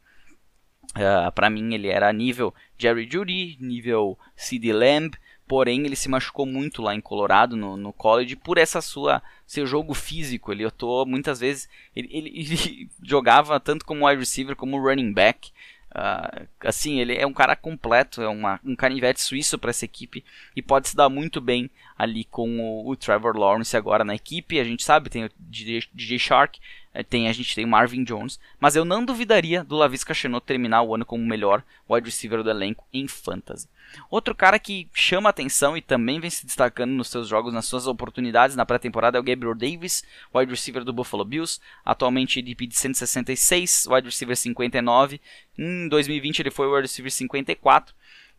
Uh, 0.90 1.32
para 1.32 1.48
mim 1.48 1.72
ele 1.72 1.88
era 1.88 2.12
nível 2.12 2.54
Jerry 2.76 3.08
Judy, 3.10 3.56
nível 3.60 4.18
CD 4.36 4.72
Lamb, 4.72 5.16
porém 5.48 5.84
ele 5.86 5.96
se 5.96 6.08
machucou 6.08 6.44
muito 6.44 6.82
lá 6.82 6.94
em 6.94 7.00
Colorado 7.00 7.56
no, 7.56 7.76
no 7.76 7.92
college 7.92 8.36
por 8.36 8.58
essa 8.58 8.82
sua 8.82 9.22
seu 9.46 9.66
jogo 9.66 9.94
físico. 9.94 10.52
Ele 10.52 10.64
atuou 10.64 11.06
muitas 11.06 11.40
vezes, 11.40 11.68
ele, 11.94 12.08
ele, 12.10 12.28
ele 12.34 12.90
jogava 13.02 13.58
tanto 13.58 13.84
como 13.84 14.06
wide 14.06 14.20
receiver 14.20 14.56
como 14.56 14.78
running 14.78 15.12
back. 15.12 15.50
Uh, 15.94 16.48
assim, 16.60 17.00
ele 17.00 17.14
é 17.14 17.26
um 17.26 17.34
cara 17.34 17.54
completo, 17.54 18.22
é 18.22 18.28
uma, 18.28 18.58
um 18.64 18.74
canivete 18.74 19.20
suíço 19.20 19.58
para 19.58 19.68
essa 19.68 19.84
equipe 19.84 20.24
e 20.56 20.62
pode 20.62 20.88
se 20.88 20.96
dar 20.96 21.10
muito 21.10 21.38
bem 21.38 21.70
ali 21.98 22.24
com 22.24 22.60
o, 22.60 22.88
o, 22.88 22.96
Trevor 22.96 23.36
Lawrence 23.36 23.76
agora 23.76 24.02
na 24.02 24.14
equipe. 24.14 24.58
A 24.58 24.64
gente 24.64 24.82
sabe, 24.82 25.10
tem 25.10 25.26
o 25.26 25.30
DJ, 25.38 25.84
DJ 25.92 26.18
Shark, 26.18 26.58
eh, 26.94 27.02
tem, 27.02 27.28
a 27.28 27.32
gente 27.32 27.54
tem 27.54 27.66
o 27.66 27.68
Marvin 27.68 28.04
Jones, 28.04 28.40
mas 28.58 28.74
eu 28.74 28.86
não 28.86 29.04
duvidaria 29.04 29.62
do 29.62 29.76
Lavisca 29.76 30.14
Chenot 30.14 30.46
terminar 30.46 30.82
o 30.82 30.94
ano 30.94 31.04
como 31.04 31.22
o 31.22 31.26
melhor 31.26 31.62
wide 31.88 32.06
receiver 32.06 32.42
do 32.42 32.48
elenco 32.48 32.86
em 32.90 33.06
fantasy. 33.06 33.68
Outro 34.10 34.34
cara 34.34 34.58
que 34.58 34.88
chama 34.94 35.28
atenção 35.28 35.76
e 35.76 35.82
também 35.82 36.20
vem 36.20 36.30
se 36.30 36.46
destacando 36.46 36.92
nos 36.92 37.08
seus 37.08 37.28
jogos, 37.28 37.52
nas 37.52 37.66
suas 37.66 37.86
oportunidades 37.86 38.56
na 38.56 38.66
pré-temporada 38.66 39.18
é 39.18 39.20
o 39.20 39.24
Gabriel 39.24 39.54
Davis, 39.54 40.04
wide 40.34 40.50
receiver 40.50 40.84
do 40.84 40.92
Buffalo 40.92 41.24
Bills, 41.24 41.60
atualmente 41.84 42.38
EDP 42.38 42.66
de 42.66 42.76
166, 42.76 43.86
wide 43.90 44.06
receiver 44.06 44.36
59. 44.36 45.20
Em 45.58 45.88
2020 45.88 46.40
ele 46.40 46.50
foi 46.50 46.66
wide 46.66 46.82
receiver 46.82 47.10
54 47.10 47.94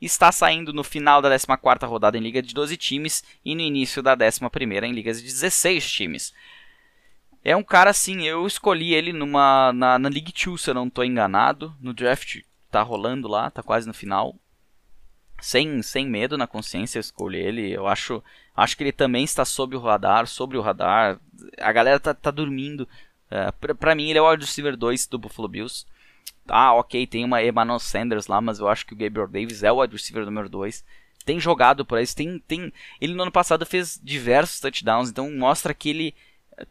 está 0.05 0.31
saindo 0.31 0.73
no 0.73 0.83
final 0.83 1.21
da 1.21 1.29
14ª 1.29 1.87
rodada 1.87 2.17
em 2.17 2.21
liga 2.21 2.41
de 2.41 2.53
12 2.53 2.75
times 2.75 3.23
e 3.43 3.55
no 3.55 3.61
início 3.61 4.01
da 4.01 4.17
11ª 4.17 4.83
em 4.83 4.91
ligas 4.91 5.21
de 5.21 5.27
16 5.27 5.89
times. 5.89 6.33
É 7.43 7.55
um 7.55 7.63
cara 7.63 7.89
assim, 7.89 8.23
eu 8.23 8.45
escolhi 8.47 8.93
ele 8.93 9.11
numa 9.11 9.71
na, 9.73 9.99
na 9.99 10.09
League 10.09 10.33
2, 10.33 10.61
se 10.61 10.69
eu 10.69 10.73
não 10.73 10.87
estou 10.87 11.03
enganado, 11.03 11.75
no 11.79 11.93
draft 11.93 12.41
tá 12.71 12.81
rolando 12.81 13.27
lá, 13.27 13.51
tá 13.51 13.61
quase 13.61 13.85
no 13.85 13.93
final 13.93 14.35
sem, 15.43 15.81
sem 15.81 16.07
medo 16.07 16.37
na 16.37 16.47
consciência 16.47 16.99
escolher 16.99 17.47
ele. 17.47 17.73
Eu 17.73 17.85
acho, 17.85 18.23
acho 18.55 18.77
que 18.77 18.83
ele 18.83 18.93
também 18.93 19.25
está 19.25 19.43
sob 19.43 19.75
o 19.75 19.79
radar, 19.79 20.25
sobre 20.25 20.57
o 20.57 20.61
radar. 20.61 21.19
A 21.59 21.71
galera 21.73 21.99
tá, 21.99 22.13
tá 22.13 22.31
dormindo. 22.31 22.87
Uh, 23.29 23.95
mim, 23.95 24.09
ele 24.09 24.19
é 24.19 24.21
o 24.21 24.31
wide 24.31 24.45
receiver 24.45 24.77
2 24.77 25.05
do 25.07 25.19
Buffalo 25.19 25.49
Bills. 25.49 25.85
Ah, 26.47 26.73
ok, 26.73 27.05
tem 27.05 27.25
uma 27.25 27.43
Emmanuel 27.43 27.79
Sanders 27.79 28.27
lá, 28.27 28.39
mas 28.39 28.59
eu 28.59 28.69
acho 28.69 28.85
que 28.85 28.93
o 28.93 28.97
Gabriel 28.97 29.27
Davis 29.27 29.63
é 29.63 29.71
o 29.71 29.81
wide 29.81 29.93
receiver 29.93 30.23
número 30.23 30.47
2. 30.47 30.83
Tem 31.25 31.39
jogado 31.41 31.85
por 31.85 31.99
isso, 31.99 32.15
tem, 32.15 32.39
tem. 32.39 32.71
Ele 33.01 33.13
no 33.13 33.23
ano 33.23 33.31
passado 33.31 33.65
fez 33.65 33.99
diversos 34.01 34.61
touchdowns, 34.61 35.09
então 35.09 35.29
mostra 35.31 35.73
que 35.73 35.89
ele 35.89 36.15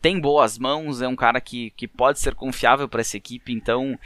tem 0.00 0.18
boas 0.18 0.58
mãos, 0.58 1.02
é 1.02 1.08
um 1.08 1.16
cara 1.16 1.40
que, 1.42 1.70
que 1.70 1.86
pode 1.86 2.20
ser 2.20 2.34
confiável 2.34 2.88
para 2.88 3.02
essa 3.02 3.16
equipe, 3.18 3.52
então 3.52 3.98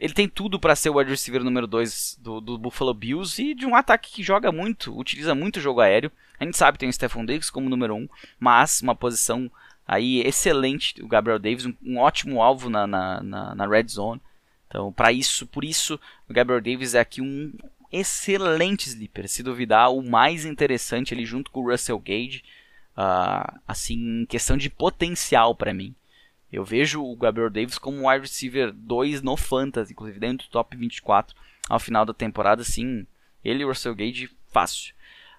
ele 0.00 0.14
tem 0.14 0.26
tudo 0.26 0.58
para 0.58 0.74
ser 0.74 0.88
o 0.88 0.96
wide 0.96 1.10
receiver 1.10 1.44
número 1.44 1.66
2 1.66 2.18
do, 2.22 2.40
do, 2.40 2.56
Buffalo 2.56 2.94
Bills 2.94 3.40
e 3.40 3.54
de 3.54 3.66
um 3.66 3.76
ataque 3.76 4.10
que 4.10 4.22
joga 4.22 4.50
muito, 4.50 4.98
utiliza 4.98 5.34
muito 5.34 5.60
jogo 5.60 5.82
aéreo. 5.82 6.10
A 6.38 6.44
gente 6.44 6.56
sabe 6.56 6.76
que 6.76 6.80
tem 6.80 6.88
o 6.88 6.92
Stephon 6.92 7.26
Diggs 7.26 7.52
como 7.52 7.68
número 7.68 7.94
1, 7.94 7.98
um, 7.98 8.08
mas 8.38 8.80
uma 8.80 8.94
posição 8.94 9.52
aí 9.86 10.22
excelente, 10.22 10.94
o 11.02 11.06
Gabriel 11.06 11.38
Davis, 11.38 11.66
um, 11.66 11.74
um 11.84 11.98
ótimo 11.98 12.40
alvo 12.40 12.70
na, 12.70 12.86
na, 12.86 13.22
na, 13.22 13.54
na 13.54 13.66
red 13.66 13.88
zone. 13.88 14.22
Então, 14.68 14.90
para 14.90 15.12
isso, 15.12 15.46
por 15.46 15.64
isso, 15.64 16.00
o 16.26 16.32
Gabriel 16.32 16.62
Davis 16.62 16.94
é 16.94 17.00
aqui 17.00 17.20
um 17.20 17.52
excelente 17.92 18.88
sleeper. 18.88 19.28
Se 19.28 19.42
duvidar, 19.42 19.92
o 19.92 20.02
mais 20.02 20.46
interessante 20.46 21.12
ali 21.12 21.26
junto 21.26 21.50
com 21.50 21.60
o 21.60 21.70
Russell 21.70 21.98
Gage, 21.98 22.42
uh, 22.96 23.60
assim, 23.68 24.22
em 24.22 24.24
questão 24.24 24.56
de 24.56 24.70
potencial 24.70 25.54
para 25.54 25.74
mim. 25.74 25.94
Eu 26.52 26.64
vejo 26.64 27.02
o 27.02 27.16
Gabriel 27.16 27.50
Davis 27.50 27.78
como 27.78 27.98
um 27.98 28.08
wide 28.08 28.22
receiver 28.22 28.72
2 28.72 29.22
no 29.22 29.36
Fantasy, 29.36 29.92
inclusive 29.92 30.18
dentro 30.18 30.46
do 30.46 30.50
top 30.50 30.76
24 30.76 31.36
ao 31.68 31.78
final 31.78 32.04
da 32.04 32.12
temporada, 32.12 32.64
sim. 32.64 33.06
Ele 33.44 33.62
e 33.62 33.64
o 33.64 33.68
Russell 33.68 33.94
Gage, 33.94 34.30
fácil. 34.48 34.92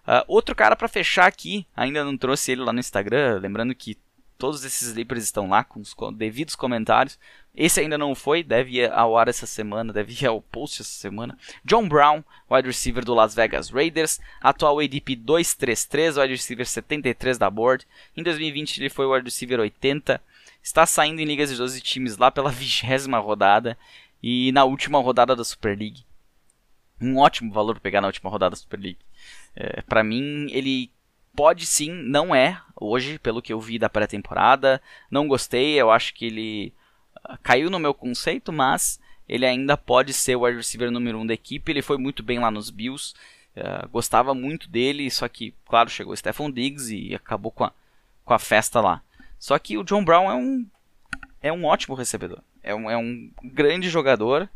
Uh, 0.08 0.24
outro 0.28 0.56
cara 0.56 0.76
para 0.76 0.88
fechar 0.88 1.28
aqui, 1.28 1.67
ainda 1.76 2.04
não 2.04 2.17
trouxe 2.17 2.54
ele 2.54 2.62
lá 2.62 2.74
no 2.74 2.80
Instagram, 2.80 3.39
lembrando 3.39 3.76
que 3.76 3.97
todos 4.38 4.63
esses 4.63 4.88
sleepers 4.88 5.24
estão 5.24 5.47
lá 5.47 5.63
com 5.63 5.80
os 5.80 5.95
devidos 6.15 6.56
comentários. 6.56 7.19
Esse 7.54 7.82
ainda 7.82 7.95
não 7.95 8.15
foi, 8.15 8.41
deve 8.41 8.78
ir 8.78 8.91
ao 8.91 9.15
ar 9.15 9.28
essa 9.28 9.45
semana, 9.45 9.93
deve 9.93 10.13
ir 10.13 10.26
ao 10.26 10.41
post 10.41 10.82
essa 10.82 10.89
semana. 10.89 11.38
John 11.63 11.88
Brown, 11.88 12.24
wide 12.50 12.67
receiver 12.67 13.06
do 13.06 13.13
Las 13.13 13.36
Vegas 13.36 13.69
Raiders, 13.69 14.19
atual 14.41 14.80
ADP 14.80 15.15
233, 15.17 16.17
wide 16.17 16.34
receiver 16.34 16.65
73 16.65 17.38
da 17.38 17.52
board. 17.52 17.86
Em 18.17 18.24
2020 18.24 18.80
ele 18.80 18.89
foi 18.89 19.06
wide 19.06 19.26
receiver 19.26 19.60
80 19.60 20.19
está 20.62 20.86
saindo 20.86 21.19
em 21.19 21.26
ligas 21.26 21.50
de 21.50 21.58
12 21.58 21.82
times 21.82 22.17
lá 22.17 22.32
pela 22.32 22.52
vigésima 22.52 23.19
rodada 23.19 23.78
e 24.21 24.52
na 24.52 24.63
última 24.63 25.00
rodada 25.00 25.36
da 25.36 25.43
Super 25.43 25.78
League. 25.78 26.06
Um 27.02 27.17
ótimo 27.17 27.52
valor 27.52 27.74
para 27.76 27.82
pegar 27.82 28.02
na 28.02 28.08
última 28.08 28.30
rodada 28.30 28.52
da 28.52 28.56
Super 28.56 28.80
League. 28.80 29.00
É, 29.56 29.82
para 29.82 30.04
mim, 30.04 30.47
ele 30.52 30.91
pode 31.36 31.65
sim, 31.65 31.91
não 31.91 32.36
é 32.36 32.62
hoje, 32.80 33.17
pelo 33.19 33.41
que 33.41 33.52
eu 33.52 33.60
vi 33.60 33.80
da 33.80 33.89
pré-temporada. 33.89 34.82
Não 35.10 35.28
gostei, 35.28 35.80
eu 35.82 35.89
acho 35.89 36.13
que 36.13 36.26
ele 36.26 36.74
uh, 37.28 37.38
caiu 37.41 37.69
no 37.69 37.80
meu 37.80 37.93
conceito, 37.93 38.52
mas 38.52 39.00
ele 39.28 39.45
ainda 39.45 39.76
pode 39.76 40.13
ser 40.13 40.36
o 40.36 40.41
wide 40.41 40.58
receiver 40.58 40.91
número 40.91 41.17
1 41.17 41.21
um 41.21 41.26
da 41.26 41.34
equipe. 41.34 41.71
Ele 41.71 41.82
foi 41.82 41.97
muito 41.97 42.21
bem 42.21 42.39
lá 42.39 42.52
nos 42.52 42.69
Bills. 42.69 43.13
Uh, 43.56 43.88
gostava 43.89 44.34
muito 44.34 44.69
dele, 44.69 45.10
só 45.10 45.28
que, 45.28 45.54
claro, 45.65 45.89
chegou 45.89 46.13
o 46.13 46.17
Stephon 46.17 46.52
Diggs 46.52 46.93
e 46.93 47.15
acabou 47.15 47.52
com 47.52 47.63
a, 47.63 47.74
com 48.24 48.34
a 48.34 48.39
festa 48.39 48.80
lá. 48.80 49.02
Só 49.41 49.58
que 49.58 49.75
o 49.75 49.84
John 49.84 50.06
Brown 50.06 50.30
é 50.30 50.36
um, 50.36 50.67
é 51.41 51.51
um 51.51 51.65
ótimo 51.65 51.95
recebedor. 51.95 52.43
É 52.62 52.75
um, 52.75 52.88
é 52.91 52.95
um 52.95 53.32
grande 53.43 53.89
jogador. 53.89 54.47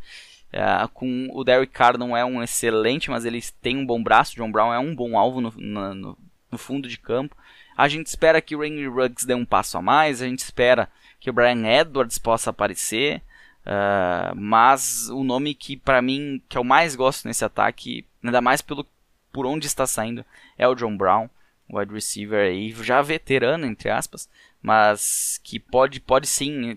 É, 0.53 0.63
com 0.93 1.27
o 1.33 1.43
Derek 1.43 1.73
Carr 1.73 1.97
não 1.97 2.15
é 2.15 2.23
um 2.23 2.43
excelente, 2.43 3.09
mas 3.09 3.25
ele 3.25 3.43
tem 3.59 3.75
um 3.75 3.85
bom 3.85 4.01
braço. 4.01 4.33
O 4.33 4.35
John 4.35 4.51
Brown 4.51 4.71
é 4.71 4.77
um 4.77 4.95
bom 4.95 5.17
alvo 5.17 5.41
no, 5.41 5.51
no, 5.57 6.17
no 6.51 6.57
fundo 6.59 6.87
de 6.87 6.99
campo. 6.99 7.35
A 7.75 7.87
gente 7.87 8.05
espera 8.05 8.39
que 8.39 8.55
o 8.55 8.59
Randy 8.59 8.85
Ruggs 8.85 9.25
dê 9.25 9.33
um 9.33 9.43
passo 9.43 9.75
a 9.75 9.81
mais. 9.81 10.21
A 10.21 10.27
gente 10.27 10.39
espera 10.39 10.87
que 11.19 11.31
o 11.31 11.33
Brian 11.33 11.65
Edwards 11.65 12.19
possa 12.19 12.51
aparecer. 12.51 13.23
Uh, 13.65 14.35
mas 14.35 15.09
o 15.09 15.23
nome 15.23 15.55
que 15.55 15.75
para 15.75 15.99
mim 15.99 16.39
que 16.47 16.59
eu 16.59 16.63
mais 16.63 16.95
gosto 16.95 17.27
nesse 17.27 17.43
ataque, 17.43 18.05
ainda 18.23 18.39
mais 18.39 18.61
pelo 18.61 18.85
por 19.33 19.47
onde 19.47 19.65
está 19.65 19.87
saindo, 19.87 20.23
é 20.55 20.67
o 20.67 20.75
John 20.75 20.95
Brown, 20.95 21.27
wide 21.67 21.91
receiver 21.91 22.45
aí 22.45 22.69
já 22.83 23.01
veterano 23.01 23.65
entre 23.65 23.89
aspas, 23.89 24.29
mas 24.65 25.39
que 25.43 25.59
pode, 25.59 25.99
pode 25.99 26.25
sim 26.25 26.75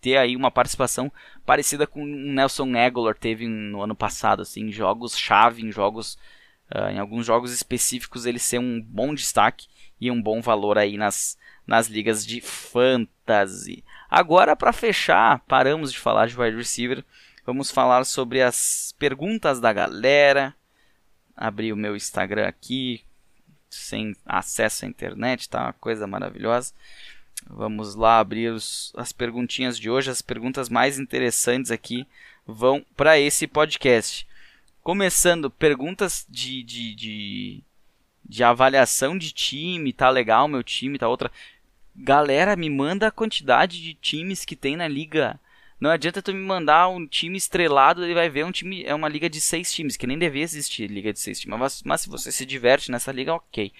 ter 0.00 0.16
aí 0.16 0.36
uma 0.36 0.52
participação 0.52 1.10
parecida 1.44 1.84
com 1.84 2.04
o 2.04 2.06
Nelson 2.06 2.72
Aguilar 2.76 3.16
teve 3.16 3.48
no 3.48 3.82
ano 3.82 3.96
passado, 3.96 4.42
assim, 4.42 4.70
jogos 4.70 5.18
chave, 5.18 5.60
em 5.60 5.72
jogos, 5.72 6.16
uh, 6.72 6.90
em 6.92 7.00
alguns 7.00 7.26
jogos 7.26 7.52
específicos 7.52 8.24
ele 8.24 8.38
ser 8.38 8.60
um 8.60 8.80
bom 8.80 9.12
destaque 9.12 9.66
e 10.00 10.12
um 10.12 10.22
bom 10.22 10.40
valor 10.40 10.78
aí 10.78 10.96
nas, 10.96 11.36
nas 11.66 11.88
ligas 11.88 12.24
de 12.24 12.40
fantasy. 12.40 13.82
Agora 14.08 14.54
para 14.54 14.72
fechar, 14.72 15.40
paramos 15.40 15.90
de 15.90 15.98
falar 15.98 16.28
de 16.28 16.40
wide 16.40 16.56
receiver, 16.56 17.04
vamos 17.44 17.68
falar 17.68 18.04
sobre 18.04 18.42
as 18.42 18.94
perguntas 18.96 19.58
da 19.58 19.72
galera. 19.72 20.54
Abri 21.36 21.72
o 21.72 21.76
meu 21.76 21.96
Instagram 21.96 22.46
aqui, 22.46 23.02
sem 23.68 24.14
acesso 24.24 24.84
à 24.84 24.88
internet, 24.88 25.48
tá 25.48 25.64
uma 25.64 25.72
coisa 25.72 26.06
maravilhosa. 26.06 26.72
Vamos 27.46 27.94
lá 27.94 28.18
abrir 28.18 28.50
os, 28.52 28.92
as 28.96 29.12
perguntinhas 29.12 29.78
de 29.78 29.90
hoje. 29.90 30.10
As 30.10 30.22
perguntas 30.22 30.68
mais 30.68 30.98
interessantes 30.98 31.70
aqui 31.70 32.06
vão 32.46 32.84
para 32.96 33.18
esse 33.18 33.46
podcast. 33.46 34.26
Começando, 34.82 35.50
perguntas 35.50 36.26
de, 36.28 36.62
de, 36.62 36.94
de, 36.94 37.62
de, 38.24 38.44
avaliação 38.44 39.16
de 39.16 39.32
time. 39.32 39.92
Tá 39.92 40.10
legal 40.10 40.48
meu 40.48 40.62
time, 40.62 40.98
tá 40.98 41.08
outra. 41.08 41.30
Galera, 41.96 42.56
me 42.56 42.68
manda 42.68 43.06
a 43.06 43.12
quantidade 43.12 43.80
de 43.80 43.94
times 43.94 44.44
que 44.44 44.56
tem 44.56 44.76
na 44.76 44.88
liga. 44.88 45.38
Não 45.80 45.90
adianta 45.90 46.22
tu 46.22 46.32
me 46.32 46.40
mandar 46.40 46.88
um 46.88 47.06
time 47.06 47.36
estrelado, 47.36 48.04
ele 48.04 48.14
vai 48.14 48.28
ver 48.28 48.44
um 48.44 48.52
time. 48.52 48.84
É 48.84 48.94
uma 48.94 49.08
liga 49.08 49.28
de 49.28 49.40
seis 49.40 49.72
times, 49.72 49.96
que 49.96 50.06
nem 50.06 50.18
devia 50.18 50.42
existir 50.42 50.90
liga 50.90 51.12
de 51.12 51.20
seis 51.20 51.40
times. 51.40 51.58
Mas, 51.58 51.82
mas 51.82 52.00
se 52.00 52.08
você 52.08 52.32
se 52.32 52.46
diverte 52.46 52.90
nessa 52.90 53.12
liga, 53.12 53.34
ok. 53.34 53.72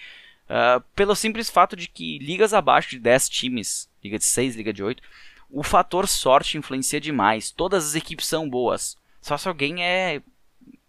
Uh, 0.44 0.80
pelo 0.94 1.14
simples 1.14 1.48
fato 1.48 1.74
de 1.74 1.88
que 1.88 2.18
ligas 2.18 2.52
abaixo 2.52 2.90
de 2.90 2.98
10 2.98 3.28
times, 3.28 3.88
liga 4.02 4.18
de 4.18 4.24
6, 4.24 4.56
liga 4.56 4.72
de 4.72 4.82
8, 4.82 5.02
o 5.50 5.62
fator 5.62 6.06
sorte 6.06 6.58
influencia 6.58 7.00
demais. 7.00 7.50
Todas 7.50 7.86
as 7.86 7.94
equipes 7.94 8.26
são 8.26 8.48
boas. 8.48 8.96
Só 9.20 9.38
se 9.38 9.48
alguém 9.48 9.82
é 9.84 10.20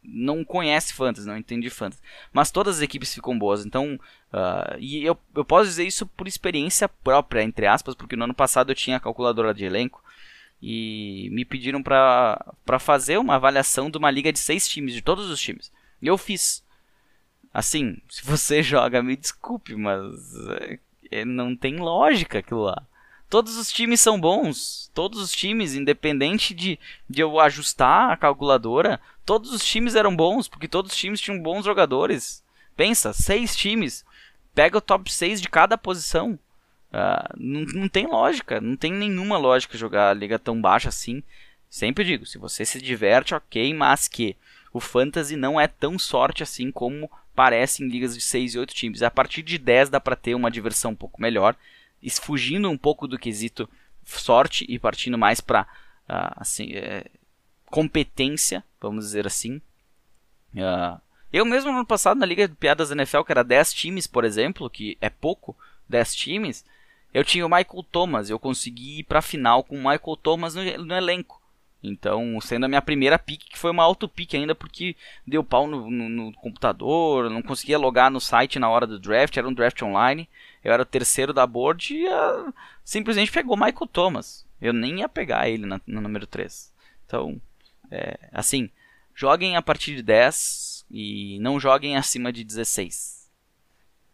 não 0.08 0.44
conhece 0.44 0.94
fantasy, 0.94 1.28
não 1.28 1.38
entende 1.38 1.70
fantasy. 1.70 2.02
Mas 2.32 2.52
todas 2.52 2.78
as 2.78 2.82
equipes 2.82 3.14
ficam 3.14 3.38
boas. 3.38 3.66
Então, 3.66 4.00
uh, 4.32 4.78
e 4.80 5.04
eu, 5.04 5.18
eu 5.34 5.44
posso 5.44 5.70
dizer 5.70 5.86
isso 5.86 6.06
por 6.06 6.28
experiência 6.28 6.88
própria, 6.88 7.44
entre 7.44 7.66
aspas, 7.66 7.96
porque 7.96 8.16
no 8.16 8.26
ano 8.26 8.34
passado 8.34 8.72
eu 8.72 8.76
tinha 8.76 8.98
a 8.98 9.00
calculadora 9.00 9.54
de 9.54 9.66
elenco 9.66 10.04
e 10.62 11.30
me 11.32 11.44
pediram 11.46 11.82
para 11.82 12.80
fazer 12.80 13.18
uma 13.18 13.36
avaliação 13.36 13.90
de 13.90 13.98
uma 13.98 14.12
liga 14.12 14.32
de 14.32 14.40
seis 14.40 14.68
times, 14.68 14.94
de 14.94 15.02
todos 15.02 15.30
os 15.30 15.40
times. 15.40 15.72
E 16.02 16.08
eu 16.08 16.18
fiz. 16.18 16.64
Assim, 17.56 17.98
se 18.10 18.22
você 18.26 18.62
joga, 18.62 19.02
me 19.02 19.16
desculpe, 19.16 19.78
mas 19.78 20.14
é, 21.10 21.24
não 21.24 21.56
tem 21.56 21.78
lógica 21.78 22.40
aquilo 22.40 22.64
lá. 22.64 22.86
Todos 23.30 23.56
os 23.56 23.72
times 23.72 24.02
são 24.02 24.20
bons. 24.20 24.92
Todos 24.94 25.22
os 25.22 25.32
times, 25.32 25.74
independente 25.74 26.54
de, 26.54 26.78
de 27.10 27.22
eu 27.22 27.40
ajustar 27.40 28.12
a 28.12 28.18
calculadora, 28.18 29.00
todos 29.26 29.54
os 29.54 29.64
times 29.64 29.96
eram 29.96 30.14
bons, 30.14 30.50
porque 30.50 30.68
todos 30.68 30.92
os 30.92 30.98
times 30.98 31.22
tinham 31.22 31.42
bons 31.42 31.64
jogadores. 31.64 32.44
Pensa, 32.76 33.14
seis 33.14 33.56
times. 33.56 34.04
Pega 34.54 34.78
o 34.78 34.82
top 34.82 35.12
6 35.12 35.40
de 35.40 35.48
cada 35.48 35.78
posição. 35.78 36.38
Uh, 36.92 37.34
não, 37.38 37.62
não 37.74 37.88
tem 37.88 38.06
lógica, 38.06 38.60
não 38.60 38.76
tem 38.76 38.92
nenhuma 38.92 39.38
lógica 39.38 39.78
jogar 39.78 40.10
a 40.10 40.14
liga 40.14 40.38
tão 40.38 40.60
baixa 40.62 40.90
assim. 40.90 41.24
Sempre 41.70 42.04
digo, 42.04 42.26
se 42.26 42.38
você 42.38 42.66
se 42.66 42.82
diverte, 42.82 43.34
ok, 43.34 43.74
mas 43.74 44.10
que 44.10 44.36
o 44.74 44.82
fantasy 44.82 45.38
não 45.38 45.60
é 45.60 45.68
tão 45.68 45.98
sorte 45.98 46.44
assim 46.44 46.70
como 46.70 47.10
parece 47.36 47.84
em 47.84 47.88
ligas 47.88 48.16
de 48.16 48.22
6 48.22 48.56
e 48.56 48.60
8 48.60 48.74
times. 48.74 49.02
A 49.04 49.12
partir 49.12 49.44
de 49.44 49.58
10 49.58 49.90
dá 49.90 50.00
para 50.00 50.16
ter 50.16 50.34
uma 50.36 50.50
diversão 50.50 50.92
um 50.92 50.96
pouco 50.96 51.22
melhor, 51.22 51.56
fugindo 52.22 52.70
um 52.70 52.78
pouco 52.78 53.08
do 53.08 53.18
quesito 53.18 53.70
sorte 54.04 54.66
e 54.70 54.78
partindo 54.78 55.18
mais 55.18 55.42
para 55.42 55.64
uh, 55.64 55.66
ah, 56.08 56.34
assim, 56.38 56.74
é, 56.74 57.06
competência, 57.66 58.64
vamos 58.80 59.06
dizer 59.06 59.26
assim. 59.26 59.62
Uh, 60.54 61.02
eu 61.34 61.44
mesmo 61.44 61.72
no 61.72 61.80
ano 61.80 61.86
passado 61.86 62.18
na 62.18 62.26
Liga 62.26 62.48
de 62.48 62.56
Piadas 62.56 62.90
da 62.90 62.96
NFL, 62.96 63.24
que 63.24 63.32
era 63.32 63.44
10 63.44 63.74
times, 63.74 64.08
por 64.08 64.24
exemplo, 64.24 64.70
que 64.70 64.98
é 65.02 65.10
pouco, 65.10 65.58
10 65.90 66.16
times, 66.16 66.64
eu 67.14 67.24
tinha 67.24 67.46
o 67.46 67.50
Michael 67.50 67.84
Thomas, 67.92 68.30
eu 68.30 68.40
consegui 68.40 69.00
ir 69.00 69.04
para 69.04 69.20
a 69.20 69.22
final 69.22 69.64
com 69.64 69.76
o 69.76 69.80
Michael 69.80 70.18
Thomas 70.22 70.56
no, 70.56 70.64
no, 70.86 70.94
elenco. 70.94 71.42
Então, 71.86 72.40
sendo 72.42 72.66
a 72.66 72.68
minha 72.68 72.82
primeira 72.82 73.20
pick, 73.20 73.42
que 73.50 73.58
foi 73.58 73.72
uma 73.72 73.84
auto 73.84 74.08
pick 74.08 74.34
ainda, 74.34 74.56
porque 74.56 74.96
deu 75.26 75.44
pau 75.44 75.68
no, 75.68 75.90
no, 75.90 76.10
no, 76.10 76.34
computador, 76.34 77.30
não 77.30 77.42
conseguia 77.42 77.78
logar 77.78 78.10
no 78.10 78.20
site 78.20 78.60
na 78.60 78.70
hora 78.70 78.88
do 78.88 79.00
draft, 79.00 79.38
era 79.38 79.48
um 79.48 79.54
draft 79.54 79.82
online. 79.82 80.28
Eu 80.64 80.74
era 80.74 80.82
o 80.82 80.86
terceiro 80.86 81.32
da 81.32 81.46
board 81.46 81.94
e 81.94 82.08
uh, 82.08 82.54
simplesmente 82.84 83.32
pegou 83.32 83.56
Michael 83.56 83.88
Thomas. 83.88 84.46
Eu 84.60 84.74
nem 84.74 85.00
ia 85.00 85.10
pegar 85.10 85.48
ele 85.48 85.66
na, 85.66 85.80
no 85.86 86.02
número 86.02 86.26
3. 86.26 86.74
Então, 87.06 87.40
é, 87.92 88.18
assim, 88.32 88.70
joguem 89.14 89.56
a 89.56 89.62
partir 89.62 89.96
de 89.96 90.02
10 90.02 90.86
e 90.90 91.38
não 91.40 91.60
joguem 91.60 91.96
acima 91.96 92.34
de 92.34 92.44
16. 92.44 93.30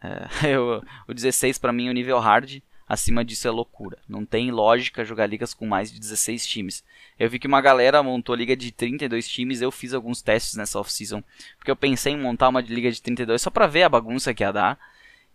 É, 0.02 0.50
eu, 0.54 0.84
o 1.08 1.14
16 1.14 1.58
para 1.58 1.72
mim 1.72 1.88
é 1.88 1.92
o 1.92 1.94
nível 1.94 2.20
hard 2.20 2.62
acima 2.92 3.24
disso 3.24 3.48
é 3.48 3.52
loucura. 3.52 3.98
Não 4.06 4.26
tem 4.26 4.52
lógica 4.52 5.06
jogar 5.06 5.26
ligas 5.26 5.54
com 5.54 5.66
mais 5.66 5.90
de 5.90 5.98
16 5.98 6.46
times. 6.46 6.84
Eu 7.18 7.30
vi 7.30 7.40
que 7.40 7.48
uma 7.48 7.62
galera 7.62 8.04
montou 8.04 8.36
liga 8.36 8.54
de 8.54 8.70
32 8.70 9.30
times, 9.30 9.62
eu 9.62 9.72
fiz 9.72 9.94
alguns 9.94 10.22
testes 10.22 10.56
nessa 10.56 10.78
off-season, 10.78 11.24
porque 11.58 11.72
eu 11.72 11.76
pensei 11.76 12.12
em 12.12 12.20
montar 12.20 12.50
uma 12.50 12.60
liga 12.60 12.92
de 12.92 13.02
32 13.02 13.42
só 13.42 13.50
pra 13.50 13.66
ver 13.66 13.84
a 13.84 13.90
bagunça 13.90 14.34
que 14.34 14.44
ia 14.44 14.52
dar, 14.52 14.78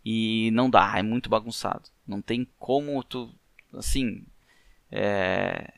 e 0.05 0.51
não 0.53 0.69
dá, 0.69 0.99
é 0.99 1.03
muito 1.03 1.31
bagunçado. 1.31 1.85
Não 2.07 2.21
tem 2.21 2.47
como 2.59 3.03
tu, 3.03 3.35
assim, 3.73 4.23
é... 4.93 5.73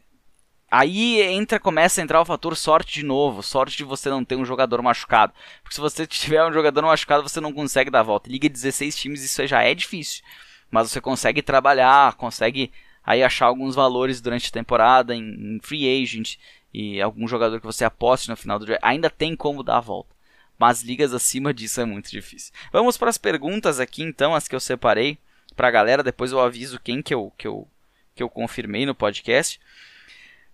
Aí 0.70 1.22
entra, 1.22 1.60
começa 1.60 2.00
a 2.00 2.04
entrar 2.04 2.20
o 2.20 2.26
fator 2.26 2.56
sorte 2.56 2.92
de 2.92 3.04
novo, 3.04 3.40
sorte 3.40 3.76
de 3.76 3.84
você 3.84 4.10
não 4.10 4.24
ter 4.24 4.36
um 4.36 4.44
jogador 4.44 4.82
machucado. 4.82 5.32
Porque 5.62 5.76
se 5.76 5.80
você 5.80 6.06
tiver 6.06 6.44
um 6.44 6.52
jogador 6.52 6.82
machucado, 6.82 7.22
você 7.22 7.40
não 7.40 7.52
consegue 7.52 7.88
dar 7.88 8.00
a 8.00 8.02
volta. 8.02 8.28
Liga 8.28 8.48
de 8.48 8.54
16 8.54 8.96
times, 8.96 9.22
isso 9.22 9.46
já 9.46 9.62
é 9.62 9.74
difícil 9.74 10.24
mas 10.70 10.90
você 10.90 11.00
consegue 11.00 11.42
trabalhar, 11.42 12.14
consegue 12.14 12.70
aí 13.04 13.22
achar 13.22 13.46
alguns 13.46 13.74
valores 13.74 14.20
durante 14.20 14.48
a 14.48 14.52
temporada 14.52 15.14
em, 15.14 15.56
em 15.56 15.60
free 15.62 16.02
agent 16.02 16.36
e 16.72 17.00
algum 17.00 17.26
jogador 17.26 17.58
que 17.58 17.66
você 17.66 17.84
aposte 17.84 18.28
no 18.28 18.36
final 18.36 18.58
do 18.58 18.66
draft, 18.66 18.82
ainda 18.82 19.08
tem 19.08 19.34
como 19.34 19.62
dar 19.62 19.78
a 19.78 19.80
volta. 19.80 20.14
Mas 20.58 20.82
ligas 20.82 21.14
acima 21.14 21.54
disso 21.54 21.80
é 21.80 21.84
muito 21.84 22.10
difícil. 22.10 22.52
Vamos 22.72 22.96
para 22.96 23.08
as 23.08 23.16
perguntas 23.16 23.80
aqui 23.80 24.02
então, 24.02 24.34
as 24.34 24.48
que 24.48 24.54
eu 24.54 24.60
separei 24.60 25.18
para 25.56 25.68
a 25.68 25.70
galera, 25.70 26.02
depois 26.02 26.32
eu 26.32 26.40
aviso 26.40 26.80
quem 26.80 27.00
que 27.00 27.14
eu, 27.14 27.32
que 27.38 27.46
eu, 27.46 27.66
que 28.14 28.22
eu 28.22 28.28
confirmei 28.28 28.84
no 28.84 28.94
podcast. 28.94 29.60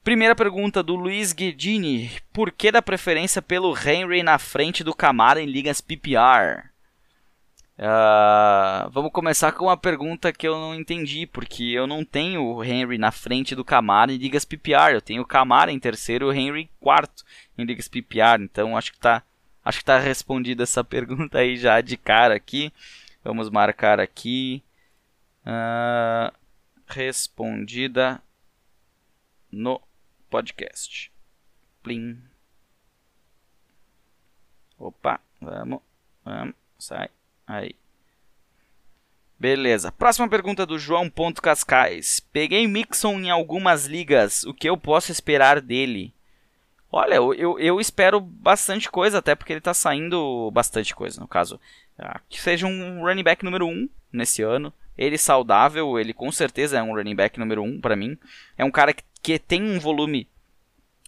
Primeira 0.04 0.36
pergunta 0.36 0.82
do 0.82 0.94
Luiz 0.94 1.32
Guedini: 1.32 2.10
Por 2.32 2.52
que 2.52 2.70
da 2.70 2.82
preferência 2.82 3.40
pelo 3.40 3.74
Henry 3.76 4.22
na 4.22 4.38
frente 4.38 4.84
do 4.84 4.94
Camara 4.94 5.40
em 5.40 5.46
ligas 5.46 5.80
PPR? 5.80 6.73
Uh, 7.76 8.88
vamos 8.90 9.10
começar 9.10 9.50
com 9.50 9.64
uma 9.64 9.76
pergunta 9.76 10.32
que 10.32 10.46
eu 10.46 10.54
não 10.54 10.74
entendi, 10.74 11.26
porque 11.26 11.64
eu 11.64 11.88
não 11.88 12.04
tenho 12.04 12.44
o 12.44 12.62
Henry 12.62 12.98
na 12.98 13.10
frente 13.10 13.54
do 13.54 13.64
Camara 13.64 14.12
em 14.12 14.16
ligas 14.16 14.44
PPR. 14.44 14.92
Eu 14.92 15.02
tenho 15.02 15.22
o 15.22 15.26
Camara 15.26 15.72
em 15.72 15.80
terceiro 15.80 16.28
o 16.28 16.32
Henry 16.32 16.70
quarto 16.80 17.24
em 17.58 17.64
ligas 17.64 17.88
PPR. 17.88 18.40
Então 18.40 18.76
acho 18.76 18.92
que 18.92 18.98
tá, 18.98 19.22
acho 19.64 19.78
que 19.78 19.84
tá 19.84 19.98
respondida 19.98 20.62
essa 20.62 20.82
pergunta 20.84 21.38
aí 21.38 21.56
já 21.56 21.80
de 21.80 21.96
cara 21.96 22.34
aqui. 22.34 22.72
Vamos 23.24 23.50
marcar 23.50 23.98
aqui. 23.98 24.62
Uh, 25.44 26.32
respondida 26.86 28.22
no 29.50 29.80
podcast. 30.30 31.10
Plim. 31.82 32.22
Opa, 34.78 35.20
vamos, 35.40 35.80
vamos, 36.24 36.54
sai. 36.78 37.08
Aí. 37.46 37.74
Beleza. 39.38 39.92
Próxima 39.92 40.28
pergunta 40.28 40.64
do 40.64 40.78
João 40.78 41.10
Ponto 41.10 41.42
Cascais. 41.42 42.20
Peguei 42.32 42.66
Mixon 42.66 43.20
em 43.20 43.30
algumas 43.30 43.86
ligas. 43.86 44.44
O 44.44 44.54
que 44.54 44.68
eu 44.68 44.76
posso 44.76 45.12
esperar 45.12 45.60
dele? 45.60 46.14
Olha, 46.90 47.16
eu, 47.16 47.58
eu, 47.58 47.80
espero 47.80 48.20
bastante 48.20 48.88
coisa, 48.88 49.18
até 49.18 49.34
porque 49.34 49.52
ele 49.52 49.58
está 49.58 49.74
saindo 49.74 50.48
bastante 50.52 50.94
coisa, 50.94 51.20
no 51.20 51.26
caso. 51.26 51.60
Ah, 51.98 52.20
que 52.28 52.40
seja 52.40 52.66
um 52.66 53.02
running 53.02 53.24
back 53.24 53.44
número 53.44 53.66
1 53.66 53.70
um 53.70 53.88
nesse 54.12 54.42
ano. 54.42 54.72
Ele 54.96 55.18
saudável, 55.18 55.98
ele 55.98 56.14
com 56.14 56.30
certeza 56.30 56.78
é 56.78 56.82
um 56.82 56.94
running 56.94 57.16
back 57.16 57.38
número 57.38 57.62
1 57.62 57.66
um 57.66 57.80
para 57.80 57.96
mim. 57.96 58.16
É 58.56 58.64
um 58.64 58.70
cara 58.70 58.92
que, 58.94 59.02
que 59.20 59.38
tem 59.40 59.62
um 59.62 59.80
volume 59.80 60.28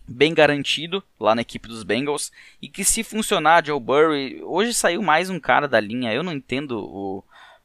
bem 0.08 0.32
garantido 0.34 1.02
lá 1.18 1.34
na 1.34 1.42
equipe 1.42 1.68
dos 1.68 1.82
Bengals. 1.82 2.32
E 2.60 2.68
que 2.68 2.84
se 2.84 3.02
funcionar 3.02 3.64
Joe 3.64 3.80
Burry, 3.80 4.42
hoje 4.42 4.72
saiu 4.72 5.02
mais 5.02 5.30
um 5.30 5.40
cara 5.40 5.66
da 5.66 5.80
linha, 5.80 6.12
eu 6.12 6.22
não 6.22 6.32
entendo 6.32 6.78
o, 6.78 7.24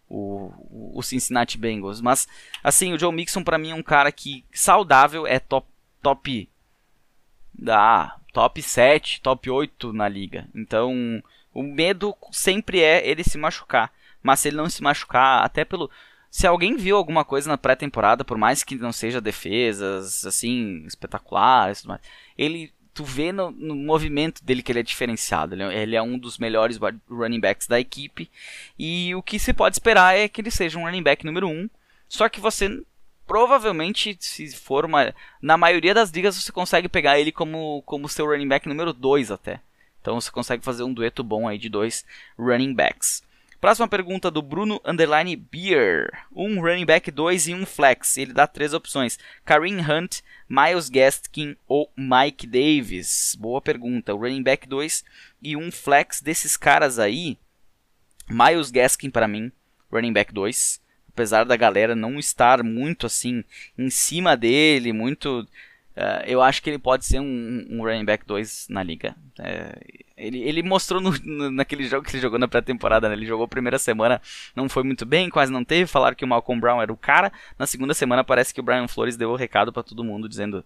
o, 0.10 0.98
o 0.98 1.04
Cincinnati 1.04 1.58
Bengals, 1.58 2.02
mas 2.02 2.28
assim, 2.64 2.94
o 2.94 3.00
Joe 3.00 3.14
Mixon 3.14 3.44
para 3.44 3.58
mim 3.58 3.72
é 3.72 3.76
um 3.76 3.84
cara 3.84 4.12
que 4.12 4.44
saudável 4.52 5.28
é 5.28 5.40
top 5.40 5.68
top 6.02 6.50
da 7.54 8.18
top 8.34 8.62
7, 8.62 9.22
top 9.22 9.50
8 9.50 9.94
na 9.94 10.08
liga. 10.08 10.48
Então, 10.56 11.22
o 11.54 11.62
medo 11.62 12.16
sempre 12.32 12.82
é 12.82 13.08
ele 13.08 13.24
se 13.24 13.38
machucar, 13.38 13.92
mas 14.24 14.40
se 14.40 14.48
ele 14.48 14.58
não 14.58 14.70
se 14.70 14.82
machucar, 14.82 15.44
até 15.44 15.66
pelo 15.66 15.90
se 16.32 16.48
alguém 16.48 16.78
viu 16.78 16.96
alguma 16.96 17.26
coisa 17.26 17.50
na 17.50 17.58
pré-temporada, 17.58 18.24
por 18.24 18.38
mais 18.38 18.64
que 18.64 18.76
não 18.76 18.94
seja 18.94 19.20
defesas 19.20 20.26
assim 20.26 20.86
espetaculares, 20.88 21.84
ele 22.38 22.72
tu 22.94 23.04
vê 23.04 23.32
no, 23.32 23.52
no, 23.52 23.76
movimento 23.76 24.44
dele 24.44 24.62
que 24.62 24.72
ele 24.72 24.80
é 24.80 24.84
diferenciado. 24.84 25.56
Ele, 25.56 25.64
é, 25.64 25.82
ele, 25.82 25.96
é 25.96 26.02
um 26.02 26.18
dos 26.18 26.38
melhores 26.38 26.80
running 27.10 27.40
backs 27.40 27.68
da 27.68 27.80
equipe. 27.80 28.30
E 28.80 29.14
o 29.16 29.22
que 29.22 29.40
se 29.40 29.54
pode 29.54 29.76
esperar 29.76 30.18
é 30.18 30.28
que 30.28 30.42
ele 30.42 30.52
seja 30.52 30.80
um 30.80 30.84
running 30.84 31.04
back 31.04 31.26
número 31.26 31.48
1. 31.48 31.52
Um, 31.52 31.70
só 32.08 32.28
que 32.28 32.40
você 32.40 32.82
provavelmente, 33.26 34.18
se 34.20 34.56
for 34.56 34.86
uma. 34.86 35.14
Na 35.42 35.58
maioria 35.58 35.94
das 35.94 36.12
ligas 36.12 36.36
você 36.36 36.52
consegue 36.52 36.90
pegar 36.90 37.20
ele 37.20 37.32
como, 37.32 37.82
como 37.86 38.10
seu 38.10 38.26
running 38.26 38.48
back 38.48 38.68
número 38.68 38.94
2 38.94 39.32
até. 39.32 39.62
Então 40.02 40.20
você 40.20 40.32
consegue 40.32 40.64
fazer 40.64 40.84
um 40.84 40.94
dueto 40.94 41.24
bom 41.24 41.48
aí 41.48 41.58
de 41.58 41.70
dois 41.70 42.06
running 42.38 42.74
backs. 42.74 43.24
Próxima 43.62 43.88
pergunta 43.88 44.32
do 44.32 44.42
Bruno 44.42 44.82
Underline 44.84 45.36
Beer. 45.36 46.10
Um 46.36 46.60
running 46.60 46.84
back 46.84 47.12
2 47.12 47.50
e 47.50 47.54
um 47.54 47.64
flex. 47.64 48.18
Ele 48.18 48.34
dá 48.34 48.48
três 48.48 48.74
opções: 48.74 49.20
Kareem 49.46 49.80
Hunt, 49.80 50.22
Miles 50.50 50.90
Gaskin 50.90 51.56
ou 51.68 51.88
Mike 51.96 52.48
Davis. 52.48 53.38
Boa 53.40 53.62
pergunta. 53.62 54.16
O 54.16 54.18
running 54.18 54.42
back 54.42 54.68
2 54.68 55.04
e 55.44 55.56
um 55.56 55.72
flex 55.72 56.22
desses 56.22 56.58
caras 56.58 56.98
aí. 56.98 57.38
Miles 58.28 58.72
Gaskin 58.72 59.12
para 59.12 59.28
mim, 59.28 59.52
running 59.92 60.12
back 60.12 60.34
2. 60.34 60.82
Apesar 61.10 61.44
da 61.44 61.56
galera 61.56 61.96
não 61.96 62.18
estar 62.18 62.64
muito 62.64 63.06
assim 63.06 63.44
em 63.78 63.92
cima 63.92 64.36
dele, 64.36 64.92
muito 64.92 65.48
Uh, 65.96 66.24
eu 66.26 66.42
acho 66.42 66.64
que 66.64 66.70
ele 66.70 66.80
pode 66.80 67.06
ser 67.06 67.20
um, 67.20 67.68
um 67.70 67.84
running 67.84 68.06
back 68.06 68.26
2 68.26 68.68
na 68.70 68.82
liga. 68.82 69.14
É, 69.38 69.78
ele, 70.16 70.40
ele 70.40 70.64
mostrou 70.64 71.02
no, 71.02 71.12
no, 71.24 71.52
naquele 71.52 71.84
jogo 71.84 72.06
que 72.06 72.16
ele 72.16 72.22
jogou 72.22 72.40
na 72.40 72.48
pré-temporada, 72.48 73.10
né? 73.10 73.16
ele 73.16 73.26
jogou 73.26 73.44
a 73.44 73.50
primeira 73.50 73.78
semana, 73.78 74.22
não 74.56 74.70
foi 74.70 74.84
muito 74.84 75.06
bem, 75.06 75.30
quase 75.30 75.52
não 75.52 75.66
teve. 75.66 75.88
Falaram 75.88 76.16
que 76.16 76.24
o 76.24 76.28
Malcolm 76.28 76.62
Brown 76.62 76.82
era 76.82 76.94
o 76.94 76.98
cara. 76.98 77.32
Na 77.60 77.68
segunda 77.68 77.94
semana 77.94 78.24
parece 78.24 78.54
que 78.54 78.60
o 78.60 78.64
Brian 78.64 78.88
Flores 78.88 79.18
deu 79.18 79.32
o 79.32 79.36
recado 79.36 79.74
para 79.74 79.84
todo 79.84 80.04
mundo 80.04 80.30
dizendo: 80.30 80.64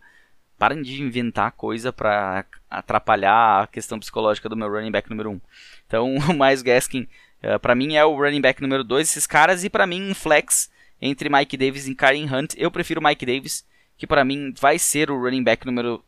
parem 0.59 0.81
de 0.81 1.01
inventar 1.01 1.51
coisa 1.53 1.91
para 1.91 2.45
atrapalhar 2.69 3.63
a 3.63 3.67
questão 3.67 3.99
psicológica 3.99 4.47
do 4.47 4.55
meu 4.55 4.69
running 4.69 4.91
back 4.91 5.09
número 5.09 5.31
1. 5.31 5.33
Um. 5.33 5.41
Então 5.87 6.15
o 6.29 6.33
Miles 6.33 6.61
Gaskin, 6.61 7.07
uh, 7.43 7.59
para 7.59 7.73
mim, 7.73 7.95
é 7.95 8.05
o 8.05 8.15
running 8.15 8.41
back 8.41 8.61
número 8.61 8.83
2 8.83 9.09
esses 9.09 9.25
caras, 9.25 9.63
e 9.63 9.71
para 9.71 9.87
mim 9.87 10.11
um 10.11 10.13
flex 10.13 10.69
entre 11.01 11.29
Mike 11.29 11.57
Davis 11.57 11.87
e 11.87 11.95
Karen 11.95 12.27
Hunt. 12.31 12.53
Eu 12.57 12.69
prefiro 12.69 13.01
Mike 13.01 13.25
Davis 13.25 13.65
que 13.97 14.07
para 14.07 14.25
mim 14.25 14.53
vai 14.59 14.77
ser 14.77 15.09
o 15.09 15.19
running 15.19 15.43
back 15.43 15.65
número 15.65 16.03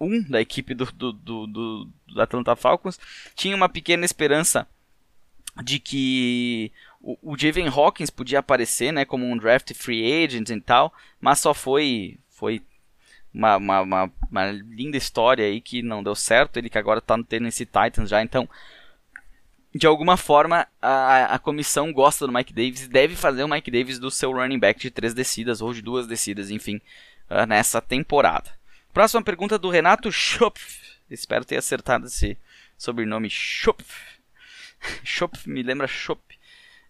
1 0.00 0.06
um 0.06 0.22
da 0.22 0.40
equipe 0.40 0.74
do, 0.74 0.84
do, 0.86 1.12
do, 1.12 1.46
do, 1.46 2.20
Atlanta 2.20 2.56
Falcons. 2.56 2.98
Tinha 3.34 3.56
uma 3.56 3.68
pequena 3.68 4.04
esperança 4.04 4.66
de 5.62 5.78
que 5.78 6.72
o, 7.00 7.32
o 7.32 7.38
Javen 7.38 7.68
Hawkins 7.68 8.10
podia 8.10 8.38
aparecer, 8.38 8.92
né, 8.92 9.04
como 9.04 9.26
um 9.26 9.36
draft 9.36 9.72
free 9.74 10.24
agent 10.24 10.48
e 10.48 10.60
tal, 10.60 10.92
mas 11.20 11.40
só 11.40 11.52
foi 11.54 12.18
foi 12.30 12.62
uma, 13.32 13.56
uma, 13.56 13.80
uma, 13.80 14.12
uma 14.30 14.50
linda 14.50 14.96
história 14.96 15.46
aí 15.46 15.60
que 15.60 15.82
não 15.82 16.02
deu 16.02 16.14
certo, 16.14 16.56
ele 16.56 16.68
que 16.68 16.78
agora 16.78 16.98
está 16.98 17.16
no 17.16 17.24
Tennessee 17.24 17.66
Titans 17.66 18.10
já, 18.10 18.22
então 18.22 18.48
de 19.74 19.86
alguma 19.86 20.18
forma 20.18 20.66
a, 20.80 21.34
a 21.34 21.38
comissão 21.38 21.92
gosta 21.92 22.26
do 22.26 22.32
Mike 22.32 22.52
Davis 22.52 22.84
e 22.84 22.88
deve 22.88 23.16
fazer 23.16 23.42
o 23.42 23.48
Mike 23.48 23.70
Davis 23.70 23.98
do 23.98 24.10
seu 24.10 24.32
running 24.32 24.58
back 24.58 24.80
de 24.80 24.90
três 24.90 25.14
descidas 25.14 25.62
ou 25.62 25.72
de 25.72 25.80
duas 25.80 26.06
descidas, 26.06 26.50
enfim, 26.50 26.80
nessa 27.46 27.80
temporada. 27.80 28.50
Próxima 28.92 29.22
pergunta 29.22 29.58
do 29.58 29.70
Renato 29.70 30.12
Schopf. 30.12 30.82
Espero 31.10 31.44
ter 31.44 31.56
acertado 31.56 32.06
esse 32.06 32.36
sobrenome 32.76 33.30
Schopf. 33.30 34.18
Schopf 35.02 35.46
me 35.48 35.62
lembra 35.62 35.86
Schopf. 35.86 36.36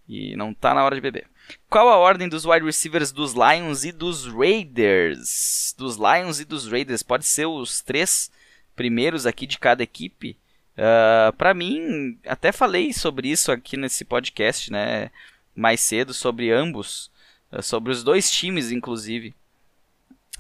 E 0.08 0.34
não 0.36 0.52
tá 0.52 0.74
na 0.74 0.84
hora 0.84 0.94
de 0.94 1.00
beber. 1.00 1.26
Qual 1.68 1.88
a 1.88 1.96
ordem 1.96 2.28
dos 2.28 2.44
wide 2.44 2.64
receivers 2.64 3.12
dos 3.12 3.34
Lions 3.34 3.84
e 3.84 3.92
dos 3.92 4.26
Raiders? 4.26 5.74
Dos 5.78 5.96
Lions 5.96 6.40
e 6.40 6.44
dos 6.44 6.66
Raiders. 6.66 7.02
Pode 7.02 7.24
ser 7.24 7.46
os 7.46 7.80
três 7.80 8.30
primeiros 8.74 9.26
aqui 9.26 9.46
de 9.46 9.58
cada 9.58 9.82
equipe. 9.82 10.36
Uh, 10.76 11.28
ah, 11.28 11.34
para 11.36 11.54
mim, 11.54 12.18
até 12.26 12.50
falei 12.50 12.92
sobre 12.92 13.28
isso 13.28 13.52
aqui 13.52 13.76
nesse 13.76 14.04
podcast, 14.04 14.72
né? 14.72 15.10
Mais 15.54 15.80
cedo, 15.80 16.14
sobre 16.14 16.50
ambos. 16.50 17.10
Uh, 17.50 17.62
sobre 17.62 17.92
os 17.92 18.02
dois 18.02 18.30
times, 18.30 18.70
inclusive. 18.70 19.34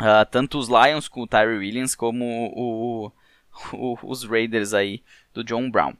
Uh, 0.02 0.26
tanto 0.28 0.58
os 0.58 0.68
Lions 0.68 1.06
com 1.06 1.22
o 1.22 1.26
Tyree 1.28 1.58
Williams, 1.58 1.94
como 1.94 2.24
o, 2.56 3.12
o, 3.72 3.98
os 4.02 4.24
Raiders 4.24 4.74
aí 4.74 5.00
do 5.32 5.44
John 5.44 5.70
Brown. 5.70 5.94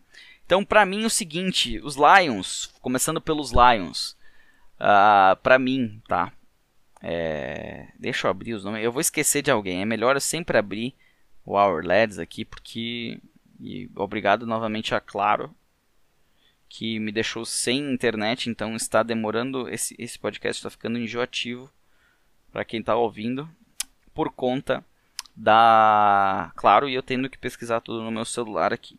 Então, 0.45 0.65
para 0.65 0.85
mim, 0.85 1.05
o 1.05 1.11
seguinte: 1.11 1.79
os 1.85 1.95
Lions, 1.97 2.75
começando 2.81 3.21
pelos 3.21 3.53
Lions, 3.53 4.17
uh, 4.81 5.37
para 5.41 5.57
mim, 5.57 6.03
tá? 6.09 6.33
É, 7.01 7.89
deixa 7.97 8.27
eu 8.27 8.31
abrir 8.33 8.55
os 8.55 8.65
nomes. 8.65 8.83
Eu 8.83 8.91
vou 8.91 9.01
esquecer 9.01 9.41
de 9.41 9.53
alguém. 9.53 9.83
É 9.83 9.85
melhor 9.85 10.17
eu 10.17 10.21
sempre 10.21 10.59
abrir 10.59 10.97
o 11.47 11.57
Our 11.57 11.87
Lads 11.87 12.19
aqui, 12.19 12.45
porque. 12.45 13.21
E 13.61 13.89
obrigado 13.95 14.45
novamente 14.45 14.97
a 14.97 15.01
Claro, 15.01 15.55
que 16.69 16.99
me 16.99 17.13
deixou 17.13 17.45
sem 17.45 17.93
internet, 17.93 18.51
então 18.51 18.75
está 18.75 19.05
demorando. 19.05 19.69
Esse, 19.69 19.95
esse 19.97 20.19
podcast 20.19 20.59
está 20.59 20.71
ficando 20.71 20.99
enjoativo 20.99 21.71
para 22.51 22.65
quem 22.65 22.81
está 22.81 22.97
ouvindo, 22.97 23.49
por 24.15 24.31
conta 24.33 24.85
da. 25.37 26.53
Claro, 26.57 26.89
e 26.89 26.95
eu 26.95 27.03
tendo 27.03 27.29
que 27.29 27.39
pesquisar 27.39 27.81
tudo 27.81 28.03
no 28.03 28.11
meu 28.11 28.25
celular 28.25 28.73
aqui. 28.73 28.99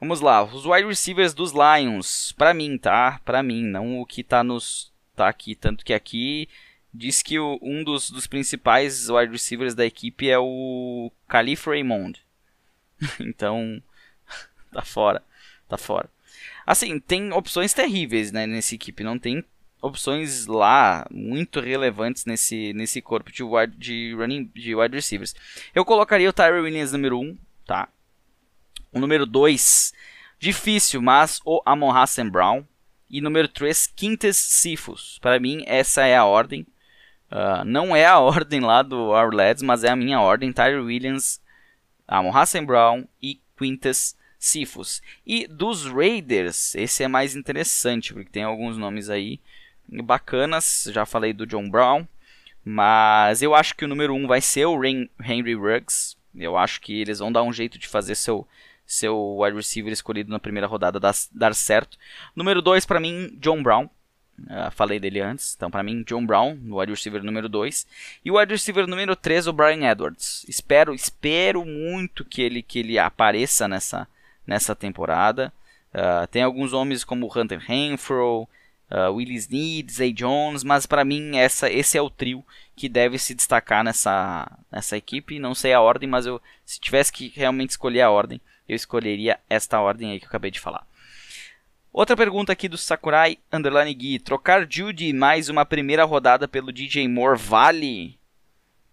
Vamos 0.00 0.20
lá, 0.20 0.42
os 0.42 0.66
wide 0.66 0.86
receivers 0.86 1.32
dos 1.32 1.52
Lions, 1.52 2.32
para 2.32 2.52
mim, 2.52 2.76
tá? 2.76 3.20
Para 3.24 3.42
mim, 3.42 3.62
não 3.62 4.00
o 4.00 4.06
que 4.06 4.22
tá 4.22 4.44
nos 4.44 4.92
tá 5.14 5.28
aqui, 5.28 5.54
tanto 5.54 5.84
que 5.84 5.94
aqui 5.94 6.48
diz 6.92 7.22
que 7.22 7.38
o, 7.38 7.58
um 7.62 7.82
dos, 7.82 8.10
dos 8.10 8.26
principais 8.26 9.08
wide 9.08 9.32
receivers 9.32 9.74
da 9.74 9.86
equipe 9.86 10.28
é 10.28 10.38
o 10.38 11.10
Calif 11.28 11.66
Raymond. 11.68 12.20
então, 13.20 13.82
tá 14.72 14.82
fora, 14.82 15.22
tá 15.68 15.78
fora. 15.78 16.10
Assim, 16.66 16.98
tem 16.98 17.32
opções 17.32 17.72
terríveis, 17.72 18.32
né, 18.32 18.46
nessa 18.46 18.74
equipe, 18.74 19.04
não 19.04 19.18
tem 19.18 19.44
opções 19.84 20.46
lá 20.46 21.06
muito 21.10 21.60
relevantes 21.60 22.24
nesse, 22.24 22.72
nesse 22.72 23.02
corpo 23.02 23.30
de 23.30 23.42
wide, 23.42 23.76
de 23.76 24.14
running 24.14 24.50
de 24.54 24.74
wide 24.74 24.96
receivers. 24.96 25.34
Eu 25.74 25.84
colocaria 25.84 26.28
o 26.28 26.32
Tyree 26.32 26.60
Williams 26.60 26.92
número 26.92 27.20
1, 27.20 27.22
um, 27.22 27.38
tá? 27.66 27.88
O 28.90 28.98
número 28.98 29.26
2, 29.26 29.92
difícil, 30.38 31.02
mas 31.02 31.40
o 31.44 31.60
Amon 31.66 31.90
Hassan 31.90 32.30
Brown. 32.30 32.64
E 33.10 33.20
número 33.20 33.46
3, 33.46 33.86
Quintes 33.94 34.36
Sifus. 34.36 35.18
Para 35.20 35.38
mim, 35.38 35.62
essa 35.66 36.06
é 36.06 36.16
a 36.16 36.24
ordem. 36.24 36.66
Uh, 37.30 37.64
não 37.64 37.94
é 37.94 38.06
a 38.06 38.18
ordem 38.20 38.60
lá 38.60 38.82
do 38.82 39.10
Our 39.10 39.34
Lads, 39.34 39.62
mas 39.62 39.84
é 39.84 39.90
a 39.90 39.96
minha 39.96 40.20
ordem. 40.20 40.50
Tyree 40.50 40.80
Williams, 40.80 41.40
Amon 42.08 42.34
Hassan 42.34 42.64
Brown 42.64 43.04
e 43.22 43.38
Quintes 43.56 44.16
Sifus. 44.38 45.02
E 45.26 45.46
dos 45.46 45.84
Raiders, 45.84 46.74
esse 46.74 47.04
é 47.04 47.08
mais 47.08 47.36
interessante, 47.36 48.14
porque 48.14 48.30
tem 48.30 48.42
alguns 48.42 48.78
nomes 48.78 49.10
aí 49.10 49.40
bacanas. 49.88 50.88
Já 50.92 51.04
falei 51.06 51.32
do 51.32 51.46
John 51.46 51.68
Brown. 51.68 52.06
Mas 52.64 53.42
eu 53.42 53.54
acho 53.54 53.74
que 53.76 53.84
o 53.84 53.88
número 53.88 54.14
1 54.14 54.24
um 54.24 54.26
vai 54.26 54.40
ser 54.40 54.64
o 54.64 54.82
Henry 54.84 55.54
Ruggs. 55.54 56.16
Eu 56.34 56.56
acho 56.56 56.80
que 56.80 57.00
eles 57.00 57.18
vão 57.18 57.30
dar 57.30 57.42
um 57.42 57.52
jeito 57.52 57.78
de 57.78 57.86
fazer 57.86 58.14
seu, 58.14 58.46
seu 58.86 59.36
wide 59.38 59.56
receiver 59.56 59.92
escolhido 59.92 60.30
na 60.30 60.38
primeira 60.38 60.66
rodada 60.66 60.98
dar, 60.98 61.14
dar 61.32 61.54
certo. 61.54 61.98
Número 62.34 62.62
2 62.62 62.86
para 62.86 62.98
mim, 62.98 63.36
John 63.38 63.62
Brown. 63.62 63.88
Uh, 64.36 64.70
falei 64.72 64.98
dele 64.98 65.20
antes. 65.20 65.54
Então, 65.54 65.70
para 65.70 65.82
mim, 65.82 66.02
John 66.02 66.24
Brown, 66.24 66.58
o 66.68 66.80
wide 66.80 66.92
receiver 66.92 67.22
número 67.22 67.48
2. 67.48 67.86
E 68.24 68.30
o 68.30 68.38
wide 68.38 68.52
receiver 68.52 68.86
número 68.86 69.14
3, 69.14 69.46
o 69.46 69.52
Brian 69.52 69.88
Edwards. 69.88 70.44
Espero, 70.48 70.94
espero 70.94 71.64
muito 71.64 72.24
que 72.24 72.42
ele, 72.42 72.62
que 72.62 72.80
ele 72.80 72.98
apareça 72.98 73.68
nessa, 73.68 74.08
nessa 74.46 74.74
temporada. 74.74 75.52
Uh, 75.94 76.26
tem 76.28 76.42
alguns 76.42 76.72
homens 76.72 77.04
como 77.04 77.30
Hunter 77.32 77.60
Renfro, 77.60 78.48
uh, 78.90 79.12
Willie 79.12 79.36
Snead, 79.36 79.92
Zay 79.92 80.12
Jones, 80.12 80.64
mas 80.64 80.86
para 80.86 81.04
mim 81.04 81.36
essa, 81.36 81.70
esse 81.70 81.96
é 81.96 82.02
o 82.02 82.10
trio 82.10 82.44
que 82.76 82.88
deve 82.88 83.18
se 83.18 83.34
destacar 83.34 83.84
nessa, 83.84 84.50
nessa 84.70 84.96
equipe. 84.96 85.38
Não 85.38 85.54
sei 85.54 85.72
a 85.72 85.80
ordem, 85.80 86.08
mas 86.08 86.26
eu, 86.26 86.40
se 86.64 86.80
tivesse 86.80 87.12
que 87.12 87.32
realmente 87.34 87.70
escolher 87.70 88.02
a 88.02 88.10
ordem, 88.10 88.40
eu 88.68 88.74
escolheria 88.74 89.38
esta 89.48 89.80
ordem 89.80 90.12
aí 90.12 90.18
que 90.18 90.26
eu 90.26 90.28
acabei 90.28 90.50
de 90.50 90.60
falar. 90.60 90.86
Outra 91.92 92.16
pergunta 92.16 92.52
aqui 92.52 92.68
do 92.68 92.76
Sakurai 92.76 93.38
Underline 93.52 93.94
Gui. 93.94 94.18
Trocar 94.18 94.66
Judy 94.68 95.12
mais 95.12 95.48
uma 95.48 95.64
primeira 95.64 96.02
rodada 96.02 96.48
pelo 96.48 96.72
DJ 96.72 97.06
Moore 97.06 97.38
vale? 97.38 98.18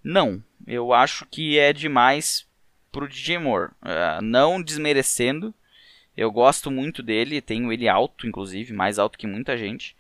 Não. 0.04 0.44
Eu 0.68 0.94
acho 0.94 1.26
que 1.26 1.58
é 1.58 1.74
demais 1.74 2.48
pro 2.92 3.08
DJ 3.08 3.40
Moore. 3.40 3.72
Uh, 3.82 4.22
não 4.22 4.62
desmerecendo, 4.62 5.52
eu 6.22 6.32
gosto 6.32 6.70
muito 6.70 7.02
dele, 7.02 7.42
tenho 7.42 7.74
ele 7.74 7.88
alto, 7.88 8.28
inclusive, 8.28 8.74
mais 8.74 9.00
alto 9.00 9.18
que 9.18 9.26
muita 9.26 9.58
gente. 9.58 9.96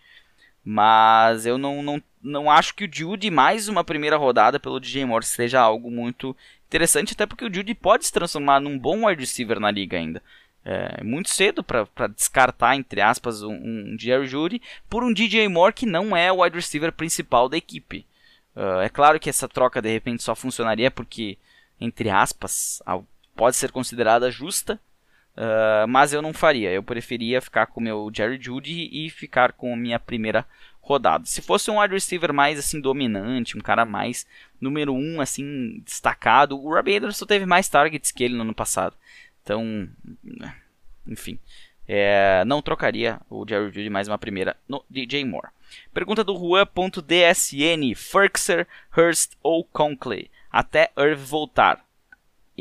Mas 0.63 1.45
eu 1.45 1.57
não, 1.57 1.81
não, 1.81 2.01
não 2.21 2.51
acho 2.51 2.75
que 2.75 2.85
o 2.85 2.89
Judy, 2.91 3.31
mais 3.31 3.67
uma 3.67 3.83
primeira 3.83 4.17
rodada 4.17 4.59
pelo 4.59 4.79
DJ 4.79 5.05
Moore, 5.05 5.25
seja 5.25 5.59
algo 5.59 5.89
muito 5.89 6.35
interessante, 6.67 7.13
até 7.13 7.25
porque 7.25 7.45
o 7.45 7.53
Judy 7.53 7.73
pode 7.73 8.05
se 8.05 8.13
transformar 8.13 8.59
num 8.59 8.77
bom 8.77 9.07
wide 9.07 9.19
receiver 9.19 9.59
na 9.59 9.71
liga 9.71 9.97
ainda. 9.97 10.21
É 10.63 11.03
muito 11.03 11.29
cedo 11.29 11.63
para 11.63 12.07
descartar, 12.15 12.75
entre 12.75 13.01
aspas, 13.01 13.41
um, 13.41 13.53
um 13.53 13.97
Jerry 13.99 14.27
Judy 14.27 14.61
por 14.87 15.03
um 15.03 15.11
DJ 15.11 15.47
Moore 15.47 15.73
que 15.73 15.87
não 15.87 16.15
é 16.15 16.31
o 16.31 16.43
wide 16.43 16.55
receiver 16.55 16.91
principal 16.91 17.49
da 17.49 17.57
equipe. 17.57 18.05
Uh, 18.55 18.81
é 18.81 18.89
claro 18.89 19.19
que 19.19 19.29
essa 19.29 19.49
troca 19.49 19.81
de 19.81 19.89
repente 19.89 20.21
só 20.21 20.35
funcionaria 20.35 20.91
porque, 20.91 21.35
entre 21.79 22.11
aspas, 22.11 22.79
pode 23.35 23.55
ser 23.55 23.71
considerada 23.71 24.29
justa, 24.29 24.79
Uh, 25.35 25.87
mas 25.87 26.13
eu 26.13 26.21
não 26.21 26.33
faria. 26.33 26.71
Eu 26.71 26.83
preferia 26.83 27.41
ficar 27.41 27.67
com 27.67 27.79
o 27.79 27.83
meu 27.83 28.11
Jerry 28.13 28.37
Judy 28.41 28.89
e 28.91 29.09
ficar 29.09 29.53
com 29.53 29.73
a 29.73 29.77
minha 29.77 29.99
primeira 29.99 30.45
rodada. 30.81 31.25
Se 31.25 31.41
fosse 31.41 31.69
um 31.71 31.79
wide 31.79 31.93
receiver 31.93 32.33
mais 32.33 32.59
assim 32.59 32.81
dominante, 32.81 33.57
um 33.57 33.61
cara 33.61 33.85
mais 33.85 34.25
número 34.59 34.93
um 34.93 35.21
assim 35.21 35.81
destacado, 35.85 36.59
o 36.59 36.73
Robbie 36.73 36.97
Anderson 36.97 37.25
teve 37.25 37.45
mais 37.45 37.69
targets 37.69 38.11
que 38.11 38.23
ele 38.23 38.35
no 38.35 38.41
ano 38.41 38.53
passado. 38.53 38.95
Então, 39.43 39.87
enfim, 41.07 41.39
é, 41.87 42.43
não 42.45 42.61
trocaria 42.61 43.19
o 43.29 43.45
Jerry 43.47 43.67
Judy 43.67 43.89
mais 43.89 44.07
uma 44.07 44.17
primeira 44.17 44.57
no 44.67 44.83
DJ 44.89 45.23
Moore. 45.23 45.49
Pergunta 45.93 46.23
do 46.23 46.35
Juan.dsn: 46.35 47.95
Ferkser, 47.95 48.67
Hurst 48.95 49.33
ou 49.41 49.63
Conklin? 49.63 50.27
Até 50.51 50.91
Irv 50.97 51.19
voltar. 51.19 51.85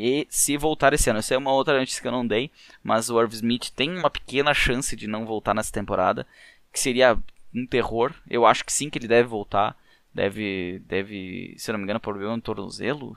E 0.03 0.25
se 0.31 0.57
voltar 0.57 0.93
esse 0.93 1.11
ano, 1.11 1.19
essa 1.19 1.35
é 1.35 1.37
uma 1.37 1.53
outra 1.53 1.77
notícia 1.77 2.01
que 2.01 2.07
eu 2.07 2.11
não 2.11 2.25
dei, 2.25 2.49
mas 2.83 3.11
o 3.11 3.21
Irv 3.21 3.33
Smith 3.33 3.69
tem 3.69 3.95
uma 3.95 4.09
pequena 4.09 4.51
chance 4.51 4.95
de 4.95 5.05
não 5.05 5.27
voltar 5.27 5.53
nessa 5.53 5.71
temporada, 5.71 6.25
que 6.73 6.79
seria 6.79 7.15
um 7.53 7.67
terror. 7.67 8.11
Eu 8.27 8.43
acho 8.43 8.65
que 8.65 8.73
sim 8.73 8.89
que 8.89 8.97
ele 8.97 9.07
deve 9.07 9.29
voltar. 9.29 9.77
Deve, 10.11 10.81
deve, 10.87 11.53
se 11.55 11.69
eu 11.69 11.73
não 11.73 11.77
me 11.79 11.83
engano, 11.83 11.99
problema 11.99 12.35
no 12.35 12.41
tornozelo. 12.41 13.15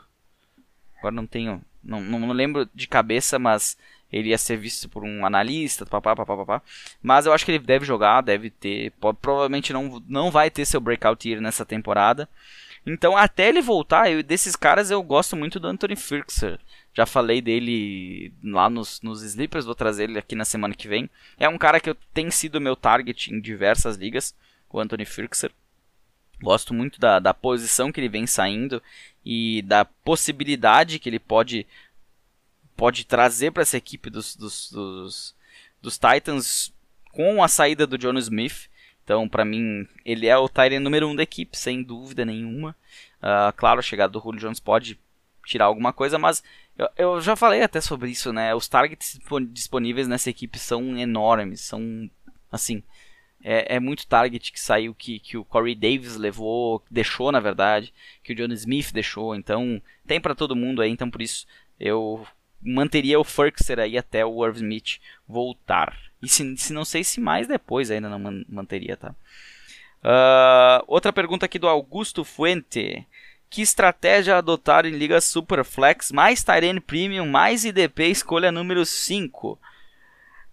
Agora 0.99 1.15
não 1.15 1.27
tenho, 1.27 1.63
não, 1.83 2.03
não 2.03 2.31
lembro 2.33 2.69
de 2.75 2.87
cabeça, 2.87 3.39
mas 3.39 3.79
ele 4.13 4.29
ia 4.29 4.37
ser 4.37 4.59
visto 4.59 4.87
por 4.87 5.05
um 5.05 5.25
analista, 5.25 5.87
papá, 5.87 6.15
papá, 6.15 6.37
papá. 6.37 6.63
Mas 7.03 7.25
eu 7.25 7.33
acho 7.33 7.47
que 7.47 7.53
ele 7.53 7.65
deve 7.65 7.87
jogar, 7.87 8.21
deve 8.21 8.51
ter, 8.51 8.91
pode, 9.01 9.17
provavelmente 9.23 9.73
não, 9.73 10.03
não 10.07 10.31
vai 10.31 10.51
ter 10.51 10.67
seu 10.67 10.83
breakout 10.83 11.27
year 11.27 11.41
nessa 11.41 11.65
temporada. 11.65 12.29
Então, 12.87 13.17
até 13.17 13.49
ele 13.49 13.63
voltar, 13.63 14.11
eu, 14.11 14.23
desses 14.23 14.55
caras 14.55 14.91
eu 14.91 15.03
gosto 15.03 15.35
muito 15.35 15.59
do 15.59 15.69
Anthony 15.69 15.97
Firkser. 15.97 16.61
Já 16.95 17.05
falei 17.05 17.43
dele 17.43 18.33
lá 18.43 18.71
nos, 18.71 19.01
nos 19.03 19.23
Sleepers, 19.23 19.65
vou 19.65 19.75
trazer 19.75 20.05
ele 20.05 20.19
aqui 20.19 20.37
na 20.37 20.45
semana 20.45 20.75
que 20.75 20.87
vem. 20.87 21.11
É 21.37 21.49
um 21.49 21.59
cara 21.59 21.81
que 21.81 21.91
eu, 21.91 21.97
tem 22.15 22.31
sido 22.31 22.61
meu 22.61 22.77
target 22.77 23.35
em 23.35 23.41
diversas 23.41 23.97
ligas, 23.97 24.35
o 24.71 24.79
Anthony 24.79 25.05
Firkser. 25.05 25.51
Gosto 26.41 26.73
muito 26.73 27.01
da, 27.01 27.19
da 27.19 27.35
posição 27.35 27.91
que 27.91 28.01
ele 28.01 28.09
vem 28.09 28.27
saindo 28.27 28.81
e 29.25 29.63
da 29.63 29.85
possibilidade 29.85 31.01
que 31.01 31.09
ele 31.09 31.19
pode, 31.19 31.67
pode 32.77 33.05
trazer 33.05 33.51
para 33.51 33.63
essa 33.63 33.77
equipe 33.77 34.09
dos, 34.09 34.37
dos, 34.37 34.71
dos, 34.71 35.35
dos 35.83 35.99
Titans 35.99 36.73
com 37.11 37.43
a 37.43 37.49
saída 37.49 37.89
do 37.89 37.99
John 37.99 38.19
Smith. 38.19 38.69
Então, 39.03 39.29
para 39.29 39.45
mim, 39.45 39.87
ele 40.05 40.27
é 40.27 40.37
o 40.37 40.49
Tyrant 40.49 40.81
número 40.81 41.09
um 41.09 41.17
da 41.17 41.25
equipe, 41.25 41.59
sem 41.59 41.83
dúvida 41.83 42.25
nenhuma. 42.25 42.75
Uh, 43.19 43.53
claro, 43.57 43.81
a 43.81 43.83
chegada 43.83 44.13
do 44.13 44.21
Julio 44.21 44.41
Jones 44.41 44.61
pode 44.61 44.99
tirar 45.45 45.67
alguma 45.67 45.93
coisa, 45.93 46.19
mas 46.19 46.43
eu, 46.77 46.89
eu, 46.97 47.21
já 47.21 47.37
falei 47.37 47.63
até 47.63 47.81
sobre 47.81 48.11
isso, 48.11 48.33
né? 48.33 48.55
Os 48.55 48.69
targets 48.69 49.19
disponíveis 49.51 50.09
nessa 50.09 50.31
equipe 50.31 50.59
são 50.59 50.97
enormes, 50.99 51.61
são 51.61 52.11
assim. 52.51 52.83
É, 53.43 53.77
é 53.77 53.81
muito 53.81 54.07
target 54.07 54.51
que 54.51 54.61
saiu, 54.61 54.95
que, 54.95 55.19
que 55.19 55.37
o 55.37 55.45
Corey 55.45 55.75
Davis 55.75 56.17
levou, 56.17 56.83
deixou 56.91 57.31
na 57.31 57.41
verdade, 57.41 57.93
que 58.23 58.33
o 58.33 58.37
John 58.37 58.53
Smith 58.55 58.91
deixou, 58.93 59.35
então 59.35 59.83
tem 60.07 60.19
para 60.19 60.35
todo 60.35 60.57
mundo 60.57 60.81
aí, 60.81 60.91
então 60.91 61.11
por 61.11 61.21
isso 61.21 61.47
eu 61.79 62.27
manteria 62.63 63.21
o 63.21 63.25
Furkser 63.25 63.79
aí 63.79 63.99
até 63.99 64.25
o 64.25 64.45
Irv 64.45 64.57
Smith 64.57 64.99
voltar. 65.29 65.95
E 66.23 66.29
se, 66.29 66.57
se 66.57 66.73
não 66.73 66.85
sei 66.85 67.05
se 67.05 67.21
mais 67.21 67.47
depois 67.47 67.91
ainda 67.91 68.09
não 68.09 68.19
man, 68.19 68.45
manteria, 68.49 68.97
tá? 68.97 69.15
Uh, 70.05 70.85
outra 70.87 71.13
pergunta 71.13 71.47
aqui 71.47 71.59
do 71.59 71.69
Augusto 71.69 72.25
Fuente. 72.25 73.07
Que 73.55 73.63
estratégia 73.63 74.37
adotar 74.37 74.85
em 74.85 74.91
Liga 74.91 75.21
Superflex? 75.21 76.11
Mais 76.11 76.43
Tyrene 76.43 76.81
Premium, 76.81 77.25
mais 77.25 77.65
IDP, 77.65 78.09
escolha 78.09 78.51
número 78.51 78.85
5. 78.85 79.57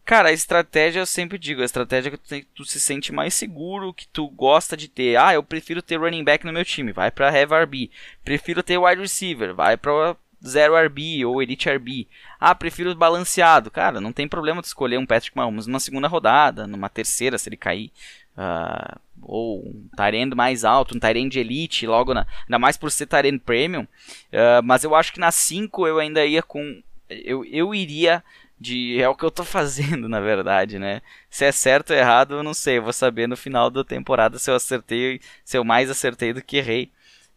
Cara, 0.05 0.29
a 0.29 0.31
estratégia 0.31 0.99
eu 0.99 1.05
sempre 1.07 1.39
digo, 1.39 1.63
a 1.63 1.65
estratégia 1.65 2.11
que 2.11 2.17
tu, 2.17 2.47
tu, 2.53 2.63
se 2.63 2.79
sente 2.79 3.11
mais 3.11 3.33
seguro, 3.33 3.91
que 3.91 4.07
tu 4.07 4.27
gosta 4.27 4.77
de 4.77 4.87
ter. 4.87 5.17
Ah, 5.17 5.33
eu 5.33 5.41
prefiro 5.41 5.81
ter 5.81 5.97
running 5.97 6.23
back 6.23 6.45
no 6.45 6.53
meu 6.53 6.63
time, 6.63 6.91
vai 6.91 7.09
para 7.09 7.35
Heavy 7.35 7.63
RB. 7.63 7.91
Prefiro 8.23 8.61
ter 8.61 8.77
wide 8.77 9.01
receiver, 9.01 9.55
vai 9.55 9.75
para 9.77 10.15
zero 10.45 10.75
RB 10.77 11.25
ou 11.25 11.41
Elite 11.41 11.71
RB. 11.71 12.07
Ah, 12.39 12.53
prefiro 12.53 12.93
balanceado. 12.93 13.71
Cara, 13.71 13.99
não 13.99 14.13
tem 14.13 14.27
problema 14.27 14.61
tu 14.61 14.65
escolher 14.65 14.99
um 14.99 15.07
Patrick 15.07 15.35
Mahomes 15.35 15.65
numa 15.65 15.79
segunda 15.79 16.07
rodada, 16.07 16.67
numa 16.67 16.87
terceira 16.87 17.39
se 17.39 17.49
ele 17.49 17.57
cair. 17.57 17.91
Uh, 18.37 18.99
ou 19.21 19.59
um 19.59 19.89
Tyrande 19.95 20.35
mais 20.35 20.63
alto, 20.63 20.95
um 20.95 20.99
Tyrande 20.99 21.39
Elite, 21.39 21.85
logo 21.85 22.13
na, 22.13 22.25
ainda 22.45 22.57
mais 22.57 22.77
por 22.77 22.91
ser 22.91 23.05
Tyrande 23.05 23.39
Premium. 23.39 23.83
Uh, 23.83 24.63
mas 24.63 24.83
eu 24.83 24.95
acho 24.95 25.13
que 25.13 25.19
na 25.19 25.31
5 25.31 25.87
eu 25.87 25.99
ainda 25.99 26.25
ia 26.25 26.41
com. 26.41 26.81
Eu, 27.09 27.45
eu 27.45 27.75
iria 27.75 28.23
de. 28.59 29.01
É 29.01 29.07
o 29.07 29.15
que 29.15 29.23
eu 29.23 29.31
tô 29.31 29.43
fazendo, 29.43 30.07
na 30.09 30.19
verdade, 30.19 30.79
né? 30.79 31.01
Se 31.29 31.45
é 31.45 31.51
certo 31.51 31.91
ou 31.91 31.95
errado, 31.97 32.35
eu 32.35 32.43
não 32.43 32.53
sei. 32.53 32.77
Eu 32.77 32.83
vou 32.83 32.93
saber 32.93 33.27
no 33.27 33.37
final 33.37 33.69
da 33.69 33.83
temporada 33.83 34.39
se 34.39 34.49
eu 34.49 34.55
acertei, 34.55 35.21
se 35.43 35.57
eu 35.57 35.63
mais 35.63 35.89
acertei 35.89 36.33
do 36.33 36.41
que 36.41 36.57
errei. 36.57 36.89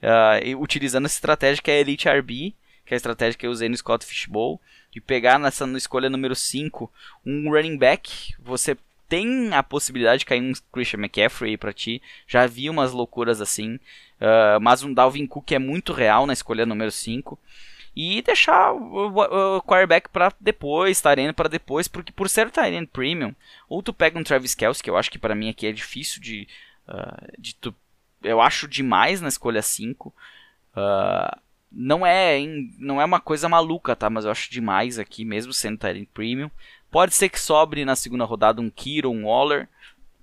Uh, 0.03 0.61
utilizando 0.61 1.07
essa 1.07 1.17
estratégia 1.17 1.63
que 1.63 1.71
é 1.71 1.81
Elite 1.81 2.09
RB 2.09 2.55
que 2.85 2.93
é 2.93 2.97
a 2.97 2.99
estratégia 2.99 3.39
que 3.39 3.47
eu 3.47 3.51
usei 3.51 3.69
no 3.69 3.77
Scott 3.77 4.05
Fishbowl, 4.05 4.61
de 4.91 5.01
pegar 5.01 5.39
nessa 5.39 5.65
escolha 5.77 6.11
número 6.11 6.37
5 6.37 6.91
um 7.25 7.51
running 7.51 7.77
back, 7.77 8.35
você 8.39 8.77
tem 9.09 9.53
a 9.53 9.63
possibilidade 9.63 10.21
de 10.21 10.27
cair 10.27 10.41
um 10.41 10.53
Christian 10.73 11.01
McCaffrey 11.01 11.57
para 11.57 11.73
ti. 11.73 12.03
Já 12.27 12.47
vi 12.47 12.69
umas 12.71 12.93
loucuras 12.93 13.41
assim, 13.41 13.77
uh, 13.77 14.61
mas 14.61 14.83
um 14.83 14.93
Dalvin 14.93 15.27
Cook 15.27 15.53
é 15.53 15.59
muito 15.59 15.93
real 15.93 16.27
na 16.27 16.33
escolha 16.33 16.67
número 16.67 16.91
5 16.91 17.39
e 17.97 18.21
deixar 18.23 18.73
o, 18.73 19.57
o 19.57 19.63
quarterback 19.63 20.09
para 20.09 20.33
depois, 20.41 21.01
Tyrene 21.01 21.33
para 21.33 21.49
depois, 21.49 21.87
porque 21.87 22.13
por 22.13 22.29
ser 22.29 22.51
Tyrene 22.51 22.87
Premium, 22.87 23.35
ou 23.69 23.83
tu 23.83 23.93
pega 23.93 24.19
um 24.19 24.25
Travis 24.25 24.55
Kelce, 24.55 24.83
que 24.83 24.91
eu 24.91 24.97
acho 24.97 25.11
que 25.11 25.19
para 25.19 25.35
mim 25.35 25.49
aqui 25.49 25.67
é 25.67 25.73
difícil 25.73 26.21
de, 26.21 26.49
uh, 26.89 27.41
de 27.41 27.55
tu, 27.55 27.75
eu 28.23 28.41
acho 28.41 28.67
demais 28.67 29.21
na 29.21 29.29
escolha 29.29 29.63
5. 29.63 30.13
Uh, 30.77 31.39
não 31.71 32.07
é 32.07 32.39
não 32.79 33.01
é 33.01 33.05
uma 33.05 33.21
coisa 33.21 33.49
maluca, 33.49 33.97
tá? 33.97 34.09
Mas 34.09 34.25
eu 34.25 34.31
acho 34.31 34.51
demais 34.51 34.99
aqui, 34.99 35.25
mesmo 35.25 35.53
sendo 35.53 35.79
Tyrant 35.79 36.07
Premium. 36.15 36.51
Pode 36.95 37.13
ser 37.13 37.29
que 37.29 37.41
sobre 37.41 37.85
na 37.85 37.97
segunda 37.97 38.25
rodada 38.25 38.61
um 38.61 38.71
Kiro, 38.71 39.11
um 39.11 39.25
Waller, 39.25 39.69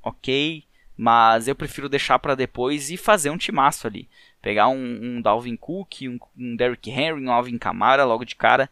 ok. 0.01 0.63
Mas 0.95 1.49
eu 1.49 1.53
prefiro 1.53 1.89
deixar 1.89 2.17
para 2.17 2.33
depois 2.33 2.89
e 2.89 2.95
fazer 2.95 3.29
um 3.29 3.37
timaço 3.37 3.87
ali. 3.87 4.07
Pegar 4.41 4.69
um, 4.69 4.77
um 5.17 5.21
Dalvin 5.21 5.57
Cook, 5.57 6.03
um, 6.03 6.17
um 6.37 6.55
Derrick 6.55 6.89
Henry, 6.89 7.27
um 7.27 7.29
Alvin 7.29 7.57
Kamara 7.57 8.05
logo 8.05 8.23
de 8.23 8.37
cara. 8.37 8.69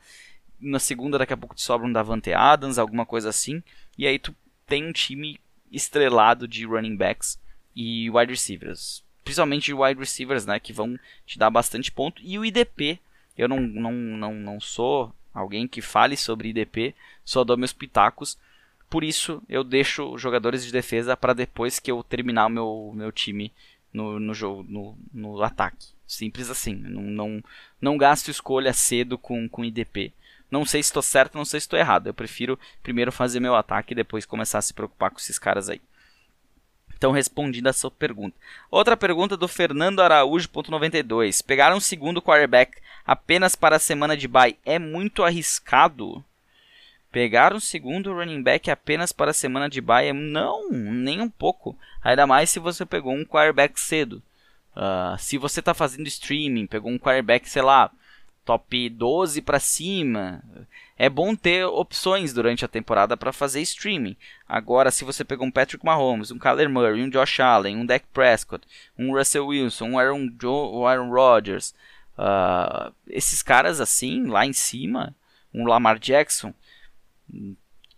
Na 0.62 0.80
segunda 0.80 1.18
daqui 1.18 1.34
a 1.34 1.38
pouco 1.38 1.54
te 1.54 1.62
sobra 1.62 1.86
um 1.86 1.91
Davante 1.91 2.32
Adams, 2.32 2.78
alguma 2.78 3.06
coisa 3.06 3.28
assim. 3.28 3.62
E 3.97 4.08
aí 4.08 4.18
tu 4.18 4.34
tem 4.66 4.88
um 4.88 4.93
time 4.93 5.38
estrelado 5.70 6.47
de 6.47 6.66
running 6.66 6.95
backs 6.95 7.38
e 7.76 8.10
wide 8.10 8.32
receivers 8.32 9.04
principalmente 9.26 9.74
wide 9.74 10.00
receivers, 10.00 10.45
né, 10.45 10.58
que 10.58 10.72
vão 10.72 10.97
te 11.26 11.38
dar 11.38 11.50
bastante 11.50 11.91
ponto. 11.91 12.22
E 12.24 12.39
o 12.39 12.45
IDP, 12.45 12.97
eu 13.38 13.50
não, 13.50 13.60
não, 13.60 13.91
não, 13.91 14.34
não 14.34 14.60
sou 14.62 15.14
alguém 15.34 15.67
que 15.67 15.82
fale 15.82 16.17
sobre 16.17 16.49
IDP, 16.49 16.95
só 17.23 17.43
dou 17.43 17.57
meus 17.57 17.73
pitacos. 17.73 18.38
Por 18.89 19.03
isso, 19.03 19.41
eu 19.47 19.63
deixo 19.63 20.17
jogadores 20.17 20.65
de 20.65 20.71
defesa 20.71 21.15
para 21.15 21.34
depois 21.34 21.80
que 21.80 21.91
eu 21.91 22.03
terminar 22.03 22.47
o 22.47 22.49
meu, 22.49 22.91
meu 22.95 23.11
time 23.11 23.51
no, 23.93 24.19
no 24.19 24.34
jogo, 24.34 24.65
no, 24.67 24.97
no 25.13 25.41
ataque. 25.43 25.88
Simples 26.07 26.49
assim. 26.49 26.75
Não, 26.75 27.03
não, 27.03 27.43
não 27.80 27.97
gasto 27.97 28.30
escolha 28.30 28.73
cedo 28.73 29.17
com, 29.17 29.47
com 29.47 29.63
IDP. 29.63 30.11
Não 30.49 30.65
sei 30.65 30.82
se 30.82 30.89
estou 30.89 31.03
certo, 31.03 31.38
não 31.38 31.45
sei 31.45 31.59
se 31.59 31.65
estou 31.65 31.77
errado. 31.77 32.07
Eu 32.07 32.13
prefiro 32.13 32.59
primeiro 32.82 33.11
fazer 33.11 33.39
meu 33.39 33.55
ataque 33.55 33.93
e 33.93 33.95
depois 33.95 34.25
começar 34.25 34.57
a 34.57 34.63
se 34.63 34.73
preocupar 34.73 35.11
com 35.11 35.19
esses 35.19 35.38
caras 35.38 35.69
aí. 35.69 35.80
Então, 37.00 37.14
respondida 37.14 37.70
a 37.70 37.74
sua 37.74 37.89
pergunta. 37.89 38.36
Outra 38.70 38.97
pergunta 38.97 39.38
do 39.38 39.47
Fernando 39.47 40.02
Araújo.92. 40.02 41.41
Pegar 41.41 41.74
um 41.74 41.80
segundo 41.80 42.22
quarterback 42.22 42.78
apenas 43.08 43.56
para 43.56 43.78
a 43.78 43.80
semana 43.80 44.18
de 44.18 44.28
bye 44.28 44.58
é 44.66 44.78
muito 44.78 45.24
arriscado? 45.24 46.22
Pegar 47.10 47.54
um 47.54 47.60
segundo 47.62 48.14
running 48.14 48.43
back 48.43 48.70
apenas 48.70 49.14
para 49.14 49.32
a 49.32 49.34
semana 49.34 49.70
de 49.70 49.80
bye? 49.80 50.12
Não, 50.12 50.70
nem 50.70 51.22
um 51.22 51.30
pouco. 51.30 51.74
Ainda 52.04 52.28
mais 52.28 52.50
se 52.50 52.60
você 52.60 52.86
pegou 52.86 53.14
um 53.14 53.24
quarterback 53.24 53.80
cedo. 53.80 54.22
Uh, 54.76 55.18
se 55.18 55.38
você 55.38 55.62
está 55.62 55.74
fazendo 55.74 56.06
streaming, 56.06 56.68
pegou 56.68 56.91
um 56.91 57.00
quarterback, 57.00 57.50
sei 57.50 57.62
lá, 57.62 57.89
top 58.50 58.89
12 58.89 59.43
para 59.43 59.60
cima. 59.60 60.41
É 60.97 61.08
bom 61.08 61.36
ter 61.36 61.66
opções 61.66 62.34
durante 62.34 62.66
a 62.66 62.68
temporada 62.68 63.16
para 63.16 63.32
fazer 63.32 63.62
streaming. 63.62 64.18
Agora, 64.47 64.89
se 64.89 65.06
você 65.06 65.24
pegou 65.24 65.45
um 65.45 65.52
Patrick 65.52 65.86
Mahomes, 65.86 66.32
um 66.32 66.39
Kyler 66.39 66.68
Murray, 66.68 67.04
um 67.04 67.10
Josh 67.12 67.39
Allen, 67.39 67.78
um 67.78 67.86
Dak 67.86 68.04
Prescott, 68.12 68.66
um 68.97 69.16
Russell 69.16 69.45
Wilson, 69.45 69.89
um 69.89 70.00
Aaron, 70.00 70.32
um 70.43 70.88
Aaron 70.88 71.12
Rodgers, 71.12 71.76
uh, 72.18 72.91
esses 73.08 73.43
caras 73.43 73.80
assim, 73.80 74.26
lá 74.26 74.47
em 74.47 74.54
cima, 74.54 75.14
um 75.54 75.68
Lamar 75.68 76.00
Jackson, 76.00 76.52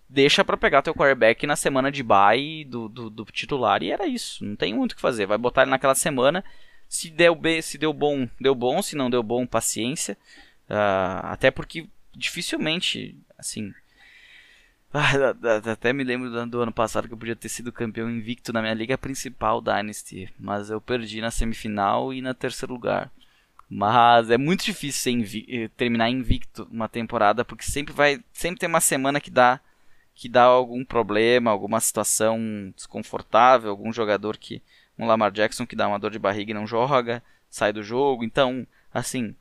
deixa 0.10 0.44
para 0.44 0.58
pegar 0.58 0.82
teu 0.82 0.94
quarterback 0.94 1.48
na 1.48 1.56
semana 1.56 1.90
de 1.90 2.04
bye 2.04 2.66
do, 2.66 2.90
do, 2.90 3.10
do, 3.10 3.24
titular 3.24 3.82
e 3.82 3.90
era 3.90 4.06
isso. 4.06 4.44
Não 4.44 4.58
tem 4.58 4.74
muito 4.74 4.92
o 4.92 4.96
que 4.98 5.02
fazer. 5.02 5.26
Vai 5.26 5.38
botar 5.38 5.62
ele 5.62 5.72
naquela 5.72 5.96
semana 5.96 6.44
se 6.92 7.10
deu, 7.10 7.34
bem, 7.34 7.62
se 7.62 7.78
deu 7.78 7.94
bom, 7.94 8.28
deu 8.38 8.54
bom. 8.54 8.82
Se 8.82 8.98
não 8.98 9.10
deu 9.10 9.24
bom, 9.24 9.48
paciência. 9.48 10.18
Uh, 10.70 11.24
até 11.24 11.50
porque 11.50 11.88
dificilmente, 12.14 13.18
assim. 13.38 13.74
Ah, 14.94 15.72
até 15.72 15.94
me 15.94 16.04
lembro 16.04 16.30
do, 16.30 16.46
do 16.48 16.62
ano 16.62 16.74
passado 16.74 17.08
que 17.08 17.14
eu 17.14 17.18
podia 17.18 17.34
ter 17.34 17.48
sido 17.48 17.72
campeão 17.72 18.12
invicto 18.12 18.52
na 18.52 18.62
minha 18.62 18.74
liga 18.74 18.98
principal, 18.98 19.62
Dynasty. 19.62 20.30
Mas 20.38 20.70
eu 20.70 20.82
perdi 20.82 21.22
na 21.22 21.32
semifinal 21.32 22.14
e 22.14 22.22
na 22.22 22.34
terceiro 22.34 22.74
lugar. 22.74 23.10
Mas 23.70 24.30
é 24.30 24.38
muito 24.38 24.66
difícil 24.66 25.14
invi 25.14 25.46
eh, 25.48 25.70
terminar 25.78 26.10
invicto 26.10 26.68
uma 26.70 26.90
temporada, 26.90 27.46
porque 27.46 27.64
sempre 27.64 27.94
vai. 27.94 28.22
Sempre 28.34 28.60
tem 28.60 28.68
uma 28.68 28.82
semana 28.82 29.22
que 29.22 29.32
dá 29.32 29.62
que 30.14 30.28
dá 30.28 30.44
algum 30.44 30.84
problema, 30.84 31.52
alguma 31.52 31.80
situação 31.80 32.38
desconfortável, 32.76 33.70
algum 33.70 33.94
jogador 33.94 34.38
que 34.38 34.62
um 35.02 35.08
Lamar 35.08 35.32
Jackson 35.32 35.66
que 35.66 35.76
dá 35.76 35.88
uma 35.88 35.98
dor 35.98 36.12
de 36.12 36.20
barriga 36.20 36.52
e 36.52 36.54
não 36.54 36.68
joga, 36.68 37.24
sai 37.50 37.74
do 37.74 37.82
jogo. 37.82 38.24
Então, 38.24 38.68
assim, 38.94 39.36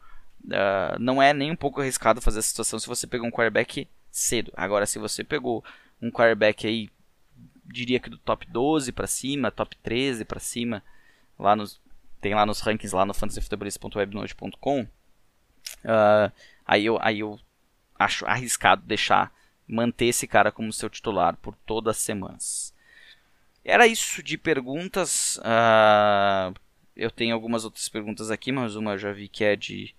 uh, 0.47 0.99
não 0.99 1.23
é 1.23 1.35
nem 1.35 1.51
um 1.51 1.57
pouco 1.57 1.83
arriscado 1.83 2.23
fazer 2.23 2.39
essa 2.39 2.49
situação 2.49 2.79
se 2.79 2.87
você 2.87 3.07
pegou 3.07 3.27
um 3.27 3.31
quarterback 3.31 3.87
cedo. 4.11 4.51
Agora, 4.57 4.87
se 4.87 4.99
você 4.99 5.23
pegou 5.23 5.63
um 6.01 6.11
quarterback 6.11 6.67
aí, 6.67 6.89
diria 7.67 8.01
que 8.01 8.09
do 8.09 8.17
top 8.17 8.47
12 8.47 8.91
para 8.91 9.07
cima, 9.07 9.51
top 9.51 9.77
13 9.77 10.25
para 10.25 10.41
cima, 10.41 10.83
lá 11.39 11.55
nos 11.55 11.79
tem 12.23 12.35
lá 12.35 12.45
nos 12.45 12.61
rankings 12.61 12.95
lá 12.95 13.07
no 13.07 13.15
fantasyfutebolista.webnote.com, 13.15 14.83
uh, 14.83 14.89
ah, 15.87 16.33
aí 16.67 16.85
eu 16.85 16.99
aí 17.01 17.21
eu 17.21 17.39
acho 17.99 18.27
arriscado 18.27 18.83
deixar 18.85 19.33
manter 19.67 20.07
esse 20.07 20.27
cara 20.27 20.53
como 20.53 20.73
seu 20.73 20.91
titular 20.91 21.37
por 21.37 21.55
todas 21.65 21.97
as 21.97 22.03
semanas. 22.03 22.75
Era 23.65 23.87
isso 23.87 24.23
de 24.23 24.39
perguntas. 24.39 25.39
Uh, 25.39 26.55
eu 26.97 27.11
tenho 27.11 27.35
algumas 27.35 27.65
outras 27.65 27.89
perguntas 27.89 28.31
aqui, 28.31 28.53
mas 28.53 28.77
uma 28.77 28.93
eu 28.93 28.99
já 28.99 29.13
vi 29.13 29.29
que 29.29 29.45
é 29.45 29.57
de 29.57 29.95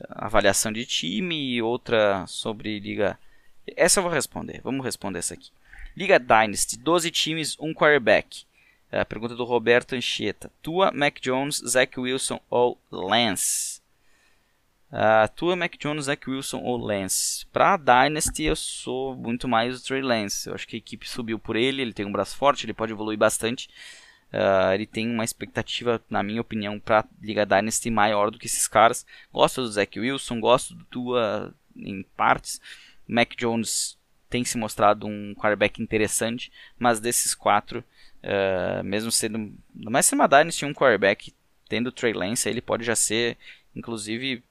ah, 0.00 0.26
avaliação 0.26 0.72
de 0.72 0.84
time 0.84 1.36
e 1.36 1.62
outra 1.62 2.26
sobre 2.26 2.78
liga. 2.78 3.18
Essa 3.76 4.00
eu 4.00 4.02
vou 4.02 4.12
responder. 4.12 4.60
Vamos 4.62 4.84
responder 4.84 5.18
essa 5.18 5.34
aqui. 5.34 5.50
Liga 5.96 6.18
Dynasty, 6.18 6.76
12 6.76 7.10
times, 7.10 7.56
um 7.60 7.72
quarterback. 7.72 8.44
Uh, 8.92 9.04
pergunta 9.06 9.34
do 9.34 9.44
Roberto 9.44 9.94
Anchieta. 9.94 10.50
Tua, 10.62 10.90
Mac 10.92 11.20
Jones, 11.20 11.56
Zach 11.56 11.98
Wilson 11.98 12.40
ou 12.48 12.78
Lance? 12.90 13.80
Uh, 14.90 15.28
Tua, 15.34 15.56
Mac 15.56 15.74
Jones, 15.78 16.04
Zach 16.04 16.28
Wilson 16.28 16.60
ou 16.62 16.76
Lance? 16.76 17.46
Pra 17.46 17.76
Dynasty 17.76 18.44
eu 18.44 18.54
sou 18.54 19.16
muito 19.16 19.48
mais 19.48 19.80
o 19.80 19.84
Trey 19.84 20.02
Lance. 20.02 20.48
Eu 20.48 20.54
acho 20.54 20.66
que 20.68 20.76
a 20.76 20.78
equipe 20.78 21.08
subiu 21.08 21.38
por 21.38 21.56
ele, 21.56 21.82
ele 21.82 21.92
tem 21.92 22.06
um 22.06 22.12
braço 22.12 22.36
forte, 22.36 22.64
ele 22.64 22.72
pode 22.72 22.92
evoluir 22.92 23.18
bastante. 23.18 23.68
Uh, 24.32 24.72
ele 24.72 24.86
tem 24.86 25.08
uma 25.08 25.24
expectativa, 25.24 26.02
na 26.10 26.22
minha 26.22 26.40
opinião, 26.40 26.78
pra 26.78 27.04
Liga 27.22 27.46
Dynasty 27.46 27.90
maior 27.90 28.30
do 28.30 28.38
que 28.38 28.46
esses 28.46 28.66
caras. 28.66 29.06
Gosto 29.32 29.62
do 29.62 29.70
Zach 29.70 29.98
Wilson, 29.98 30.40
gosto 30.40 30.74
do 30.74 30.84
Tua 30.84 31.54
em 31.76 32.04
partes. 32.16 32.60
Mac 33.06 33.34
Jones 33.36 33.98
tem 34.28 34.44
se 34.44 34.58
mostrado 34.58 35.06
um 35.06 35.34
quarterback 35.34 35.80
interessante, 35.80 36.50
mas 36.78 36.98
desses 36.98 37.34
quatro, 37.34 37.84
uh, 38.24 38.82
mesmo 38.82 39.12
sendo, 39.12 39.52
mais 39.72 40.06
sendo 40.06 40.20
uma 40.20 40.28
Dynasty 40.28 40.64
um 40.64 40.74
quarterback, 40.74 41.32
tendo 41.68 41.88
o 41.88 41.92
Trey 41.92 42.12
Lance, 42.12 42.48
ele 42.48 42.60
pode 42.60 42.84
já 42.84 42.96
ser, 42.96 43.36
inclusive 43.76 44.42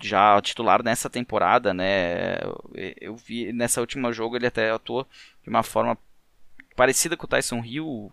já 0.00 0.40
titular 0.40 0.82
nessa 0.82 1.08
temporada, 1.08 1.72
né? 1.72 2.38
Eu 3.00 3.16
vi 3.16 3.52
nessa 3.52 3.80
última 3.80 4.12
jogo 4.12 4.36
ele 4.36 4.46
até 4.46 4.70
atuou 4.70 5.06
de 5.42 5.48
uma 5.48 5.62
forma 5.62 5.96
parecida 6.74 7.16
com 7.16 7.26
o 7.26 7.28
Tyson 7.28 7.62
Hill, 7.64 8.12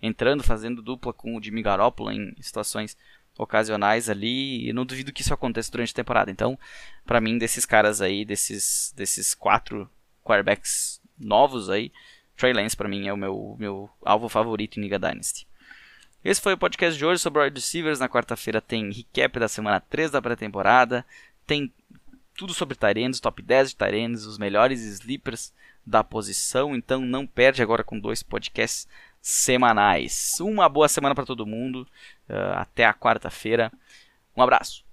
entrando, 0.00 0.42
fazendo 0.42 0.82
dupla 0.82 1.12
com 1.12 1.36
o 1.36 1.42
Jimmy 1.42 1.62
Garoppolo 1.62 2.10
em 2.10 2.34
situações 2.40 2.96
ocasionais 3.38 4.10
ali, 4.10 4.68
e 4.68 4.72
não 4.72 4.84
duvido 4.84 5.12
que 5.12 5.22
isso 5.22 5.32
aconteça 5.32 5.70
durante 5.70 5.92
a 5.92 5.94
temporada. 5.94 6.30
Então, 6.30 6.58
para 7.06 7.20
mim, 7.20 7.38
desses 7.38 7.64
caras 7.64 8.00
aí, 8.00 8.24
desses, 8.24 8.92
desses 8.94 9.34
quatro 9.34 9.88
quarterbacks 10.22 11.00
novos 11.18 11.70
aí, 11.70 11.92
Trey 12.36 12.52
Lance 12.52 12.76
para 12.76 12.88
mim 12.88 13.06
é 13.06 13.12
o 13.12 13.16
meu, 13.16 13.56
meu 13.58 13.90
alvo 14.04 14.28
favorito 14.28 14.78
em 14.78 14.82
Liga 14.82 14.98
Dynasty. 14.98 15.46
Esse 16.24 16.40
foi 16.40 16.52
o 16.52 16.58
podcast 16.58 16.96
de 16.96 17.04
hoje 17.04 17.20
sobre 17.20 17.42
wide 17.42 17.58
receivers. 17.58 17.98
Na 17.98 18.08
quarta-feira 18.08 18.60
tem 18.60 18.92
recap 18.92 19.40
da 19.40 19.48
semana 19.48 19.80
3 19.80 20.12
da 20.12 20.22
pré-temporada. 20.22 21.04
Tem 21.44 21.72
tudo 22.36 22.54
sobre 22.54 22.76
Tyrands, 22.76 23.18
top 23.18 23.42
10 23.42 23.70
de 23.70 23.76
Tyrands, 23.76 24.24
os 24.24 24.38
melhores 24.38 24.82
sleepers 24.82 25.52
da 25.84 26.04
posição. 26.04 26.76
Então 26.76 27.00
não 27.00 27.26
perde 27.26 27.60
agora 27.60 27.82
com 27.82 27.98
dois 27.98 28.22
podcasts 28.22 28.86
semanais. 29.20 30.38
Uma 30.40 30.68
boa 30.68 30.88
semana 30.88 31.12
para 31.12 31.26
todo 31.26 31.44
mundo. 31.44 31.88
Uh, 32.28 32.54
até 32.54 32.84
a 32.84 32.94
quarta-feira. 32.94 33.72
Um 34.36 34.42
abraço. 34.42 34.84